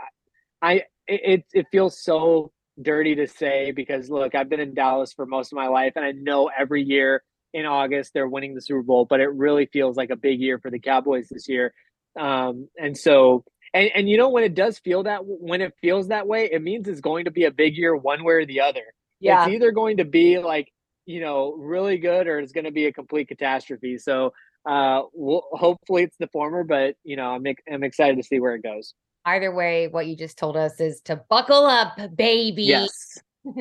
I, 0.62 0.82
it, 1.06 1.44
it 1.52 1.66
feels 1.70 2.02
so 2.02 2.52
dirty 2.80 3.16
to 3.16 3.26
say 3.26 3.70
because 3.70 4.08
look, 4.08 4.34
I've 4.34 4.48
been 4.48 4.60
in 4.60 4.72
Dallas 4.72 5.12
for 5.12 5.26
most 5.26 5.52
of 5.52 5.56
my 5.56 5.68
life 5.68 5.92
and 5.94 6.06
I 6.06 6.12
know 6.12 6.48
every 6.58 6.82
year 6.82 7.22
in 7.52 7.66
August 7.66 8.12
they're 8.14 8.26
winning 8.26 8.54
the 8.54 8.62
Super 8.62 8.82
Bowl, 8.82 9.04
but 9.04 9.20
it 9.20 9.28
really 9.28 9.66
feels 9.66 9.98
like 9.98 10.08
a 10.08 10.16
big 10.16 10.40
year 10.40 10.58
for 10.58 10.70
the 10.70 10.80
Cowboys 10.80 11.28
this 11.30 11.50
year. 11.50 11.74
Um, 12.18 12.70
and 12.78 12.96
so, 12.96 13.44
and, 13.74 13.90
and 13.94 14.08
you 14.08 14.16
know, 14.16 14.28
when 14.28 14.44
it 14.44 14.54
does 14.54 14.78
feel 14.78 15.02
that, 15.04 15.20
when 15.24 15.60
it 15.60 15.74
feels 15.80 16.08
that 16.08 16.26
way, 16.26 16.48
it 16.50 16.62
means 16.62 16.88
it's 16.88 17.00
going 17.00 17.24
to 17.24 17.30
be 17.30 17.44
a 17.44 17.50
big 17.50 17.76
year 17.76 17.96
one 17.96 18.24
way 18.24 18.34
or 18.34 18.46
the 18.46 18.60
other. 18.60 18.84
Yeah. 19.20 19.44
It's 19.44 19.54
either 19.54 19.72
going 19.72 19.98
to 19.98 20.04
be 20.04 20.38
like, 20.38 20.72
you 21.06 21.20
know, 21.20 21.54
really 21.54 21.98
good 21.98 22.26
or 22.26 22.38
it's 22.38 22.52
going 22.52 22.64
to 22.64 22.72
be 22.72 22.86
a 22.86 22.92
complete 22.92 23.28
catastrophe. 23.28 23.98
So 23.98 24.32
uh, 24.66 25.02
we'll, 25.12 25.44
hopefully 25.52 26.02
it's 26.02 26.16
the 26.18 26.26
former, 26.28 26.64
but 26.64 26.96
you 27.04 27.16
know, 27.16 27.30
I'm 27.30 27.44
I'm 27.72 27.84
excited 27.84 28.16
to 28.16 28.22
see 28.22 28.40
where 28.40 28.54
it 28.54 28.62
goes. 28.62 28.94
Either 29.24 29.54
way, 29.54 29.88
what 29.88 30.06
you 30.06 30.16
just 30.16 30.38
told 30.38 30.56
us 30.56 30.80
is 30.80 31.00
to 31.02 31.16
buckle 31.28 31.64
up, 31.66 31.96
baby. 32.16 32.64
Yes. 32.64 33.18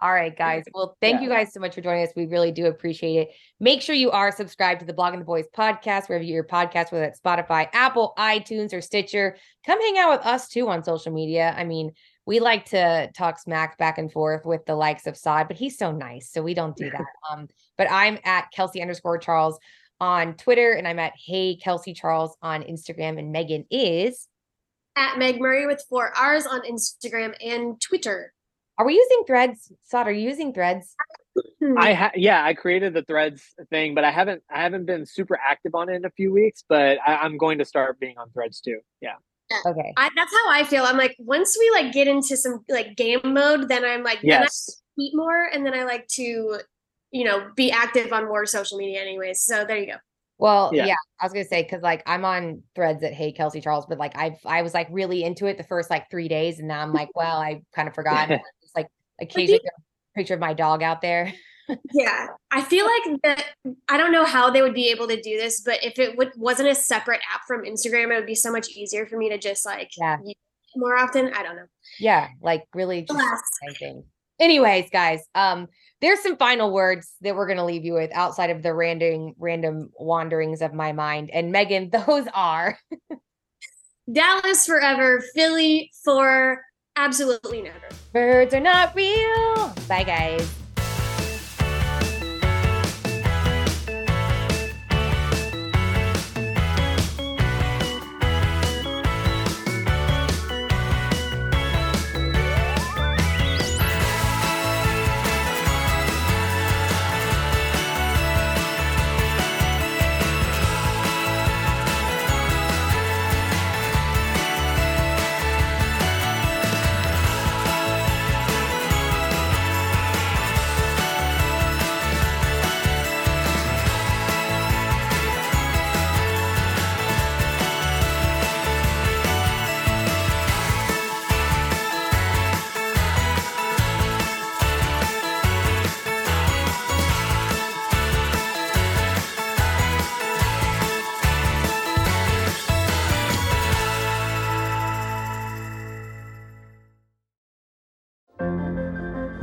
All 0.00 0.12
right, 0.12 0.36
guys. 0.36 0.64
Well, 0.72 0.96
thank 1.00 1.16
yeah. 1.16 1.22
you 1.22 1.28
guys 1.28 1.52
so 1.52 1.58
much 1.58 1.74
for 1.74 1.80
joining 1.80 2.04
us. 2.06 2.12
We 2.14 2.26
really 2.26 2.52
do 2.52 2.66
appreciate 2.66 3.16
it. 3.16 3.28
Make 3.58 3.82
sure 3.82 3.94
you 3.94 4.10
are 4.12 4.30
subscribed 4.30 4.80
to 4.80 4.86
the 4.86 4.92
Blogging 4.92 5.18
the 5.18 5.24
Boys 5.24 5.46
podcast, 5.56 6.08
wherever 6.08 6.24
you 6.24 6.34
your 6.34 6.44
podcast, 6.44 6.92
whether 6.92 7.04
it's 7.04 7.20
Spotify, 7.20 7.68
Apple, 7.72 8.14
iTunes, 8.16 8.72
or 8.72 8.80
Stitcher. 8.80 9.36
Come 9.66 9.80
hang 9.80 9.98
out 9.98 10.16
with 10.16 10.26
us 10.26 10.48
too 10.48 10.68
on 10.68 10.84
social 10.84 11.12
media. 11.12 11.52
I 11.56 11.64
mean, 11.64 11.92
we 12.26 12.38
like 12.38 12.66
to 12.66 13.10
talk 13.16 13.40
smack 13.40 13.76
back 13.78 13.98
and 13.98 14.12
forth 14.12 14.44
with 14.44 14.64
the 14.66 14.76
likes 14.76 15.06
of 15.06 15.16
Saad, 15.16 15.48
but 15.48 15.56
he's 15.56 15.78
so 15.78 15.90
nice, 15.90 16.30
so 16.30 16.42
we 16.42 16.54
don't 16.54 16.76
do 16.76 16.90
that. 16.90 17.04
um, 17.30 17.48
but 17.76 17.90
I'm 17.90 18.18
at 18.24 18.52
Kelsey 18.52 18.80
underscore 18.80 19.18
Charles 19.18 19.58
on 20.00 20.34
Twitter, 20.34 20.72
and 20.72 20.86
I'm 20.86 21.00
at 21.00 21.14
Hey 21.16 21.56
Kelsey 21.56 21.92
Charles 21.92 22.36
on 22.40 22.62
Instagram, 22.62 23.18
and 23.18 23.32
Megan 23.32 23.64
is 23.70 24.28
at 24.94 25.16
Meg 25.18 25.40
Murray 25.40 25.66
with 25.66 25.84
four 25.88 26.12
R's 26.16 26.46
on 26.46 26.62
Instagram 26.62 27.34
and 27.44 27.80
Twitter. 27.80 28.32
Are 28.78 28.86
we 28.86 28.94
using 28.94 29.24
threads? 29.26 29.72
Saad, 29.82 30.06
are 30.06 30.12
you 30.12 30.28
using 30.28 30.52
threads? 30.52 30.94
Hmm. 31.60 31.78
I 31.78 31.92
ha- 31.92 32.12
yeah, 32.14 32.44
I 32.44 32.54
created 32.54 32.94
the 32.94 33.02
threads 33.02 33.42
thing, 33.70 33.94
but 33.94 34.04
I 34.04 34.10
haven't 34.10 34.42
I 34.50 34.62
haven't 34.62 34.86
been 34.86 35.04
super 35.06 35.38
active 35.38 35.74
on 35.74 35.88
it 35.88 35.94
in 35.94 36.04
a 36.04 36.10
few 36.10 36.32
weeks, 36.32 36.64
but 36.68 36.98
I, 37.06 37.24
am 37.24 37.36
going 37.36 37.58
to 37.58 37.64
start 37.64 38.00
being 38.00 38.16
on 38.18 38.30
threads 38.30 38.60
too. 38.60 38.80
Yeah. 39.00 39.14
Okay. 39.66 39.92
I, 39.96 40.10
that's 40.14 40.32
how 40.32 40.50
I 40.50 40.64
feel. 40.64 40.84
I'm 40.84 40.98
like, 40.98 41.16
once 41.18 41.56
we 41.58 41.70
like 41.70 41.92
get 41.92 42.06
into 42.06 42.36
some 42.36 42.64
like 42.68 42.96
game 42.96 43.20
mode, 43.24 43.68
then 43.68 43.84
I'm 43.84 44.02
like, 44.02 44.18
yes. 44.22 44.82
eat 44.98 45.12
more, 45.14 45.44
and 45.52 45.64
then 45.64 45.74
I 45.74 45.84
like 45.84 46.06
to 46.14 46.60
you 47.10 47.24
know, 47.24 47.50
be 47.56 47.70
active 47.70 48.12
on 48.12 48.26
more 48.26 48.46
social 48.46 48.78
media 48.78 49.00
anyways. 49.00 49.40
So 49.40 49.64
there 49.64 49.78
you 49.78 49.86
go. 49.86 49.94
Well, 50.40 50.70
yeah. 50.72 50.86
yeah, 50.86 50.94
I 51.20 51.26
was 51.26 51.32
gonna 51.32 51.44
say 51.44 51.64
because 51.64 51.82
like 51.82 52.02
I'm 52.06 52.24
on 52.24 52.62
threads 52.74 53.02
at 53.02 53.12
Hey 53.12 53.32
Kelsey 53.32 53.60
Charles, 53.60 53.86
but 53.86 53.98
like 53.98 54.16
I've 54.16 54.38
I 54.44 54.62
was 54.62 54.72
like 54.72 54.86
really 54.90 55.24
into 55.24 55.46
it 55.46 55.58
the 55.58 55.64
first 55.64 55.90
like 55.90 56.08
three 56.10 56.28
days, 56.28 56.60
and 56.60 56.68
now 56.68 56.80
I'm 56.82 56.92
like, 56.92 57.08
well, 57.16 57.38
I 57.38 57.62
kind 57.74 57.88
of 57.88 57.94
forgot. 57.94 58.30
Occasionally 59.20 59.60
picture 60.18 60.34
of 60.34 60.40
my 60.40 60.52
dog 60.52 60.82
out 60.82 61.00
there. 61.00 61.32
yeah, 61.92 62.28
I 62.50 62.62
feel 62.62 62.86
like 62.86 63.20
that. 63.22 63.44
I 63.88 63.96
don't 63.96 64.12
know 64.12 64.24
how 64.24 64.50
they 64.50 64.62
would 64.62 64.74
be 64.74 64.90
able 64.90 65.06
to 65.08 65.20
do 65.20 65.36
this, 65.36 65.60
but 65.60 65.84
if 65.84 65.98
it 65.98 66.16
would, 66.16 66.32
wasn't 66.36 66.68
a 66.68 66.74
separate 66.74 67.20
app 67.32 67.42
from 67.46 67.64
Instagram, 67.64 68.10
it 68.10 68.16
would 68.16 68.26
be 68.26 68.34
so 68.34 68.50
much 68.50 68.68
easier 68.68 69.06
for 69.06 69.16
me 69.16 69.28
to 69.30 69.38
just 69.38 69.64
like 69.64 69.90
yeah. 69.98 70.16
more 70.76 70.96
often. 70.96 71.32
I 71.34 71.42
don't 71.42 71.56
know. 71.56 71.66
Yeah, 71.98 72.28
like 72.40 72.64
really 72.74 73.02
just. 73.02 73.44
Anyways, 74.40 74.88
guys, 74.90 75.20
um, 75.34 75.66
there's 76.00 76.20
some 76.20 76.36
final 76.36 76.72
words 76.72 77.12
that 77.22 77.34
we're 77.34 77.46
going 77.46 77.58
to 77.58 77.64
leave 77.64 77.84
you 77.84 77.94
with 77.94 78.12
outside 78.14 78.50
of 78.50 78.62
the 78.62 78.72
random 78.72 79.34
random 79.38 79.90
wanderings 79.98 80.62
of 80.62 80.72
my 80.72 80.92
mind. 80.92 81.30
And 81.32 81.52
Megan, 81.52 81.90
those 82.06 82.26
are 82.32 82.78
Dallas 84.10 84.64
forever, 84.64 85.22
Philly 85.34 85.90
for 86.04 86.62
absolutely 86.98 87.62
never. 87.62 87.88
Birds 88.12 88.52
are 88.54 88.60
not 88.60 88.94
real. 88.94 89.72
Bye, 89.88 90.04
guys. 90.04 90.54